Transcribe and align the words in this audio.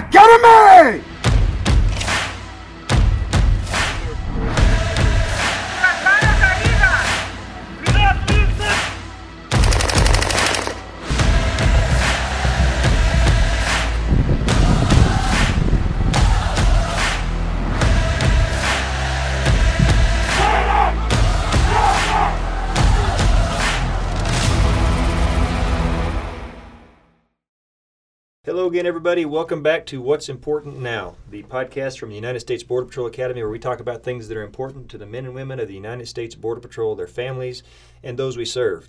Academy! 0.00 0.40
Hello 0.80 1.09
again, 28.70 28.86
everybody. 28.86 29.24
Welcome 29.24 29.64
back 29.64 29.84
to 29.86 30.00
What's 30.00 30.28
Important 30.28 30.78
Now, 30.78 31.16
the 31.28 31.42
podcast 31.42 31.98
from 31.98 32.10
the 32.10 32.14
United 32.14 32.38
States 32.38 32.62
Border 32.62 32.86
Patrol 32.86 33.08
Academy, 33.08 33.42
where 33.42 33.50
we 33.50 33.58
talk 33.58 33.80
about 33.80 34.04
things 34.04 34.28
that 34.28 34.36
are 34.36 34.44
important 34.44 34.88
to 34.90 34.98
the 34.98 35.06
men 35.06 35.24
and 35.24 35.34
women 35.34 35.58
of 35.58 35.66
the 35.66 35.74
United 35.74 36.06
States 36.06 36.36
Border 36.36 36.60
Patrol, 36.60 36.94
their 36.94 37.08
families, 37.08 37.64
and 38.04 38.16
those 38.16 38.36
we 38.36 38.44
serve. 38.44 38.88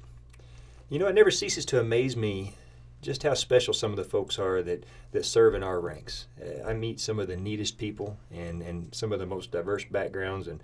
You 0.87 0.99
know, 0.99 1.07
it 1.07 1.15
never 1.15 1.31
ceases 1.31 1.65
to 1.65 1.79
amaze 1.79 2.15
me 2.15 2.53
just 3.01 3.23
how 3.23 3.33
special 3.33 3.73
some 3.73 3.89
of 3.89 3.97
the 3.97 4.03
folks 4.03 4.37
are 4.37 4.61
that, 4.61 4.85
that 5.13 5.25
serve 5.25 5.55
in 5.55 5.63
our 5.63 5.79
ranks. 5.79 6.27
Uh, 6.39 6.61
I 6.63 6.73
meet 6.73 6.99
some 6.99 7.17
of 7.17 7.27
the 7.27 7.35
neatest 7.35 7.79
people 7.79 8.17
and, 8.31 8.61
and 8.61 8.93
some 8.93 9.11
of 9.11 9.17
the 9.17 9.25
most 9.25 9.49
diverse 9.49 9.83
backgrounds, 9.85 10.47
and, 10.47 10.61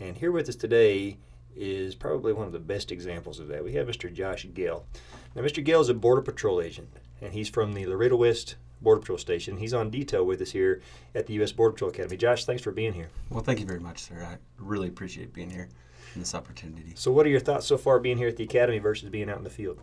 and 0.00 0.16
here 0.16 0.32
with 0.32 0.48
us 0.48 0.56
today 0.56 1.18
is 1.54 1.94
probably 1.94 2.32
one 2.32 2.46
of 2.46 2.52
the 2.52 2.58
best 2.58 2.90
examples 2.90 3.40
of 3.40 3.48
that. 3.48 3.62
We 3.62 3.74
have 3.74 3.86
Mr. 3.86 4.10
Josh 4.10 4.46
Gale. 4.54 4.86
Now, 5.34 5.42
Mr. 5.42 5.62
Gale 5.62 5.82
is 5.82 5.90
a 5.90 5.94
Border 5.94 6.22
Patrol 6.22 6.62
agent, 6.62 6.88
and 7.20 7.32
he's 7.32 7.48
from 7.48 7.72
the 7.72 7.86
Laredo 7.86 8.16
West 8.16 8.56
Border 8.80 9.00
Patrol 9.00 9.18
Station. 9.18 9.56
He's 9.56 9.74
on 9.74 9.90
detail 9.90 10.24
with 10.24 10.40
us 10.40 10.50
here 10.50 10.82
at 11.14 11.26
the 11.26 11.34
U.S. 11.34 11.52
Border 11.52 11.72
Patrol 11.72 11.90
Academy. 11.90 12.16
Josh, 12.16 12.44
thanks 12.44 12.62
for 12.62 12.70
being 12.70 12.92
here. 12.92 13.08
Well, 13.30 13.42
thank 13.42 13.60
you 13.60 13.66
very 13.66 13.80
much, 13.80 14.00
sir. 14.00 14.26
I 14.30 14.36
really 14.58 14.88
appreciate 14.88 15.32
being 15.32 15.50
here 15.50 15.68
and 16.14 16.22
this 16.22 16.34
opportunity. 16.34 16.92
So, 16.94 17.10
what 17.10 17.26
are 17.26 17.30
your 17.30 17.40
thoughts 17.40 17.66
so 17.66 17.78
far 17.78 17.98
being 17.98 18.18
here 18.18 18.28
at 18.28 18.36
the 18.36 18.44
Academy 18.44 18.78
versus 18.78 19.08
being 19.08 19.30
out 19.30 19.38
in 19.38 19.44
the 19.44 19.50
field? 19.50 19.80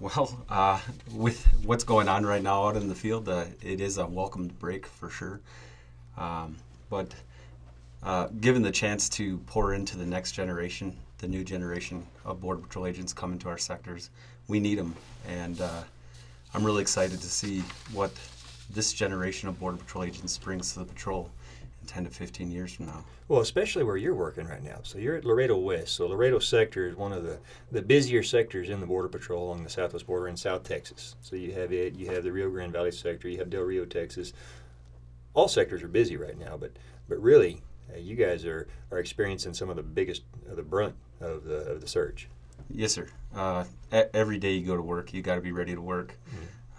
Well, 0.00 0.44
uh, 0.48 0.80
with 1.12 1.46
what's 1.64 1.84
going 1.84 2.08
on 2.08 2.26
right 2.26 2.42
now 2.42 2.66
out 2.66 2.76
in 2.76 2.88
the 2.88 2.94
field, 2.94 3.28
uh, 3.28 3.44
it 3.62 3.80
is 3.80 3.98
a 3.98 4.06
welcomed 4.06 4.58
break 4.58 4.86
for 4.86 5.08
sure. 5.08 5.40
Um, 6.16 6.56
but 6.90 7.14
uh, 8.02 8.26
given 8.40 8.62
the 8.62 8.72
chance 8.72 9.08
to 9.10 9.38
pour 9.46 9.74
into 9.74 9.96
the 9.96 10.04
next 10.04 10.32
generation, 10.32 10.96
the 11.18 11.28
new 11.28 11.44
generation 11.44 12.04
of 12.24 12.40
Border 12.40 12.60
Patrol 12.62 12.86
agents 12.86 13.12
coming 13.12 13.38
to 13.40 13.48
our 13.48 13.58
sectors, 13.58 14.10
we 14.48 14.60
need 14.60 14.78
them. 14.78 14.94
And 15.28 15.60
uh, 15.60 15.82
I'm 16.54 16.64
really 16.64 16.82
excited 16.82 17.20
to 17.20 17.28
see 17.28 17.60
what 17.92 18.12
this 18.70 18.92
generation 18.92 19.48
of 19.48 19.58
Border 19.58 19.76
Patrol 19.76 20.04
agents 20.04 20.36
brings 20.38 20.72
to 20.72 20.80
the 20.80 20.84
patrol 20.84 21.30
in 21.80 21.86
10 21.86 22.04
to 22.04 22.10
15 22.10 22.50
years 22.50 22.72
from 22.72 22.86
now. 22.86 23.04
Well, 23.28 23.40
especially 23.40 23.84
where 23.84 23.96
you're 23.96 24.14
working 24.14 24.46
right 24.46 24.62
now. 24.62 24.80
So 24.82 24.98
you're 24.98 25.16
at 25.16 25.24
Laredo 25.24 25.56
West. 25.56 25.94
So 25.94 26.06
Laredo 26.06 26.38
sector 26.38 26.86
is 26.86 26.96
one 26.96 27.12
of 27.12 27.24
the, 27.24 27.38
the 27.70 27.82
busier 27.82 28.22
sectors 28.22 28.68
in 28.68 28.80
the 28.80 28.86
Border 28.86 29.08
Patrol 29.08 29.44
along 29.44 29.64
the 29.64 29.70
southwest 29.70 30.06
border 30.06 30.28
in 30.28 30.36
South 30.36 30.64
Texas. 30.64 31.16
So 31.20 31.36
you 31.36 31.52
have 31.52 31.72
it, 31.72 31.94
you 31.94 32.10
have 32.10 32.24
the 32.24 32.32
Rio 32.32 32.50
Grande 32.50 32.72
Valley 32.72 32.92
sector, 32.92 33.28
you 33.28 33.38
have 33.38 33.50
Del 33.50 33.62
Rio, 33.62 33.84
Texas. 33.84 34.32
All 35.34 35.48
sectors 35.48 35.82
are 35.82 35.88
busy 35.88 36.16
right 36.16 36.38
now, 36.38 36.56
but 36.56 36.72
but 37.08 37.20
really, 37.22 37.62
uh, 37.92 37.98
you 37.98 38.16
guys 38.16 38.44
are, 38.44 38.68
are 38.90 38.98
experiencing 38.98 39.54
some 39.54 39.68
of 39.68 39.76
the 39.76 39.82
biggest, 39.82 40.22
uh, 40.50 40.54
the 40.54 40.62
brunt 40.62 40.94
of 41.20 41.44
the 41.44 41.58
of 41.70 41.80
the 41.80 41.88
surge. 41.88 42.28
Yes, 42.74 42.92
sir. 42.92 43.06
Uh, 43.34 43.64
every 44.14 44.38
day 44.38 44.52
you 44.54 44.66
go 44.66 44.76
to 44.76 44.82
work, 44.82 45.12
you 45.12 45.22
got 45.22 45.34
to 45.36 45.40
be 45.40 45.52
ready 45.52 45.74
to 45.74 45.80
work. 45.80 46.14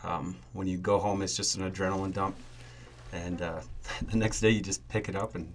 Um, 0.04 0.36
when 0.54 0.68
you 0.68 0.78
go 0.78 1.00
home, 1.00 1.22
it's 1.22 1.38
just 1.38 1.56
an 1.56 1.70
adrenaline 1.72 2.14
dump, 2.14 2.36
and 3.14 3.42
uh, 3.42 3.62
the 4.12 4.18
next 4.18 4.42
day 4.42 4.50
you 4.50 4.62
just 4.62 4.86
pick 4.90 5.08
it 5.08 5.16
up 5.16 5.36
and 5.36 5.52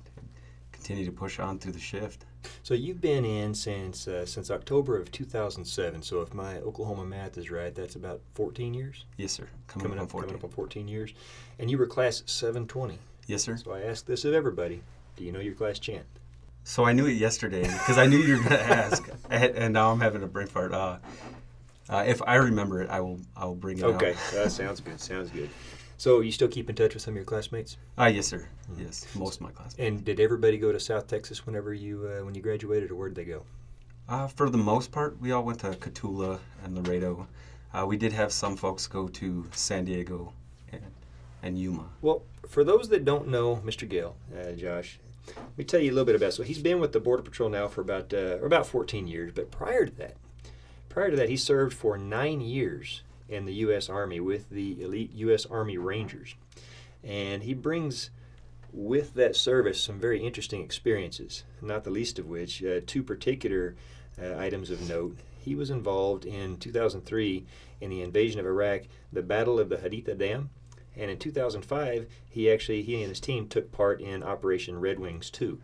continue 0.73 1.05
to 1.05 1.13
push 1.13 1.39
on 1.39 1.59
through 1.59 1.73
the 1.73 1.79
shift. 1.79 2.25
So 2.63 2.73
you've 2.73 3.01
been 3.01 3.25
in 3.25 3.53
since 3.53 4.09
uh, 4.09 4.25
since 4.25 4.51
October 4.51 4.97
of 4.97 5.11
2007. 5.13 6.03
So 6.03 6.23
if 6.23 6.33
my 6.33 6.59
Oklahoma 6.61 7.05
math 7.05 7.37
is 7.37 7.51
right, 7.51 7.75
that's 7.75 7.97
about 7.97 8.21
14 8.35 8.73
years. 8.73 9.05
Yes, 9.19 9.33
sir. 9.33 9.49
Coming, 9.67 9.89
Coming 9.89 9.99
up, 9.99 10.05
up, 10.05 10.11
14. 10.13 10.29
coming 10.29 10.41
up 10.41 10.45
on 10.45 10.51
14 10.51 10.89
years, 10.89 11.13
and 11.59 11.71
you 11.71 11.77
were 11.77 11.87
class 11.87 12.23
720. 12.27 12.99
Yes, 13.27 13.43
sir. 13.43 13.57
So 13.57 13.73
I 13.73 13.83
ask 13.83 14.07
this 14.07 14.25
of 14.25 14.33
everybody: 14.33 14.83
Do 15.17 15.25
you 15.25 15.33
know 15.33 15.41
your 15.41 15.55
class 15.55 15.79
chant? 15.79 16.07
So 16.69 16.85
I 16.85 16.93
knew 16.93 17.07
it 17.07 17.15
yesterday 17.15 17.63
because 17.63 17.97
I 17.97 18.05
knew 18.05 18.19
you 18.19 18.37
were 18.37 18.43
going 18.43 18.61
to 18.61 18.63
ask, 18.63 19.09
and, 19.31 19.73
now 19.73 19.91
I'm 19.91 20.01
having 20.01 20.23
a 20.23 20.27
brain 20.27 20.49
fart. 20.49 20.75
Uh, 20.75 20.99
uh, 21.89 22.05
if 22.07 22.21
I 22.27 22.35
remember 22.35 22.83
it, 22.83 22.91
I 22.91 23.01
will. 23.01 23.21
I 23.35 23.47
will 23.47 23.55
bring 23.55 23.79
it 23.79 23.85
up. 23.85 23.95
Okay, 23.95 24.15
that 24.35 24.53
sounds 24.53 24.79
good. 24.79 25.01
Sounds 25.01 25.31
good. 25.31 25.49
So 25.97 26.21
you 26.21 26.31
still 26.31 26.47
keep 26.47 26.69
in 26.69 26.77
touch 26.77 26.93
with 26.93 27.03
some 27.03 27.13
of 27.13 27.17
your 27.17 27.25
classmates? 27.25 27.79
Ah, 27.97 28.09
yes, 28.09 28.27
sir. 28.27 28.47
Yes, 28.79 29.07
most 29.15 29.37
of 29.37 29.41
my 29.41 29.51
class. 29.51 29.77
And 29.79 30.05
did 30.05 30.21
everybody 30.21 30.59
go 30.59 30.71
to 30.71 30.79
South 30.79 31.07
Texas 31.07 31.47
whenever 31.47 31.73
you 31.73 32.07
uh, 32.07 32.23
when 32.23 32.35
you 32.35 32.43
graduated, 32.43 32.91
or 32.91 32.97
where 32.97 33.09
did 33.09 33.17
they 33.17 33.25
go? 33.25 33.45
Uh, 34.07 34.27
for 34.27 34.51
the 34.51 34.59
most 34.59 34.93
part, 34.93 35.19
we 35.23 35.33
all 35.33 35.45
went 35.45 35.61
to 35.61 35.71
Cotulla 35.71 36.39
and 36.65 36.77
Laredo. 36.77 37.27
Uh, 37.73 37.87
we 37.87 37.97
did 37.97 38.13
have 38.13 38.31
some 38.31 38.57
folks 38.57 38.87
go 38.87 39.09
to 39.09 39.47
San 39.53 39.87
Diego 39.87 40.35
and, 40.71 40.83
and 41.43 41.59
Yuma. 41.59 41.87
Well, 42.03 42.25
for 42.47 42.63
those 42.63 42.91
that 42.91 43.07
don't 43.07 43.29
know 43.29 43.57
Mr. 43.65 43.89
Gale, 43.89 44.17
uh, 44.39 44.53
Josh, 44.53 44.99
let 45.37 45.59
me 45.59 45.65
tell 45.65 45.81
you 45.81 45.91
a 45.91 45.95
little 45.95 46.05
bit 46.05 46.15
about. 46.15 46.33
So 46.33 46.43
he's 46.43 46.59
been 46.59 46.81
with 46.81 46.93
the 46.93 47.01
Border 47.01 47.23
Patrol 47.23 47.49
now 47.49 47.69
for 47.69 47.81
about 47.81 48.13
uh, 48.13 48.39
about 48.45 48.67
14 48.67 49.07
years. 49.07 49.33
But 49.35 49.51
prior 49.51 49.87
to 49.87 49.95
that, 49.97 50.17
prior 50.89 51.11
to 51.11 51.17
that, 51.17 51.29
he 51.29 51.37
served 51.37 51.77
for 51.77 51.97
nine 51.99 52.41
years 52.41 53.03
in 53.29 53.45
the 53.45 53.55
U.S. 53.55 53.89
Army 53.89 54.21
with 54.21 54.49
the 54.51 54.83
elite 54.83 55.13
U.S. 55.15 55.47
Army 55.47 55.77
Rangers, 55.77 56.35
and 57.05 57.43
he 57.43 57.55
brings 57.55 58.11
with 58.73 59.15
that 59.15 59.35
service 59.35 59.83
some 59.83 59.99
very 59.99 60.25
interesting 60.25 60.63
experiences. 60.63 61.45
Not 61.61 61.85
the 61.85 61.91
least 61.91 62.19
of 62.19 62.27
which, 62.27 62.63
uh, 62.63 62.81
two 62.87 63.03
particular 63.03 63.77
uh, 64.21 64.37
items 64.37 64.71
of 64.71 64.89
note. 64.89 65.19
He 65.41 65.55
was 65.55 65.71
involved 65.71 66.25
in 66.25 66.59
2003 66.59 67.47
in 67.81 67.91
the 67.91 68.03
invasion 68.03 68.41
of 68.41 68.47
Iraq, 68.47 68.83
the 69.13 69.23
Battle 69.23 69.59
of 69.59 69.69
the 69.69 69.77
Haditha 69.77 70.19
Dam, 70.19 70.51
and 70.99 71.11
in 71.11 71.19
2005 71.19 72.07
he 72.29 72.51
actually 72.51 72.83
he 72.83 73.01
and 73.03 73.09
his 73.09 73.21
team 73.21 73.49
took 73.49 73.73
part 73.73 74.01
in 74.01 74.23
Operation 74.23 74.81
Red 74.81 74.99
Wings 74.99 75.31
2. 75.31 75.61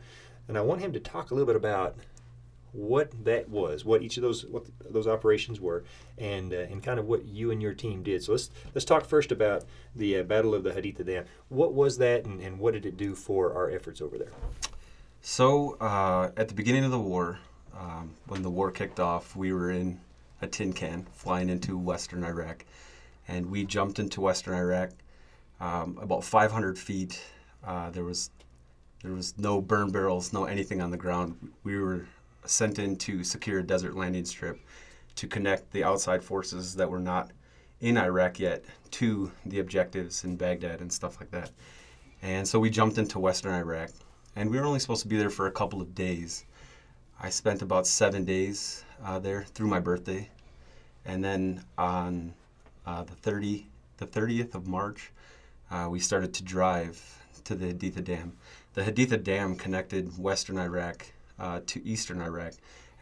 And 0.49 0.59
I 0.59 0.61
want 0.61 0.81
him 0.81 0.93
to 0.93 1.01
talk 1.01 1.31
a 1.31 1.35
little 1.35 1.47
bit 1.47 1.57
about 1.57 1.97
what 2.73 3.13
that 3.25 3.49
was, 3.49 3.85
what 3.85 4.03
each 4.03 4.17
of 4.17 4.23
those 4.23 4.45
what 4.47 4.67
those 4.91 5.07
operations 5.07 5.61
were, 5.61 5.85
and 6.19 6.53
uh, 6.53 6.67
and 6.71 6.83
kind 6.83 6.99
of 6.99 7.07
what 7.07 7.25
you 7.25 7.51
and 7.51 7.63
your 7.63 7.73
team 7.73 8.03
did. 8.03 8.23
So 8.23 8.33
let's 8.33 8.51
let's 8.75 8.85
talk 8.85 9.05
first 9.05 9.31
about 9.31 9.65
the 9.95 10.19
uh, 10.19 10.23
Battle 10.25 10.55
of 10.55 10.65
the 10.65 10.73
Haditha 10.73 11.07
Dam. 11.07 11.25
What 11.49 11.73
was 11.73 11.99
that, 11.99 12.25
and, 12.25 12.41
and 12.41 12.59
what 12.59 12.75
did 12.75 12.85
it 12.85 12.97
do 12.97 13.15
for 13.15 13.55
our 13.55 13.71
efforts 13.71 14.03
over 14.03 14.19
there? 14.19 14.33
So, 15.23 15.77
uh, 15.81 16.33
at 16.37 16.49
the 16.49 16.55
beginning 16.55 16.85
of 16.85 16.91
the 16.91 16.99
war, 16.99 17.39
um, 17.79 18.11
when 18.27 18.43
the 18.43 18.51
war 18.51 18.71
kicked 18.71 19.01
off, 19.01 19.35
we 19.35 19.53
were 19.53 19.71
in 19.71 20.01
a 20.43 20.47
tin 20.47 20.73
can 20.73 21.07
flying 21.13 21.49
into 21.49 21.79
western 21.79 22.25
Iraq. 22.25 22.65
And 23.27 23.51
we 23.51 23.65
jumped 23.65 23.99
into 23.99 24.21
western 24.21 24.55
Iraq 24.55 24.91
um, 25.61 25.99
about 26.01 26.25
500 26.25 26.79
feet. 26.79 27.23
Uh, 27.65 27.91
there 27.91 28.05
was 28.05 28.31
there 29.03 29.13
was 29.13 29.37
no 29.37 29.61
burn 29.61 29.91
barrels, 29.91 30.33
no 30.33 30.45
anything 30.45 30.81
on 30.81 30.91
the 30.91 30.97
ground. 30.97 31.37
We 31.63 31.79
were 31.79 32.07
sent 32.47 32.79
in 32.79 32.97
to 32.97 33.23
secure 33.23 33.59
a 33.59 33.63
desert 33.63 33.95
landing 33.95 34.25
strip 34.25 34.59
to 35.17 35.27
connect 35.27 35.71
the 35.73 35.85
outside 35.85 36.25
forces 36.25 36.75
that 36.77 36.89
were 36.89 37.01
not 37.01 37.31
in 37.81 37.99
Iraq 37.99 38.39
yet 38.39 38.65
to 38.93 39.31
the 39.45 39.61
objectives 39.61 40.25
in 40.25 40.37
Baghdad 40.37 40.81
and 40.81 40.91
stuff 40.91 41.21
like 41.21 41.31
that. 41.33 41.51
And 42.23 42.49
so 42.49 42.59
we 42.59 42.71
jumped 42.71 42.97
into 42.97 43.19
western 43.19 43.53
Iraq 43.53 43.91
and 44.37 44.51
we 44.51 44.59
were 44.59 44.65
only 44.65 44.81
supposed 44.81 45.03
to 45.03 45.09
be 45.09 45.17
there 45.17 45.31
for 45.31 45.47
a 45.47 45.53
couple 45.53 45.81
of 45.81 45.95
days. 45.95 46.45
I 47.21 47.31
spent 47.31 47.63
about 47.63 47.87
seven 47.87 48.25
days 48.25 48.85
uh, 49.05 49.19
there 49.19 49.45
through 49.45 49.69
my 49.69 49.81
birthday, 49.81 50.29
and 51.05 51.23
then 51.23 51.65
on 51.79 52.35
uh, 52.87 53.05
the 53.05 53.15
30, 53.15 53.67
the 53.99 54.07
30th 54.07 54.55
of 54.55 54.67
March, 54.67 55.13
uh, 55.75 55.89
we 55.89 55.99
started 55.99 56.33
to 56.35 56.45
drive 56.45 57.03
to 57.45 57.55
the 57.55 57.73
Haditha 57.73 58.03
Dam. 58.03 58.33
The 58.75 58.83
Haditha 58.83 59.23
Dam 59.23 59.57
connected 59.57 60.19
western 60.19 60.59
Iraq 60.59 61.07
uh, 61.39 61.61
to 61.67 61.87
eastern 61.87 62.21
Iraq, 62.21 62.53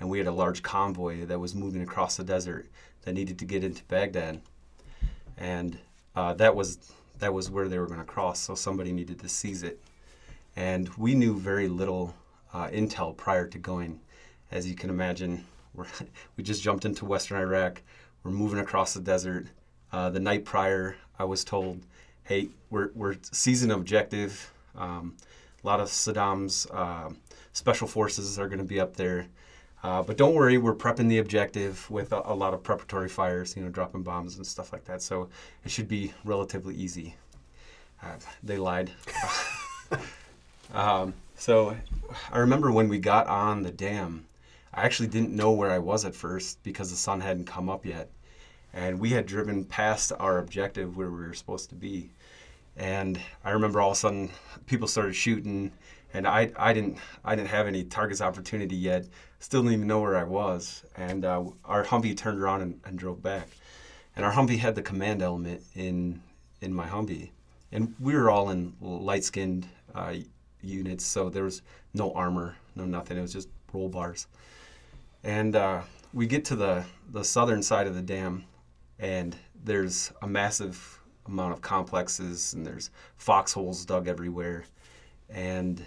and 0.01 0.09
we 0.09 0.19
had 0.19 0.27
a 0.27 0.33
large 0.33 0.63
convoy 0.63 1.25
that 1.27 1.39
was 1.39 1.55
moving 1.55 1.83
across 1.83 2.17
the 2.17 2.25
desert 2.25 2.67
that 3.03 3.13
needed 3.13 3.39
to 3.39 3.45
get 3.45 3.65
into 3.65 3.85
Baghdad, 3.85 4.41
and 5.37 5.79
uh, 6.17 6.35
that 6.35 6.55
was 6.57 6.79
that 7.19 7.33
was 7.33 7.51
where 7.51 7.69
they 7.69 7.79
were 7.79 7.87
going 7.87 8.01
to 8.01 8.05
cross. 8.05 8.41
So 8.41 8.55
somebody 8.55 8.93
needed 8.93 9.21
to 9.21 9.29
seize 9.29 9.63
it 9.63 9.81
and 10.57 10.89
we 10.97 11.15
knew 11.15 11.39
very 11.39 11.69
little 11.69 12.15
uh, 12.53 12.69
intel 12.69 13.17
prior 13.17 13.47
to 13.49 13.59
going. 13.59 14.01
As 14.51 14.69
you 14.69 14.75
can 14.75 14.91
imagine, 14.91 15.45
we 16.37 16.45
just 16.45 16.63
jumped 16.63 16.85
into 16.85 17.05
Western 17.05 17.39
Iraq. 17.41 17.83
We're 18.23 18.33
moving 18.33 18.59
across 18.59 18.95
the 18.95 19.01
desert. 19.01 19.47
Uh, 19.93 20.11
the 20.11 20.21
night 20.21 20.45
prior, 20.45 20.97
I 21.19 21.25
was 21.25 21.45
told, 21.45 21.81
"Hey, 22.25 22.49
we're 22.71 22.91
we're 22.95 23.17
seizing 23.31 23.71
an 23.71 23.79
objective. 23.79 24.53
Um, 24.77 25.17
a 25.63 25.67
lot 25.67 25.81
of 25.81 25.89
Saddam's 25.89 26.67
uh, 26.71 27.11
special 27.53 27.87
forces 27.87 28.39
are 28.39 28.49
going 28.49 28.59
to 28.59 28.65
be 28.65 28.81
up 28.81 28.97
there." 28.97 29.29
Uh, 29.83 30.01
but 30.01 30.17
don't 30.17 30.35
worry, 30.35 30.59
we're 30.59 30.75
prepping 30.75 31.09
the 31.09 31.19
objective 31.19 31.91
with 31.91 32.13
a, 32.13 32.23
a 32.27 32.35
lot 32.35 32.55
of 32.55 32.63
preparatory 32.63 33.09
fires, 33.09 33.57
you 33.57 33.63
know, 33.65 33.69
dropping 33.69 34.03
bombs 34.03 34.37
and 34.37 34.47
stuff 34.47 34.73
like 34.73 34.85
that. 34.85 35.03
So 35.03 35.29
it 35.65 35.71
should 35.71 35.89
be 35.89 36.13
relatively 36.25 36.75
easy. 36.77 37.17
Uh, 38.01 38.17
they 38.45 38.59
lied. 38.59 38.93
um, 40.73 41.15
so 41.35 41.77
I 42.31 42.39
remember 42.39 42.71
when 42.71 42.89
we 42.89 42.99
got 42.99 43.27
on 43.27 43.63
the 43.63 43.73
dam, 43.73 44.27
I 44.73 44.85
actually 44.85 45.09
didn't 45.09 45.35
know 45.35 45.51
where 45.51 45.71
I 45.71 45.79
was 45.79 46.05
at 46.05 46.15
first 46.15 46.63
because 46.63 46.91
the 46.91 46.97
sun 46.97 47.21
hadn't 47.21 47.47
come 47.47 47.69
up 47.69 47.85
yet. 47.85 48.09
And 48.75 48.99
we 48.99 49.11
had 49.11 49.27
driven 49.27 49.65
past 49.65 50.13
our 50.19 50.39
objective 50.39 50.97
where 50.97 51.11
we 51.11 51.27
were 51.27 51.35
supposed 51.35 51.69
to 51.71 51.75
be. 51.75 52.11
And 52.77 53.21
I 53.45 53.51
remember 53.51 53.81
all 53.81 53.91
of 53.91 53.97
a 53.97 54.01
sudden 54.01 54.31
people 54.67 54.89
started 54.89 55.15
shooting 55.15 55.73
and 56.15 56.27
I, 56.27 56.51
I 56.57 56.73
didn't 56.73 56.99
I 57.25 57.35
didn't 57.35 57.49
have 57.49 57.67
any 57.67 57.85
targets 57.85 58.21
opportunity 58.21 58.77
yet. 58.77 59.07
Still 59.39 59.63
didn't 59.63 59.75
even 59.75 59.87
know 59.87 60.01
where 60.01 60.17
I 60.17 60.25
was. 60.25 60.85
And 60.97 61.25
uh, 61.25 61.45
our 61.65 61.85
Humvee 61.85 62.17
turned 62.17 62.41
around 62.41 62.63
and, 62.63 62.81
and 62.85 62.99
drove 62.99 63.23
back. 63.23 63.49
And 64.17 64.25
our 64.25 64.33
Humvee 64.33 64.59
had 64.59 64.75
the 64.75 64.83
command 64.83 65.23
element 65.23 65.63
in 65.75 66.23
in 66.61 66.73
my 66.73 66.87
Humvee, 66.87 67.31
and 67.73 67.95
we 67.99 68.15
were 68.15 68.31
all 68.31 68.51
in 68.51 68.75
light 68.81 69.25
skinned 69.25 69.67
uh, 69.95 70.15
units, 70.61 71.05
so 71.05 71.29
there 71.29 71.43
was 71.45 71.63
no 71.93 72.13
armor, 72.13 72.57
no 72.77 72.85
nothing. 72.85 73.19
It 73.19 73.23
was 73.23 73.33
just 73.33 73.49
roll 73.73 73.89
bars. 73.89 74.29
And 75.25 75.57
uh, 75.57 75.83
we 76.13 76.27
get 76.27 76.45
to 76.47 76.57
the 76.57 76.85
the 77.11 77.25
southern 77.25 77.63
side 77.63 77.87
of 77.87 77.95
the 77.95 78.03
dam, 78.03 78.45
and 79.03 79.37
there's 79.65 80.13
a 80.23 80.27
massive 80.27 81.01
amount 81.27 81.53
of 81.53 81.61
complexes, 81.61 82.55
and 82.55 82.65
there's 82.65 82.91
foxholes 83.17 83.85
dug 83.85 84.07
everywhere, 84.07 84.65
and 85.29 85.85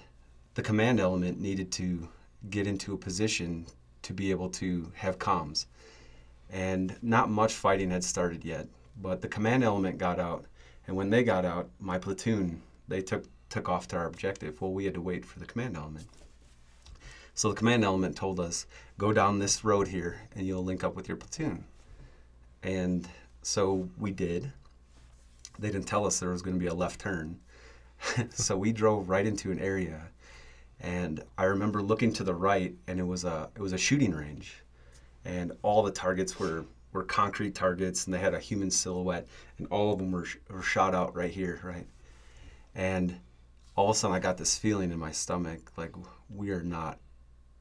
the 0.53 0.61
command 0.61 0.99
element 0.99 1.39
needed 1.39 1.71
to 1.71 2.07
get 2.49 2.67
into 2.67 2.93
a 2.93 2.97
position 2.97 3.65
to 4.01 4.13
be 4.13 4.31
able 4.31 4.49
to 4.49 4.91
have 4.95 5.17
comms. 5.17 5.65
And 6.51 6.95
not 7.01 7.29
much 7.29 7.53
fighting 7.53 7.89
had 7.89 8.03
started 8.03 8.45
yet, 8.45 8.67
but 9.01 9.21
the 9.21 9.27
command 9.27 9.63
element 9.63 9.97
got 9.97 10.19
out. 10.19 10.45
And 10.85 10.95
when 10.95 11.09
they 11.09 11.23
got 11.23 11.43
out, 11.43 11.69
my 11.79 11.97
platoon, 11.97 12.61
they 12.87 13.01
took, 13.01 13.25
took 13.49 13.67
off 13.67 13.87
to 13.89 13.97
our 13.97 14.05
objective. 14.05 14.61
Well, 14.61 14.71
we 14.71 14.85
had 14.85 14.93
to 14.93 15.01
wait 15.01 15.25
for 15.25 15.39
the 15.39 15.45
command 15.45 15.75
element. 15.75 16.07
So 17.33 17.49
the 17.49 17.55
command 17.55 17.83
element 17.83 18.15
told 18.15 18.39
us, 18.39 18.67
go 18.97 19.11
down 19.11 19.39
this 19.39 19.63
road 19.63 19.87
here 19.87 20.21
and 20.35 20.45
you'll 20.45 20.63
link 20.63 20.83
up 20.83 20.95
with 20.95 21.07
your 21.07 21.17
platoon. 21.17 21.65
And 22.65 23.07
so 23.41 23.87
we 23.97 24.11
did. 24.11 24.51
They 25.57 25.69
didn't 25.69 25.87
tell 25.87 26.05
us 26.05 26.19
there 26.19 26.31
was 26.31 26.41
going 26.41 26.55
to 26.55 26.59
be 26.59 26.67
a 26.67 26.73
left 26.73 26.99
turn. 26.99 27.39
so 28.31 28.57
we 28.57 28.73
drove 28.73 29.07
right 29.07 29.25
into 29.25 29.51
an 29.51 29.59
area 29.59 30.09
and 30.79 31.23
I 31.37 31.45
remember 31.45 31.81
looking 31.81 32.13
to 32.13 32.23
the 32.23 32.33
right, 32.33 32.75
and 32.87 32.99
it 32.99 33.07
was 33.07 33.23
a 33.23 33.49
it 33.55 33.61
was 33.61 33.73
a 33.73 33.77
shooting 33.77 34.11
range, 34.11 34.63
and 35.23 35.51
all 35.61 35.83
the 35.83 35.91
targets 35.91 36.39
were 36.39 36.65
were 36.91 37.03
concrete 37.03 37.55
targets, 37.55 38.05
and 38.05 38.13
they 38.13 38.19
had 38.19 38.33
a 38.33 38.39
human 38.39 38.71
silhouette, 38.71 39.27
and 39.57 39.67
all 39.67 39.91
of 39.91 39.99
them 39.99 40.11
were, 40.11 40.27
were 40.49 40.61
shot 40.61 40.95
out 40.95 41.15
right 41.15 41.31
here, 41.31 41.59
right, 41.63 41.87
and 42.73 43.19
all 43.75 43.89
of 43.89 43.95
a 43.95 43.99
sudden 43.99 44.15
I 44.15 44.19
got 44.19 44.37
this 44.37 44.57
feeling 44.57 44.91
in 44.91 44.99
my 44.99 45.11
stomach 45.11 45.71
like 45.77 45.93
we 46.33 46.51
are 46.51 46.63
not 46.63 46.99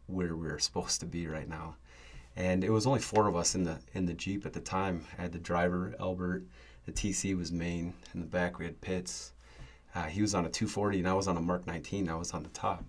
where 0.07 0.37
we're 0.37 0.59
supposed 0.59 1.01
to 1.01 1.07
be 1.07 1.27
right 1.27 1.49
now, 1.49 1.77
and 2.37 2.65
it 2.65 2.71
was 2.71 2.87
only 2.87 3.01
four 3.01 3.29
of 3.29 3.37
us 3.37 3.55
in 3.55 3.65
the 3.65 3.79
in 3.93 4.07
the 4.07 4.15
jeep 4.15 4.45
at 4.47 4.53
the 4.53 4.61
time. 4.61 5.07
I 5.19 5.23
had 5.23 5.33
the 5.33 5.39
driver 5.39 5.95
Albert, 6.01 6.45
the 6.87 6.93
TC 6.93 7.37
was 7.37 7.53
Maine, 7.53 7.95
in 8.13 8.21
the 8.21 8.27
back 8.27 8.59
we 8.59 8.65
had 8.65 8.81
Pitts. 8.81 9.33
Uh, 9.95 10.05
he 10.05 10.23
was 10.23 10.35
on 10.35 10.45
a 10.45 10.51
240 10.51 10.99
and 10.99 11.09
I 11.09 11.15
was 11.15 11.29
on 11.29 11.37
a 11.37 11.41
Mark 11.41 11.67
19. 11.67 12.09
I 12.09 12.17
was 12.17 12.33
on 12.33 12.43
the 12.43 12.49
top. 12.49 12.85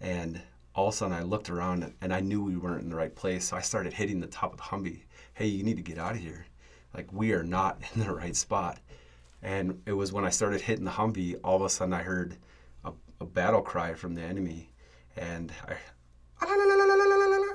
And 0.00 0.40
all 0.74 0.88
of 0.88 0.94
a 0.94 0.96
sudden 0.96 1.16
I 1.16 1.22
looked 1.22 1.48
around 1.48 1.94
and 2.02 2.12
I 2.12 2.20
knew 2.20 2.42
we 2.42 2.56
weren't 2.56 2.82
in 2.82 2.90
the 2.90 2.96
right 2.96 3.14
place. 3.14 3.46
So 3.46 3.56
I 3.56 3.62
started 3.62 3.94
hitting 3.94 4.20
the 4.20 4.26
top 4.26 4.52
of 4.52 4.58
the 4.58 4.64
Humvee. 4.64 5.04
Hey, 5.34 5.46
you 5.46 5.62
need 5.62 5.76
to 5.76 5.82
get 5.82 5.98
out 5.98 6.12
of 6.12 6.20
here. 6.20 6.46
Like 6.94 7.10
we 7.12 7.32
are 7.32 7.42
not 7.42 7.80
in 7.94 8.02
the 8.02 8.12
right 8.12 8.36
spot. 8.36 8.78
And 9.42 9.80
it 9.86 9.92
was 9.92 10.12
when 10.12 10.24
I 10.24 10.30
started 10.30 10.60
hitting 10.60 10.84
the 10.84 10.90
Humvee, 10.90 11.40
all 11.42 11.56
of 11.56 11.62
a 11.62 11.70
sudden 11.70 11.94
I 11.94 12.02
heard 12.02 12.36
a, 12.84 12.92
a 13.20 13.24
battle 13.24 13.62
cry 13.62 13.94
from 13.94 14.14
the 14.14 14.22
enemy. 14.22 14.70
And 15.16 15.50
I, 15.66 15.76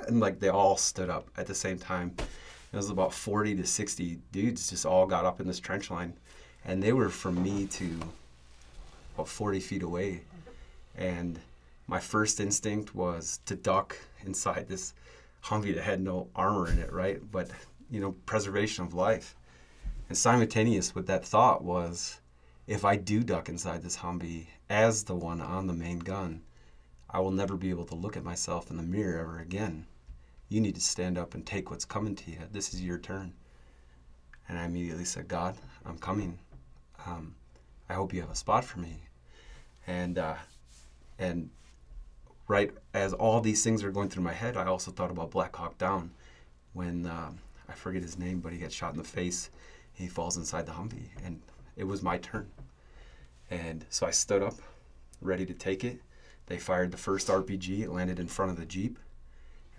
and 0.08 0.20
like 0.20 0.40
they 0.40 0.50
all 0.50 0.78
stood 0.78 1.10
up 1.10 1.30
at 1.38 1.48
the 1.48 1.56
same 1.56 1.78
time. 1.78 2.16
It 2.72 2.76
was 2.76 2.90
about 2.90 3.14
40 3.14 3.56
to 3.56 3.66
60 3.66 4.20
dudes 4.32 4.70
just 4.70 4.86
all 4.86 5.06
got 5.06 5.26
up 5.26 5.40
in 5.40 5.48
this 5.48 5.60
trench 5.60 5.90
line. 5.90 6.14
And 6.66 6.84
they 6.84 6.94
were 6.94 7.10
from 7.10 7.42
me 7.42 7.66
to 7.68 8.00
about 9.16 9.30
40 9.30 9.60
feet 9.60 9.84
away. 9.84 10.22
And 10.96 11.40
my 11.88 12.00
first 12.00 12.40
instinct 12.40 12.94
was 12.94 13.40
to 13.46 13.56
duck 13.56 13.98
inside 14.26 14.68
this 14.68 14.94
Humvee 15.46 15.76
that 15.76 15.84
had 15.84 16.02
no 16.02 16.28
armor 16.36 16.70
in 16.70 16.80
it, 16.80 16.92
right? 16.92 17.22
But, 17.32 17.50
you 17.90 18.02
know, 18.02 18.12
preservation 18.26 18.84
of 18.84 18.94
life. 18.94 19.36
And 20.10 20.18
simultaneous 20.18 20.94
with 20.94 21.08
that 21.08 21.26
thought 21.26 21.64
was 21.64 22.20
if 22.66 22.84
I 22.84 22.98
do 22.98 23.24
duck 23.24 23.48
inside 23.48 23.82
this 23.82 23.98
Humvee 23.98 24.48
as 24.70 25.04
the 25.04 25.16
one 25.16 25.40
on 25.40 25.68
the 25.68 25.74
main 25.74 26.00
gun, 26.00 26.42
I 27.10 27.22
will 27.22 27.32
never 27.32 27.56
be 27.56 27.70
able 27.70 27.86
to 27.86 27.96
look 27.96 28.18
at 28.18 28.24
myself 28.26 28.70
in 28.70 28.76
the 28.76 28.84
mirror 28.84 29.20
ever 29.20 29.40
again. 29.40 29.88
You 30.50 30.62
need 30.62 30.76
to 30.76 30.82
stand 30.82 31.18
up 31.18 31.34
and 31.34 31.46
take 31.46 31.70
what's 31.70 31.86
coming 31.86 32.16
to 32.16 32.32
you. 32.32 32.38
This 32.52 32.74
is 32.74 32.82
your 32.82 32.98
turn. 32.98 33.34
And 34.48 34.58
I 34.58 34.66
immediately 34.66 35.06
said, 35.06 35.28
God, 35.28 35.56
I'm 35.86 35.98
coming. 35.98 36.40
Um, 37.06 37.36
I 37.90 37.94
hope 37.94 38.14
you 38.14 38.22
have 38.22 38.32
a 38.32 38.36
spot 38.36 38.64
for 38.64 38.80
me. 38.80 38.98
And 39.88 40.18
uh, 40.18 40.36
and 41.20 41.50
right 42.48 42.72
as 42.94 43.14
all 43.14 43.42
these 43.42 43.64
things 43.64 43.84
are 43.84 43.92
going 43.92 44.10
through 44.10 44.24
my 44.24 44.34
head, 44.34 44.58
I 44.58 44.66
also 44.66 44.92
thought 44.92 45.12
about 45.12 45.32
Black 45.32 45.56
Hawk 45.56 45.78
Down 45.78 46.12
when 46.74 47.06
um, 47.08 47.40
I 47.68 47.74
forget 47.74 48.02
his 48.02 48.18
name, 48.18 48.40
but 48.40 48.54
he 48.54 48.60
gets 48.60 48.76
shot 48.76 48.92
in 48.92 48.98
the 48.98 49.04
face. 49.04 49.50
He 49.94 50.08
falls 50.08 50.38
inside 50.38 50.66
the 50.66 50.74
Humvee, 50.74 51.10
and 51.26 51.42
it 51.76 51.86
was 51.86 52.02
my 52.02 52.18
turn. 52.18 52.50
And 53.50 53.86
so 53.90 54.06
I 54.06 54.12
stood 54.12 54.44
up, 54.44 54.56
ready 55.22 55.46
to 55.46 55.54
take 55.54 55.84
it. 55.84 56.02
They 56.48 56.58
fired 56.58 56.92
the 56.92 56.98
first 56.98 57.28
RPG. 57.28 57.82
It 57.82 57.90
landed 57.90 58.20
in 58.20 58.28
front 58.28 58.52
of 58.52 58.58
the 58.58 58.66
Jeep. 58.66 59.00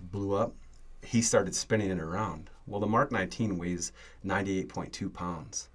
Blew 0.00 0.34
up. 0.34 0.54
He 1.02 1.22
started 1.22 1.54
spinning 1.54 1.90
it 1.90 2.00
around. 2.00 2.50
Well, 2.66 2.80
the 2.80 2.86
Mark 2.86 3.12
19 3.12 3.58
weighs 3.58 3.92
98.2 4.24 5.12
pounds. 5.12 5.68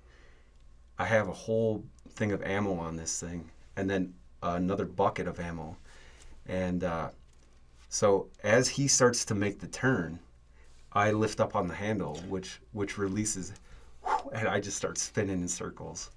I 1.00 1.06
have 1.06 1.28
a 1.28 1.34
whole 1.34 1.84
thing 2.10 2.31
of 2.31 2.44
ammo 2.44 2.74
on 2.75 2.96
this 2.96 3.20
thing, 3.20 3.50
and 3.75 3.90
then 3.90 4.14
another 4.42 4.86
bucket 4.86 5.28
of 5.28 5.40
ammo 5.40 5.78
and 6.48 6.84
uh, 6.84 7.10
so 7.90 8.28
as 8.44 8.68
he 8.68 8.88
starts 8.88 9.25
to 9.25 9.36
make 9.36 9.60
the 9.60 9.68
turn, 9.68 10.20
I 10.92 11.12
lift 11.12 11.40
up 11.40 11.56
on 11.56 11.68
the 11.68 11.74
handle, 11.74 12.18
which 12.28 12.60
which 12.72 12.98
releases, 12.98 13.54
and 14.34 14.48
I 14.48 14.60
just 14.60 14.78
start 14.78 14.98
spinning 14.98 15.42
in 15.42 15.48
circles. 15.48 16.12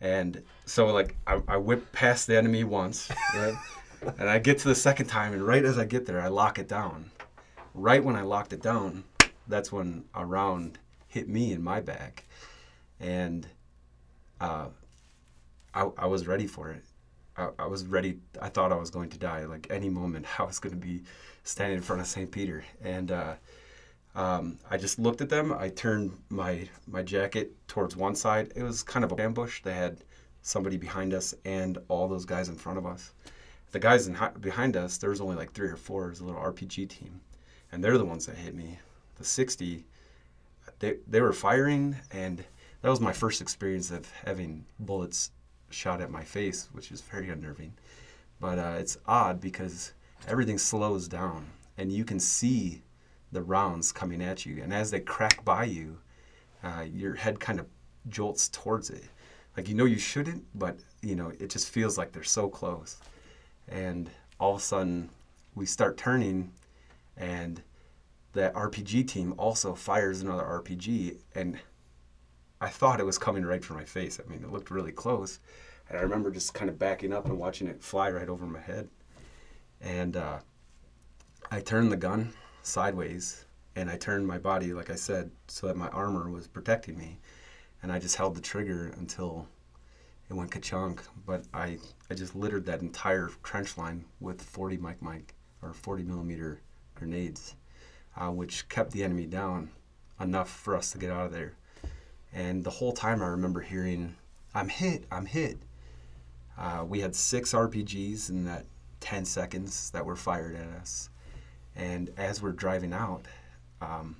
And 0.00 0.42
so 0.66 0.86
like 0.86 1.16
I, 1.26 1.40
I 1.48 1.56
whip 1.56 1.90
past 1.92 2.26
the 2.26 2.36
enemy 2.36 2.64
once, 2.64 3.10
right? 3.34 3.54
and 4.18 4.28
I 4.28 4.38
get 4.38 4.58
to 4.58 4.68
the 4.68 4.74
second 4.74 5.06
time, 5.06 5.32
and 5.32 5.46
right 5.46 5.64
as 5.64 5.78
I 5.78 5.84
get 5.84 6.06
there, 6.06 6.20
I 6.20 6.28
lock 6.28 6.58
it 6.58 6.68
down. 6.68 7.10
Right 7.78 8.02
when 8.02 8.16
I 8.16 8.22
locked 8.22 8.54
it 8.54 8.62
down, 8.62 9.04
that's 9.46 9.70
when 9.70 10.06
a 10.14 10.24
round 10.24 10.78
hit 11.08 11.28
me 11.28 11.52
in 11.52 11.62
my 11.62 11.80
back, 11.80 12.24
and 12.98 13.46
uh, 14.40 14.68
I, 15.74 15.90
I 15.98 16.06
was 16.06 16.26
ready 16.26 16.46
for 16.46 16.70
it. 16.70 16.82
I, 17.36 17.50
I, 17.58 17.66
was 17.66 17.84
ready. 17.84 18.18
I 18.40 18.48
thought 18.48 18.72
I 18.72 18.76
was 18.76 18.88
going 18.88 19.10
to 19.10 19.18
die. 19.18 19.44
Like 19.44 19.66
any 19.68 19.90
moment, 19.90 20.26
I 20.40 20.44
was 20.44 20.58
going 20.58 20.74
to 20.74 20.80
be 20.80 21.02
standing 21.44 21.76
in 21.76 21.82
front 21.82 22.00
of 22.00 22.08
St. 22.08 22.30
Peter. 22.30 22.64
And 22.82 23.12
uh, 23.12 23.34
um, 24.14 24.58
I 24.70 24.78
just 24.78 24.98
looked 24.98 25.20
at 25.20 25.28
them. 25.28 25.52
I 25.52 25.68
turned 25.68 26.16
my 26.30 26.66
my 26.86 27.02
jacket 27.02 27.52
towards 27.68 27.94
one 27.94 28.14
side. 28.14 28.52
It 28.56 28.62
was 28.62 28.82
kind 28.82 29.04
of 29.04 29.12
an 29.12 29.20
ambush. 29.20 29.62
They 29.62 29.74
had 29.74 29.98
somebody 30.40 30.78
behind 30.78 31.12
us 31.12 31.34
and 31.44 31.76
all 31.88 32.08
those 32.08 32.24
guys 32.24 32.48
in 32.48 32.54
front 32.54 32.78
of 32.78 32.86
us. 32.86 33.12
The 33.72 33.78
guys 33.78 34.06
in, 34.06 34.16
behind 34.40 34.76
us, 34.76 34.96
there 34.96 35.10
was 35.10 35.20
only 35.20 35.36
like 35.36 35.52
three 35.52 35.68
or 35.68 35.76
four. 35.76 36.06
It 36.06 36.10
was 36.10 36.20
a 36.20 36.24
little 36.24 36.40
RPG 36.40 36.88
team, 36.88 37.20
and 37.76 37.84
they're 37.84 37.98
the 37.98 38.06
ones 38.06 38.24
that 38.24 38.36
hit 38.36 38.54
me. 38.54 38.78
The 39.18 39.24
60, 39.24 39.84
they 40.78 40.96
they 41.06 41.20
were 41.20 41.34
firing, 41.34 41.94
and 42.10 42.42
that 42.80 42.88
was 42.88 43.02
my 43.02 43.12
first 43.12 43.42
experience 43.42 43.90
of 43.90 44.10
having 44.24 44.64
bullets 44.80 45.30
shot 45.68 46.00
at 46.00 46.10
my 46.10 46.24
face, 46.24 46.70
which 46.72 46.90
is 46.90 47.02
very 47.02 47.28
unnerving. 47.28 47.74
But 48.40 48.58
uh, 48.58 48.76
it's 48.78 48.96
odd 49.06 49.42
because 49.42 49.92
everything 50.26 50.56
slows 50.56 51.06
down 51.06 51.44
and 51.76 51.92
you 51.92 52.02
can 52.02 52.18
see 52.18 52.82
the 53.30 53.42
rounds 53.42 53.92
coming 53.92 54.22
at 54.22 54.46
you. 54.46 54.62
And 54.62 54.72
as 54.72 54.90
they 54.90 55.00
crack 55.00 55.44
by 55.44 55.64
you, 55.64 55.98
uh, 56.64 56.86
your 56.90 57.14
head 57.14 57.38
kind 57.40 57.60
of 57.60 57.66
jolts 58.08 58.48
towards 58.48 58.88
it. 58.88 59.04
Like 59.54 59.68
you 59.68 59.74
know 59.74 59.84
you 59.84 59.98
shouldn't, 59.98 60.46
but 60.54 60.78
you 61.02 61.14
know 61.14 61.30
it 61.38 61.50
just 61.50 61.68
feels 61.68 61.98
like 61.98 62.12
they're 62.12 62.24
so 62.24 62.48
close. 62.48 62.96
And 63.68 64.08
all 64.40 64.54
of 64.54 64.62
a 64.62 64.64
sudden, 64.64 65.10
we 65.54 65.66
start 65.66 65.98
turning, 65.98 66.52
and 67.16 67.62
that 68.32 68.54
RPG 68.54 69.08
team 69.08 69.34
also 69.38 69.74
fires 69.74 70.20
another 70.20 70.42
RPG, 70.42 71.16
and 71.34 71.58
I 72.60 72.68
thought 72.68 73.00
it 73.00 73.06
was 73.06 73.18
coming 73.18 73.44
right 73.44 73.64
for 73.64 73.74
my 73.74 73.84
face. 73.84 74.20
I 74.24 74.28
mean, 74.30 74.42
it 74.42 74.52
looked 74.52 74.70
really 74.70 74.92
close. 74.92 75.40
And 75.88 75.98
I 75.98 76.02
remember 76.02 76.30
just 76.30 76.54
kind 76.54 76.68
of 76.68 76.78
backing 76.78 77.12
up 77.12 77.26
and 77.26 77.38
watching 77.38 77.68
it 77.68 77.82
fly 77.82 78.10
right 78.10 78.28
over 78.28 78.46
my 78.46 78.60
head. 78.60 78.88
And 79.80 80.16
uh, 80.16 80.38
I 81.50 81.60
turned 81.60 81.92
the 81.92 81.96
gun 81.96 82.32
sideways 82.62 83.44
and 83.76 83.90
I 83.90 83.96
turned 83.96 84.26
my 84.26 84.38
body, 84.38 84.72
like 84.72 84.90
I 84.90 84.94
said, 84.94 85.30
so 85.48 85.66
that 85.66 85.76
my 85.76 85.88
armor 85.88 86.30
was 86.30 86.48
protecting 86.48 86.96
me. 86.98 87.18
And 87.82 87.92
I 87.92 87.98
just 87.98 88.16
held 88.16 88.34
the 88.34 88.40
trigger 88.40 88.92
until 88.96 89.46
it 90.28 90.34
went 90.34 90.50
ka-chunk. 90.50 91.02
But 91.26 91.44
I, 91.52 91.78
I 92.10 92.14
just 92.14 92.34
littered 92.34 92.64
that 92.66 92.80
entire 92.80 93.30
trench 93.44 93.76
line 93.76 94.04
with 94.18 94.42
40 94.42 94.78
mic 94.78 95.02
mic 95.02 95.34
or 95.62 95.72
40 95.72 96.02
millimeter 96.04 96.62
grenades, 96.96 97.54
uh, 98.16 98.30
which 98.30 98.68
kept 98.68 98.90
the 98.90 99.04
enemy 99.04 99.26
down 99.26 99.70
enough 100.20 100.50
for 100.50 100.76
us 100.76 100.90
to 100.92 100.98
get 100.98 101.10
out 101.10 101.26
of 101.26 101.32
there. 101.32 101.54
And 102.32 102.64
the 102.64 102.70
whole 102.70 102.92
time 102.92 103.22
I 103.22 103.26
remember 103.26 103.60
hearing, 103.60 104.16
I'm 104.54 104.68
hit, 104.68 105.04
I'm 105.10 105.26
hit. 105.26 105.58
Uh, 106.58 106.84
we 106.86 107.00
had 107.00 107.14
six 107.14 107.52
RPGs 107.52 108.30
in 108.30 108.44
that 108.44 108.64
10 109.00 109.24
seconds 109.24 109.90
that 109.90 110.04
were 110.04 110.16
fired 110.16 110.56
at 110.56 110.68
us. 110.80 111.10
And 111.74 112.10
as 112.16 112.42
we're 112.42 112.52
driving 112.52 112.92
out, 112.92 113.26
um, 113.80 114.16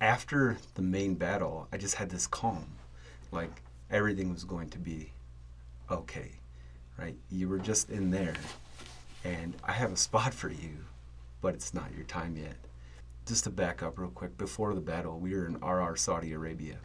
after 0.00 0.58
the 0.74 0.82
main 0.82 1.14
battle, 1.14 1.68
I 1.72 1.76
just 1.76 1.94
had 1.94 2.10
this 2.10 2.26
calm. 2.26 2.66
Like 3.30 3.62
everything 3.90 4.32
was 4.32 4.44
going 4.44 4.68
to 4.70 4.78
be 4.78 5.12
okay, 5.90 6.32
right? 6.98 7.16
You 7.30 7.48
were 7.48 7.58
just 7.58 7.90
in 7.90 8.10
there, 8.10 8.34
and 9.24 9.54
I 9.62 9.72
have 9.72 9.92
a 9.92 9.96
spot 9.96 10.34
for 10.34 10.48
you, 10.48 10.76
but 11.42 11.54
it's 11.54 11.74
not 11.74 11.94
your 11.94 12.04
time 12.04 12.36
yet. 12.36 12.56
Just 13.26 13.44
to 13.44 13.50
back 13.50 13.82
up 13.82 13.98
real 13.98 14.08
quick, 14.08 14.38
before 14.38 14.74
the 14.74 14.80
battle, 14.80 15.18
we 15.18 15.34
were 15.34 15.46
in 15.46 15.56
Arar, 15.56 15.98
Saudi 15.98 16.32
Arabia, 16.32 16.78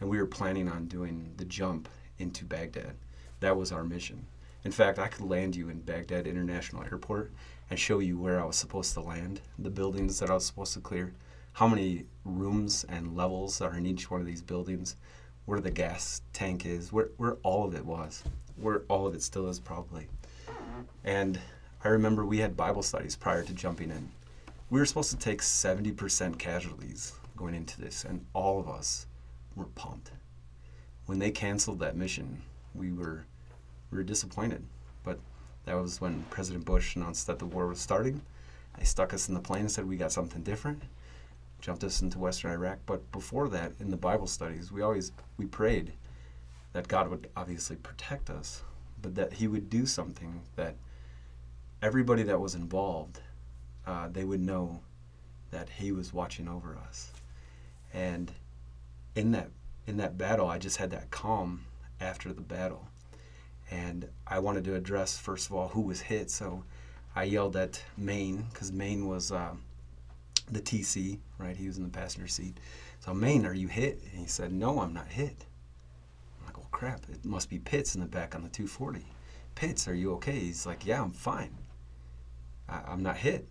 and 0.00 0.08
we 0.08 0.18
were 0.18 0.26
planning 0.26 0.68
on 0.68 0.86
doing 0.86 1.32
the 1.36 1.44
jump 1.44 1.88
into 2.18 2.44
Baghdad. 2.44 2.94
That 3.40 3.56
was 3.56 3.72
our 3.72 3.82
mission. 3.82 4.26
In 4.64 4.70
fact, 4.72 4.98
I 4.98 5.08
could 5.08 5.24
land 5.24 5.56
you 5.56 5.68
in 5.68 5.80
Baghdad 5.80 6.26
International 6.26 6.84
Airport 6.84 7.32
and 7.70 7.78
show 7.78 7.98
you 7.98 8.18
where 8.18 8.40
I 8.40 8.44
was 8.44 8.56
supposed 8.56 8.94
to 8.94 9.00
land, 9.00 9.40
the 9.58 9.70
buildings 9.70 10.18
that 10.20 10.30
I 10.30 10.34
was 10.34 10.46
supposed 10.46 10.74
to 10.74 10.80
clear, 10.80 11.12
how 11.52 11.66
many 11.66 12.04
rooms 12.24 12.84
and 12.88 13.16
levels 13.16 13.60
are 13.60 13.76
in 13.76 13.86
each 13.86 14.10
one 14.10 14.20
of 14.20 14.26
these 14.26 14.42
buildings, 14.42 14.96
where 15.46 15.60
the 15.60 15.70
gas 15.70 16.20
tank 16.32 16.66
is, 16.66 16.92
where, 16.92 17.08
where 17.16 17.36
all 17.42 17.64
of 17.64 17.74
it 17.74 17.84
was, 17.84 18.24
where 18.56 18.82
all 18.88 19.06
of 19.06 19.14
it 19.14 19.22
still 19.22 19.48
is 19.48 19.58
probably. 19.58 20.06
And 21.04 21.38
I 21.86 21.90
remember 21.90 22.26
we 22.26 22.38
had 22.38 22.56
Bible 22.56 22.82
studies 22.82 23.14
prior 23.14 23.44
to 23.44 23.54
jumping 23.54 23.92
in. 23.92 24.08
We 24.70 24.80
were 24.80 24.86
supposed 24.86 25.12
to 25.12 25.16
take 25.16 25.40
70% 25.40 26.36
casualties 26.36 27.12
going 27.36 27.54
into 27.54 27.80
this, 27.80 28.04
and 28.04 28.26
all 28.32 28.58
of 28.58 28.68
us 28.68 29.06
were 29.54 29.66
pumped. 29.66 30.10
When 31.04 31.20
they 31.20 31.30
canceled 31.30 31.78
that 31.78 31.94
mission, 31.96 32.42
we 32.74 32.90
were 32.90 33.24
we 33.92 33.98
were 33.98 34.02
disappointed. 34.02 34.64
But 35.04 35.20
that 35.64 35.74
was 35.74 36.00
when 36.00 36.24
President 36.28 36.64
Bush 36.64 36.96
announced 36.96 37.28
that 37.28 37.38
the 37.38 37.46
war 37.46 37.68
was 37.68 37.78
starting. 37.78 38.20
They 38.76 38.84
stuck 38.84 39.14
us 39.14 39.28
in 39.28 39.36
the 39.36 39.40
plane 39.40 39.60
and 39.60 39.70
said 39.70 39.86
we 39.86 39.96
got 39.96 40.10
something 40.10 40.42
different, 40.42 40.82
jumped 41.60 41.84
us 41.84 42.02
into 42.02 42.18
Western 42.18 42.50
Iraq. 42.50 42.80
But 42.86 43.12
before 43.12 43.48
that, 43.50 43.74
in 43.78 43.92
the 43.92 43.96
Bible 43.96 44.26
studies, 44.26 44.72
we 44.72 44.82
always 44.82 45.12
we 45.36 45.46
prayed 45.46 45.92
that 46.72 46.88
God 46.88 47.10
would 47.10 47.28
obviously 47.36 47.76
protect 47.76 48.28
us, 48.28 48.64
but 49.00 49.14
that 49.14 49.34
He 49.34 49.46
would 49.46 49.70
do 49.70 49.86
something 49.86 50.40
that 50.56 50.74
everybody 51.82 52.22
that 52.24 52.40
was 52.40 52.54
involved, 52.54 53.20
uh, 53.86 54.08
they 54.08 54.24
would 54.24 54.40
know 54.40 54.80
that 55.50 55.68
He 55.68 55.92
was 55.92 56.12
watching 56.12 56.48
over 56.48 56.76
us. 56.88 57.12
And 57.92 58.32
in 59.14 59.32
that 59.32 59.50
in 59.86 59.96
that 59.98 60.18
battle, 60.18 60.48
I 60.48 60.58
just 60.58 60.78
had 60.78 60.90
that 60.90 61.10
calm 61.10 61.64
after 62.00 62.32
the 62.32 62.40
battle 62.40 62.88
and 63.70 64.08
I 64.26 64.38
wanted 64.38 64.64
to 64.64 64.74
address 64.74 65.18
first 65.18 65.48
of 65.48 65.54
all 65.54 65.68
who 65.68 65.80
was 65.80 66.00
hit. 66.00 66.30
So 66.30 66.64
I 67.14 67.24
yelled 67.24 67.56
at 67.56 67.82
Maine 67.96 68.46
because 68.52 68.72
Maine 68.72 69.06
was 69.06 69.32
uh, 69.32 69.54
the 70.50 70.60
TC, 70.60 71.18
right? 71.38 71.56
He 71.56 71.66
was 71.66 71.76
in 71.78 71.82
the 71.82 71.88
passenger 71.88 72.28
seat. 72.28 72.58
So 73.00 73.12
Maine, 73.12 73.46
are 73.46 73.54
you 73.54 73.68
hit? 73.68 74.00
And 74.10 74.20
he 74.20 74.26
said, 74.26 74.52
No, 74.52 74.80
I'm 74.80 74.92
not 74.92 75.08
hit. 75.08 75.46
I'm 76.38 76.46
like, 76.46 76.56
Well, 76.56 76.68
crap! 76.70 77.02
It 77.10 77.24
must 77.24 77.50
be 77.50 77.58
Pitts 77.58 77.94
in 77.94 78.00
the 78.00 78.06
back 78.06 78.34
on 78.34 78.42
the 78.42 78.48
240. 78.48 79.04
Pitts, 79.54 79.88
are 79.88 79.94
you 79.94 80.12
okay? 80.14 80.38
He's 80.38 80.66
like, 80.66 80.86
Yeah, 80.86 81.02
I'm 81.02 81.12
fine. 81.12 81.54
I- 82.68 82.82
I'm 82.86 83.02
not 83.02 83.16
hit. 83.18 83.46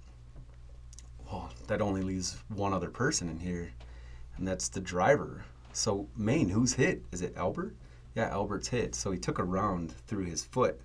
Well, 1.26 1.52
that 1.68 1.82
only 1.82 2.02
leaves 2.02 2.38
one 2.50 2.74
other 2.74 2.90
person 2.90 3.30
in 3.30 3.40
here, 3.40 3.72
and 4.38 4.48
that's 4.48 4.70
the 4.70 4.82
driver. 4.82 5.44
So 5.74 6.08
Maine, 6.16 6.50
who's 6.50 6.74
hit? 6.74 7.04
Is 7.12 7.22
it 7.22 7.36
Albert? 7.36 7.76
yeah, 8.16 8.30
Albert's 8.30 8.70
hit. 8.70 8.96
So 8.96 9.12
he 9.12 9.20
took 9.20 9.40
a 9.40 9.44
round 9.44 9.92
through 10.08 10.24
his 10.24 10.44
foot, 10.46 10.80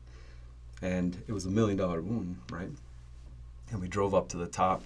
and 0.83 1.23
it 1.29 1.33
was 1.33 1.47
a 1.47 1.51
million 1.51 1.77
dollar 1.77 2.01
wound, 2.03 2.37
right? 2.51 2.71
And 3.71 3.81
we 3.81 3.87
drove 3.89 4.15
up 4.15 4.29
to 4.31 4.37
the 4.37 4.49
top, 4.49 4.83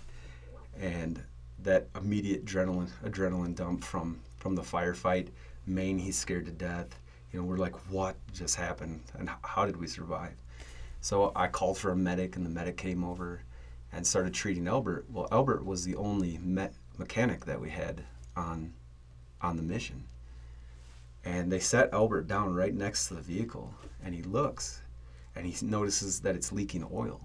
and 0.78 1.22
that 1.62 1.88
immediate 1.96 2.44
adrenaline 2.44 2.90
adrenaline 3.04 3.54
dump 3.54 3.82
from 3.82 4.20
from 4.36 4.54
the 4.54 4.62
firefight. 4.62 5.28
Maine, 5.66 5.98
he's 5.98 6.18
scared 6.18 6.44
to 6.46 6.52
death. 6.52 6.98
You 7.32 7.40
know, 7.40 7.46
we're 7.46 7.56
like, 7.56 7.74
what 7.90 8.16
just 8.34 8.56
happened, 8.56 9.00
and 9.18 9.30
how 9.42 9.64
did 9.64 9.76
we 9.78 9.86
survive? 9.86 10.34
So 11.04 11.32
I 11.37 11.49
called 11.49 11.76
for 11.78 11.90
a 11.90 11.96
medic, 11.96 12.37
and 12.37 12.46
the 12.46 12.50
medic 12.50 12.76
came 12.76 13.04
over 13.04 13.42
and 13.92 14.06
started 14.06 14.32
treating 14.32 14.66
Albert. 14.66 15.04
Well, 15.11 15.28
Albert 15.30 15.64
was 15.64 15.84
the 15.84 15.96
only 15.96 16.38
me- 16.38 16.68
mechanic 16.99 17.44
that 17.44 17.61
we 17.61 17.70
had 17.70 18.02
on 18.37 18.73
on 19.40 19.56
the 19.56 19.62
mission 19.62 20.04
and 21.25 21.50
they 21.50 21.58
set 21.58 21.92
Albert 21.92 22.26
down 22.26 22.54
right 22.54 22.75
next 22.75 23.08
to 23.08 23.14
the 23.14 23.20
vehicle, 23.20 23.73
and 24.02 24.14
he 24.14 24.23
looks, 24.23 24.82
and 25.34 25.46
he 25.46 25.66
notices 25.66 26.20
that 26.20 26.34
it's 26.34 26.52
leaking 26.52 26.87
oil. 26.92 27.20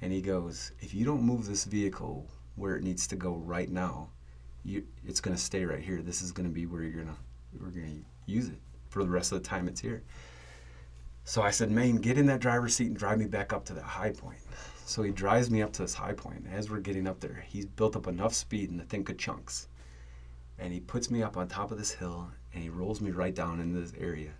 And 0.00 0.12
he 0.12 0.20
goes, 0.20 0.72
If 0.80 0.94
you 0.94 1.04
don't 1.04 1.22
move 1.22 1.46
this 1.46 1.64
vehicle 1.64 2.26
where 2.56 2.76
it 2.76 2.82
needs 2.82 3.06
to 3.08 3.16
go 3.16 3.34
right 3.34 3.70
now, 3.70 4.08
you, 4.64 4.84
it's 5.06 5.20
going 5.20 5.36
to 5.36 5.42
stay 5.42 5.64
right 5.64 5.82
here. 5.82 6.02
This 6.02 6.22
is 6.22 6.32
going 6.32 6.48
to 6.48 6.54
be 6.54 6.66
where 6.66 6.82
you're 6.82 6.92
going 6.92 7.06
to 7.06 7.16
we're 7.60 7.70
going 7.70 8.04
to 8.26 8.32
use 8.32 8.48
it 8.48 8.58
for 8.88 9.04
the 9.04 9.10
rest 9.10 9.32
of 9.32 9.42
the 9.42 9.48
time 9.48 9.68
it's 9.68 9.80
here. 9.80 10.02
So 11.24 11.42
I 11.42 11.50
said, 11.50 11.70
Maine, 11.70 11.96
get 11.96 12.18
in 12.18 12.26
that 12.26 12.40
driver's 12.40 12.74
seat 12.74 12.88
and 12.88 12.96
drive 12.96 13.18
me 13.18 13.26
back 13.26 13.52
up 13.52 13.64
to 13.66 13.74
that 13.74 13.84
high 13.84 14.10
point. 14.10 14.40
So 14.84 15.02
he 15.02 15.12
drives 15.12 15.50
me 15.50 15.62
up 15.62 15.72
to 15.74 15.82
this 15.82 15.94
high 15.94 16.12
point. 16.12 16.44
As 16.52 16.68
we're 16.68 16.80
getting 16.80 17.06
up 17.06 17.20
there, 17.20 17.44
he's 17.48 17.66
built 17.66 17.96
up 17.96 18.08
enough 18.08 18.34
speed 18.34 18.70
and 18.70 18.80
the 18.80 18.84
thing 18.84 19.04
could 19.04 19.18
chunks. 19.18 19.68
And 20.58 20.72
he 20.72 20.80
puts 20.80 21.10
me 21.10 21.22
up 21.22 21.36
on 21.36 21.48
top 21.48 21.70
of 21.70 21.78
this 21.78 21.92
hill 21.92 22.28
and 22.52 22.62
he 22.62 22.68
rolls 22.68 23.00
me 23.00 23.10
right 23.10 23.34
down 23.34 23.60
into 23.60 23.80
this 23.80 23.94
area 23.98 24.32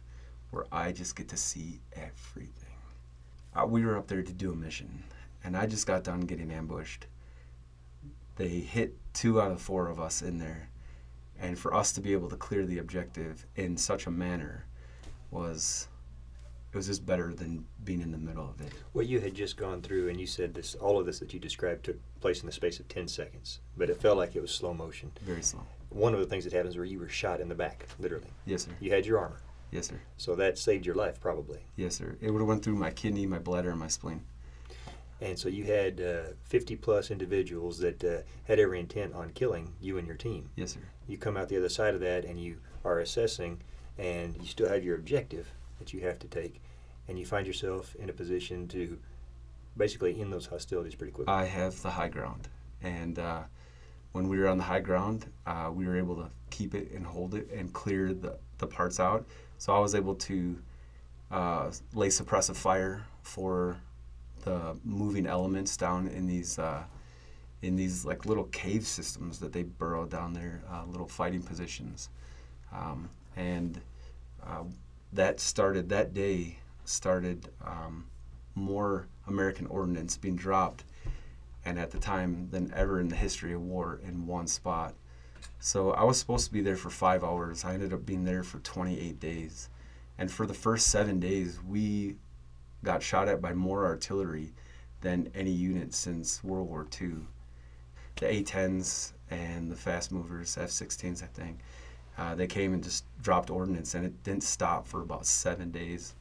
where 0.50 0.66
I 0.70 0.92
just 0.92 1.16
get 1.16 1.28
to 1.28 1.36
see 1.36 1.80
everything. 1.94 2.76
Uh, 3.54 3.66
we 3.66 3.84
were 3.84 3.96
up 3.96 4.06
there 4.06 4.22
to 4.22 4.32
do 4.32 4.52
a 4.52 4.54
mission, 4.54 5.02
and 5.44 5.56
I 5.56 5.66
just 5.66 5.86
got 5.86 6.04
done 6.04 6.20
getting 6.20 6.50
ambushed. 6.50 7.06
They 8.36 8.48
hit 8.48 8.94
two 9.14 9.40
out 9.40 9.50
of 9.50 9.60
four 9.60 9.88
of 9.88 9.98
us 9.98 10.22
in 10.22 10.38
there, 10.38 10.68
and 11.38 11.58
for 11.58 11.74
us 11.74 11.92
to 11.92 12.00
be 12.00 12.12
able 12.12 12.28
to 12.30 12.36
clear 12.36 12.66
the 12.66 12.78
objective 12.78 13.46
in 13.56 13.76
such 13.76 14.06
a 14.06 14.10
manner 14.10 14.66
was 15.30 15.88
it 16.72 16.76
was 16.76 16.86
just 16.86 17.04
better 17.04 17.34
than 17.34 17.66
being 17.84 18.00
in 18.00 18.10
the 18.12 18.18
middle 18.18 18.48
of 18.48 18.60
it. 18.66 18.72
Well, 18.94 19.04
you 19.04 19.20
had 19.20 19.34
just 19.34 19.56
gone 19.58 19.82
through, 19.82 20.08
and 20.08 20.18
you 20.18 20.26
said 20.26 20.54
this. 20.54 20.74
All 20.76 20.98
of 20.98 21.04
this 21.06 21.18
that 21.18 21.34
you 21.34 21.38
described 21.40 21.84
took 21.84 21.96
place 22.20 22.40
in 22.40 22.46
the 22.46 22.52
space 22.52 22.80
of 22.80 22.88
ten 22.88 23.08
seconds, 23.08 23.60
but 23.76 23.90
it 23.90 24.00
felt 24.00 24.16
like 24.16 24.34
it 24.36 24.40
was 24.42 24.50
slow 24.50 24.72
motion. 24.72 25.12
Very 25.22 25.42
slow. 25.42 25.66
One 25.90 26.14
of 26.14 26.20
the 26.20 26.26
things 26.26 26.44
that 26.44 26.52
happens 26.54 26.76
where 26.76 26.86
you 26.86 26.98
were 26.98 27.08
shot 27.10 27.40
in 27.40 27.48
the 27.50 27.54
back, 27.54 27.86
literally. 27.98 28.28
Yes, 28.46 28.64
sir. 28.64 28.70
You 28.80 28.90
had 28.90 29.04
your 29.04 29.18
armor, 29.18 29.40
Yes, 29.70 29.88
sir. 29.88 30.00
so 30.16 30.34
that 30.36 30.56
saved 30.56 30.86
your 30.86 30.94
life 30.94 31.20
probably. 31.20 31.58
Yes, 31.76 31.96
sir. 31.96 32.16
It 32.22 32.30
would 32.30 32.38
have 32.40 32.48
went 32.48 32.64
through 32.64 32.76
my 32.76 32.90
kidney, 32.90 33.26
my 33.26 33.38
bladder, 33.38 33.70
and 33.70 33.78
my 33.78 33.88
spleen. 33.88 34.22
And 35.20 35.38
so 35.38 35.48
you 35.50 35.64
had 35.64 36.00
uh, 36.00 36.32
50 36.44 36.76
plus 36.76 37.10
individuals 37.10 37.78
that 37.80 38.02
uh, 38.02 38.22
had 38.44 38.58
every 38.58 38.80
intent 38.80 39.14
on 39.14 39.30
killing 39.30 39.74
you 39.80 39.98
and 39.98 40.06
your 40.06 40.16
team. 40.16 40.48
Yes, 40.56 40.72
sir. 40.72 40.80
You 41.06 41.18
come 41.18 41.36
out 41.36 41.48
the 41.48 41.58
other 41.58 41.68
side 41.68 41.94
of 41.94 42.00
that 42.00 42.24
and 42.24 42.40
you 42.40 42.56
are 42.84 42.98
assessing, 42.98 43.60
and 43.98 44.34
you 44.40 44.46
still 44.46 44.68
have 44.68 44.82
your 44.82 44.96
objective 44.96 45.52
that 45.82 45.92
you 45.92 46.00
have 46.00 46.18
to 46.20 46.28
take, 46.28 46.62
and 47.08 47.18
you 47.18 47.26
find 47.26 47.44
yourself 47.44 47.96
in 47.96 48.08
a 48.08 48.12
position 48.12 48.68
to 48.68 48.96
basically 49.76 50.20
end 50.20 50.32
those 50.32 50.46
hostilities 50.46 50.94
pretty 50.94 51.12
quickly. 51.12 51.32
I 51.32 51.44
have 51.44 51.80
the 51.82 51.90
high 51.90 52.08
ground, 52.08 52.48
and 52.82 53.18
uh, 53.18 53.42
when 54.12 54.28
we 54.28 54.38
were 54.38 54.46
on 54.46 54.58
the 54.58 54.64
high 54.64 54.80
ground, 54.80 55.26
uh, 55.44 55.70
we 55.74 55.86
were 55.86 55.98
able 55.98 56.14
to 56.16 56.30
keep 56.50 56.74
it 56.76 56.92
and 56.92 57.04
hold 57.04 57.34
it 57.34 57.50
and 57.50 57.72
clear 57.72 58.14
the, 58.14 58.38
the 58.58 58.66
parts 58.66 59.00
out. 59.00 59.26
So 59.58 59.74
I 59.74 59.80
was 59.80 59.96
able 59.96 60.14
to 60.14 60.56
uh, 61.32 61.72
lay 61.94 62.08
suppressive 62.08 62.56
fire 62.56 63.04
for 63.22 63.76
the 64.44 64.76
moving 64.84 65.26
elements 65.26 65.76
down 65.76 66.06
in 66.08 66.26
these 66.26 66.58
uh, 66.60 66.84
in 67.62 67.74
these 67.74 68.04
like 68.04 68.24
little 68.26 68.44
cave 68.44 68.86
systems 68.86 69.38
that 69.40 69.52
they 69.52 69.64
burrow 69.64 70.04
down 70.04 70.32
there, 70.32 70.62
uh, 70.70 70.84
little 70.86 71.08
fighting 71.08 71.42
positions, 71.42 72.08
um, 72.72 73.08
and 73.36 73.80
uh, 74.44 74.64
that 75.12 75.40
started 75.40 75.88
that 75.90 76.14
day 76.14 76.58
started 76.84 77.48
um, 77.64 78.06
more 78.54 79.06
American 79.26 79.66
ordnance 79.66 80.16
being 80.16 80.36
dropped 80.36 80.84
and 81.64 81.78
at 81.78 81.90
the 81.90 81.98
time 81.98 82.48
than 82.50 82.72
ever 82.74 83.00
in 83.00 83.08
the 83.08 83.16
history 83.16 83.52
of 83.52 83.62
war 83.62 84.00
in 84.06 84.26
one 84.26 84.46
spot. 84.46 84.94
So 85.60 85.92
I 85.92 86.02
was 86.02 86.18
supposed 86.18 86.46
to 86.46 86.52
be 86.52 86.60
there 86.60 86.76
for 86.76 86.90
five 86.90 87.22
hours. 87.22 87.64
I 87.64 87.74
ended 87.74 87.92
up 87.92 88.04
being 88.04 88.24
there 88.24 88.42
for 88.42 88.58
28 88.60 89.20
days. 89.20 89.68
And 90.18 90.30
for 90.30 90.46
the 90.46 90.54
first 90.54 90.88
seven 90.88 91.20
days, 91.20 91.60
we 91.66 92.16
got 92.84 93.02
shot 93.02 93.28
at 93.28 93.40
by 93.40 93.52
more 93.54 93.84
artillery 93.84 94.52
than 95.00 95.30
any 95.34 95.50
unit 95.50 95.94
since 95.94 96.42
World 96.42 96.68
War 96.68 96.86
II. 97.00 97.12
The 98.16 98.26
A 98.26 98.42
10s 98.42 99.12
and 99.30 99.70
the 99.70 99.76
fast 99.76 100.12
movers, 100.12 100.58
F 100.58 100.70
16s, 100.70 101.22
I 101.22 101.26
think, 101.26 101.58
Uh, 102.18 102.34
they 102.34 102.46
came 102.46 102.74
and 102.74 102.82
just 102.82 103.04
dropped 103.22 103.50
ordnance, 103.50 103.94
and 103.94 104.04
it 104.04 104.22
didn't 104.22 104.42
stop 104.42 104.86
for 104.86 105.00
about 105.00 105.26
seven 105.26 105.70
days. 105.70 106.14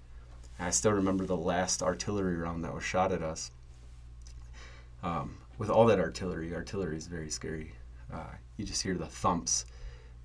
And 0.58 0.68
I 0.68 0.72
still 0.72 0.94
remember 0.94 1.26
the 1.26 1.38
last 1.38 1.84
artillery 1.84 2.36
round 2.36 2.64
that 2.64 2.74
was 2.74 2.84
shot 2.84 3.12
at 3.12 3.22
us. 3.22 3.52
Um, 5.04 5.38
with 5.58 5.70
all 5.70 5.86
that 5.88 6.00
artillery, 6.00 6.54
artillery 6.56 6.98
is 6.98 7.08
very 7.08 7.30
scary. 7.30 7.74
Uh, 8.14 8.36
you 8.58 8.66
just 8.66 8.84
hear 8.84 8.96
the 8.96 9.06
thumps 9.06 9.66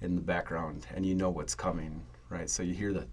in 0.00 0.14
the 0.14 0.22
background, 0.22 0.86
and 0.94 1.04
you 1.04 1.14
know 1.14 1.30
what's 1.30 1.54
coming, 1.54 2.02
right? 2.28 2.48
So 2.48 2.62
you 2.62 2.74
hear 2.74 2.92
the 2.92 3.06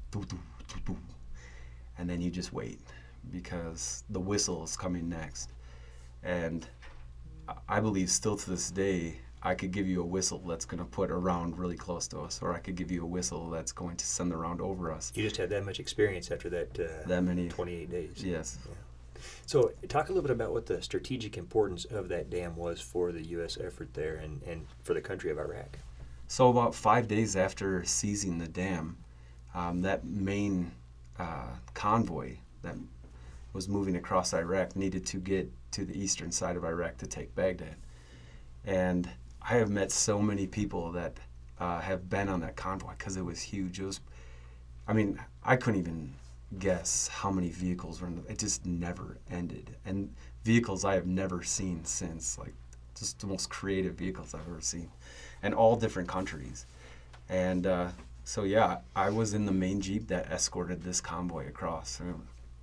and 1.98 2.10
then 2.10 2.22
you 2.22 2.30
just 2.32 2.54
wait 2.54 2.80
because 3.32 4.04
the 4.10 4.20
whistle 4.20 4.64
is 4.64 4.76
coming 4.76 5.08
next. 5.08 5.52
And 6.24 6.68
I 7.68 7.80
believe 7.80 8.10
still 8.10 8.36
to 8.36 8.50
this 8.50 8.72
day, 8.72 9.20
I 9.46 9.56
could 9.56 9.72
give 9.72 9.88
you 9.88 10.02
a 10.02 10.06
whistle 10.06 10.40
that's 10.40 10.66
going 10.66 10.80
to 10.80 10.86
put 10.86 11.12
a 11.12 11.16
round 11.16 11.60
really 11.60 11.76
close 11.76 12.08
to 12.10 12.20
us, 12.20 12.40
or 12.42 12.54
I 12.54 12.60
could 12.60 12.76
give 12.76 12.90
you 12.90 13.04
a 13.04 13.06
whistle 13.06 13.50
that's 13.50 13.74
going 13.74 13.98
to 13.98 14.06
send 14.06 14.32
the 14.32 14.38
round 14.38 14.62
over 14.62 14.92
us. 14.92 15.12
You 15.16 15.24
just 15.24 15.36
had 15.36 15.50
that 15.50 15.66
much 15.66 15.80
experience 15.82 16.32
after 16.32 16.50
that. 16.50 16.80
Uh, 16.80 17.08
That 17.08 17.24
many. 17.24 17.50
28 17.50 17.92
days. 17.92 18.24
Yes. 18.24 18.58
So, 19.46 19.72
talk 19.90 20.10
a 20.10 20.12
little 20.14 20.24
bit 20.28 20.32
about 20.32 20.54
what 20.54 20.66
the 20.66 20.82
strategic 20.82 21.38
importance 21.38 21.86
of 21.86 22.10
that 22.10 22.30
dam 22.30 22.56
was 22.56 22.80
for 22.82 23.12
the 23.12 23.22
U.S. 23.28 23.58
effort 23.62 23.94
there 23.94 24.16
and, 24.16 24.42
and 24.44 24.66
for 24.84 24.94
the 24.94 25.02
country 25.02 25.30
of 25.30 25.38
Iraq. 25.38 25.78
So 26.28 26.50
about 26.50 26.74
five 26.74 27.08
days 27.08 27.36
after 27.36 27.84
seizing 27.84 28.38
the 28.40 28.48
dam, 28.48 28.98
um, 29.54 29.82
that 29.82 30.04
main 30.06 30.72
uh, 31.20 31.50
convoy 31.74 32.38
that 32.64 32.76
was 33.54 33.70
moving 33.70 33.96
across 33.98 34.34
Iraq 34.34 34.76
needed 34.76 35.06
to 35.08 35.18
get 35.18 35.52
to 35.74 35.86
the 35.86 35.98
eastern 35.98 36.32
side 36.32 36.56
of 36.56 36.64
Iraq 36.64 36.98
to 36.98 37.08
take 37.08 37.36
Baghdad. 37.36 37.76
And 38.66 39.10
I 39.48 39.56
have 39.56 39.70
met 39.70 39.92
so 39.92 40.20
many 40.20 40.48
people 40.48 40.92
that 40.94 41.18
uh, 41.60 41.80
have 41.80 42.10
been 42.10 42.30
on 42.30 42.40
that 42.42 42.56
convoy 42.56 42.92
because 42.98 43.18
it 43.18 43.26
was 43.26 43.42
huge. 43.42 43.80
It 43.80 43.86
was, 43.86 44.00
I 44.88 44.94
mean, 44.94 45.20
I 45.44 45.56
couldn't 45.56 45.80
even 45.80 46.14
guess 46.60 47.08
how 47.08 47.32
many 47.32 47.50
vehicles 47.50 48.02
were 48.02 48.08
in 48.08 48.16
the, 48.16 48.32
it 48.32 48.40
just 48.40 48.66
never 48.66 49.18
ended. 49.30 49.76
And 49.86 50.14
vehicles 50.44 50.86
I 50.86 50.96
have 50.96 51.08
never 51.08 51.44
seen 51.44 51.84
since, 51.84 52.38
like 52.38 52.54
just 52.98 53.20
the 53.20 53.28
most 53.28 53.50
creative 53.50 53.96
vehicles 53.96 54.34
I've 54.34 54.48
ever 54.48 54.62
seen, 54.62 54.90
and 55.42 55.54
all 55.54 55.76
different 55.76 56.08
countries. 56.08 56.66
And 57.30 57.66
uh, 57.68 57.90
so, 58.24 58.44
yeah, 58.44 58.78
I 58.96 59.10
was 59.10 59.34
in 59.34 59.46
the 59.46 59.52
main 59.52 59.82
Jeep 59.82 60.08
that 60.08 60.32
escorted 60.32 60.84
this 60.84 61.02
convoy 61.02 61.48
across. 61.48 62.00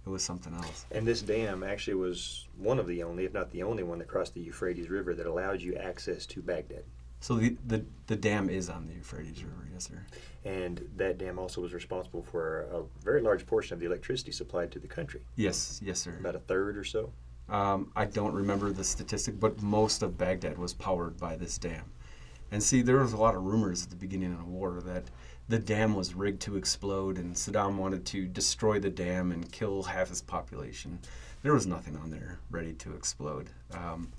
It, 0.07 0.09
was 0.09 0.23
something 0.23 0.54
else. 0.54 0.87
And 0.90 1.07
this 1.07 1.23
dam 1.23 1.62
actually 1.62 1.95
was 1.95 2.47
one 2.59 2.78
of 2.78 2.87
the 2.87 3.02
only, 3.02 3.25
if 3.25 3.33
not 3.33 3.50
the 3.50 3.62
only 3.62 3.83
one, 3.83 3.99
that 3.99 4.09
crossed 4.09 4.35
the 4.35 4.40
Euphrates 4.40 4.88
River 4.90 5.14
that 5.14 5.26
allowed 5.26 5.61
you 5.61 5.76
access 5.76 6.26
to 6.26 6.42
Baghdad. 6.42 6.85
So 7.21 7.35
the, 7.35 7.57
the, 7.66 7.85
the 8.07 8.16
dam 8.16 8.49
is 8.49 8.71
on 8.71 8.87
the 8.87 8.95
Euphrates 8.95 9.45
River, 9.45 9.69
yes, 9.73 9.85
sir. 9.85 10.02
And 10.45 10.88
that 10.97 11.19
dam 11.19 11.38
also 11.38 11.61
was 11.61 11.75
responsible 11.75 12.23
for 12.23 12.62
a 12.73 12.83
very 13.04 13.21
large 13.21 13.45
portion 13.47 13.75
of 13.75 13.80
the 13.80 13.87
electricity 13.87 14.33
supplied 14.33 14.73
to 14.73 14.78
the 14.78 14.88
country, 14.88 15.21
Yes, 15.37 15.80
yes, 15.85 15.99
sir. 16.00 16.16
about 16.19 16.35
a 16.35 16.38
third 16.38 16.78
or 16.78 16.85
so. 16.85 17.12
Um, 17.50 17.90
I 17.95 18.07
don't 18.07 18.33
remember 18.33 18.71
the 18.73 18.85
statistic, 18.85 19.38
but 19.38 19.61
most 19.61 20.02
of 20.02 20.16
Baghdad 20.16 20.57
was 20.57 20.73
powered 20.73 21.19
by 21.19 21.37
this 21.37 21.59
dam. 21.59 21.85
And 22.52 22.62
see, 22.62 22.80
there 22.80 22.99
was 22.99 23.12
a 23.12 23.16
lot 23.16 23.35
of 23.35 23.42
rumors 23.42 23.85
at 23.85 23.90
the 23.90 23.97
beginning 23.97 24.33
of 24.33 24.38
the 24.38 24.45
war 24.45 24.80
that 24.85 25.04
the 25.50 25.59
dam 25.59 25.97
was 25.97 26.14
rigged 26.14 26.40
to 26.42 26.57
explode 26.57 27.19
and 27.19 27.35
Saddam 27.35 27.76
wanted 27.76 28.07
to 28.07 28.26
destroy 28.26 28.78
the 28.78 28.88
dam 28.88 29.33
and 29.33 29.50
kill 29.50 29.83
half 29.83 30.09
his 30.09 30.23
population. 30.23 31.00
There 31.42 31.52
was 31.52 31.66
nothing 31.66 31.97
on 31.97 32.11
there 32.11 32.38
ready 32.50 32.73
to 32.75 32.95
explode. 32.95 33.50
Um, 33.73 34.12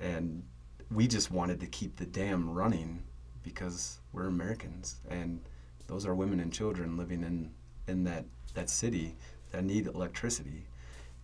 and 0.00 0.42
we 0.90 1.06
just 1.06 1.30
wanted 1.30 1.60
to 1.60 1.66
keep 1.66 1.94
the 1.94 2.04
dam 2.04 2.50
running 2.50 3.04
because 3.44 4.00
we're 4.12 4.26
Americans 4.26 4.96
and 5.08 5.40
those 5.86 6.04
are 6.04 6.16
women 6.16 6.40
and 6.40 6.52
children 6.52 6.96
living 6.96 7.22
in, 7.22 7.48
in 7.86 8.02
that, 8.02 8.24
that 8.54 8.68
city 8.68 9.14
that 9.52 9.62
need 9.62 9.86
electricity 9.86 10.66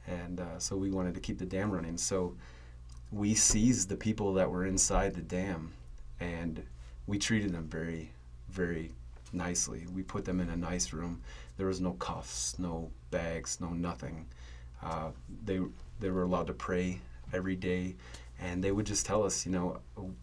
and 0.07 0.39
uh, 0.39 0.59
so 0.59 0.77
we 0.77 0.91
wanted 0.91 1.15
to 1.15 1.21
keep 1.21 1.39
the 1.39 1.47
dam 1.47 1.73
running. 1.73 1.99
So 1.99 2.37
we 3.11 3.35
seized 3.35 3.89
the 3.89 3.97
people 3.97 4.35
that 4.35 4.51
were 4.51 4.67
inside 4.67 5.15
the 5.15 5.23
dam, 5.23 5.73
and 6.19 6.63
we 7.07 7.19
treated 7.19 7.53
them 7.53 7.69
very, 7.69 8.11
very 8.49 8.93
nicely. 9.33 9.87
We 9.95 10.03
put 10.03 10.25
them 10.25 10.41
in 10.41 10.51
a 10.51 10.57
nice 10.57 10.93
room. 10.93 11.23
There 11.57 11.67
was 11.67 11.81
no 11.81 11.93
cuffs, 11.93 12.59
no 12.59 12.91
bags, 13.11 13.59
no 13.61 13.71
nothing. 13.71 14.27
Uh, 14.83 15.11
they 15.45 15.61
they 16.01 16.11
were 16.11 16.23
allowed 16.23 16.49
to 16.49 16.55
pray 16.55 17.01
every 17.33 17.57
day, 17.57 17.95
and 18.41 18.63
they 18.63 18.73
would 18.73 18.87
just 18.87 19.07
tell 19.07 19.23
us, 19.25 19.47
you 19.47 19.53
know, 19.53 19.79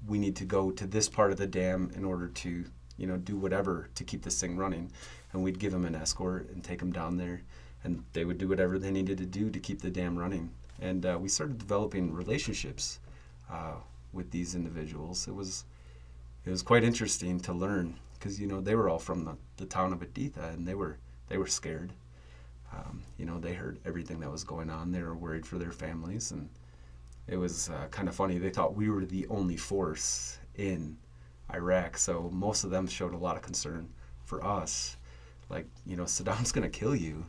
we 0.08 0.20
need 0.20 0.36
to 0.38 0.46
go 0.46 0.72
to 0.72 0.86
this 0.86 1.08
part 1.10 1.32
of 1.32 1.38
the 1.38 1.48
dam 1.48 1.92
in 1.96 2.04
order 2.04 2.28
to, 2.28 2.66
you 2.98 3.08
know, 3.08 3.18
do 3.18 3.38
whatever 3.38 3.90
to 3.96 4.04
keep 4.04 4.24
this 4.24 4.40
thing 4.40 4.58
running, 4.58 4.92
and 5.32 5.44
we'd 5.44 5.60
give 5.60 5.72
them 5.72 5.86
an 5.86 5.96
escort 5.96 6.50
and 6.50 6.64
take 6.64 6.80
them 6.80 6.92
down 6.92 7.18
there 7.18 7.42
and 7.84 8.04
they 8.14 8.26
would 8.26 8.38
do 8.38 8.48
whatever 8.48 8.78
they 8.78 8.92
needed 8.92 9.18
to 9.18 9.26
do 9.26 9.50
to 9.50 9.60
keep 9.60 9.82
the 9.82 9.90
dam 9.90 10.18
running. 10.18 10.50
And 10.82 11.06
uh, 11.06 11.18
we 11.20 11.30
started 11.30 11.58
developing 11.58 12.14
relationships 12.14 13.00
uh, 13.52 13.76
with 14.14 14.32
these 14.32 14.56
individuals. 14.56 15.28
It 15.28 15.36
was 15.36 15.66
it 16.46 16.50
was 16.50 16.62
quite 16.62 16.84
interesting 16.84 17.40
to 17.42 17.54
learn 17.54 17.96
because 18.20 18.40
you 18.40 18.48
know 18.48 18.62
they 18.62 18.76
were 18.76 18.90
all 18.90 19.00
from 19.00 19.24
the, 19.26 19.36
the 19.58 19.66
town 19.66 19.94
of 19.94 20.00
Haditha 20.00 20.54
and 20.54 20.68
they 20.68 20.76
were 20.76 20.98
they 21.28 21.38
were 21.38 21.48
scared. 21.48 21.94
Um, 22.72 23.02
you 23.18 23.26
know 23.26 23.40
they 23.40 23.54
heard 23.54 23.80
everything 23.86 24.20
that 24.20 24.32
was 24.32 24.44
going 24.44 24.70
on. 24.70 24.92
They 24.92 25.02
were 25.02 25.16
worried 25.16 25.46
for 25.46 25.58
their 25.58 25.72
families, 25.72 26.32
and 26.32 26.50
it 27.28 27.38
was 27.38 27.70
uh, 27.70 27.88
kind 27.90 28.08
of 28.08 28.16
funny. 28.16 28.38
They 28.38 28.50
thought 28.52 28.76
we 28.76 28.90
were 28.90 29.06
the 29.06 29.26
only 29.28 29.58
force 29.58 30.38
in 30.56 30.98
Iraq, 31.54 31.98
so 31.98 32.30
most 32.32 32.64
of 32.64 32.70
them 32.70 32.88
showed 32.88 33.14
a 33.14 33.18
lot 33.18 33.36
of 33.36 33.42
concern 33.42 33.90
for 34.26 34.46
us. 34.46 34.98
Like 35.50 35.68
you 35.86 35.96
know 35.96 36.04
Saddam's 36.08 36.52
to 36.52 36.70
kill 36.70 36.96
you 36.96 37.26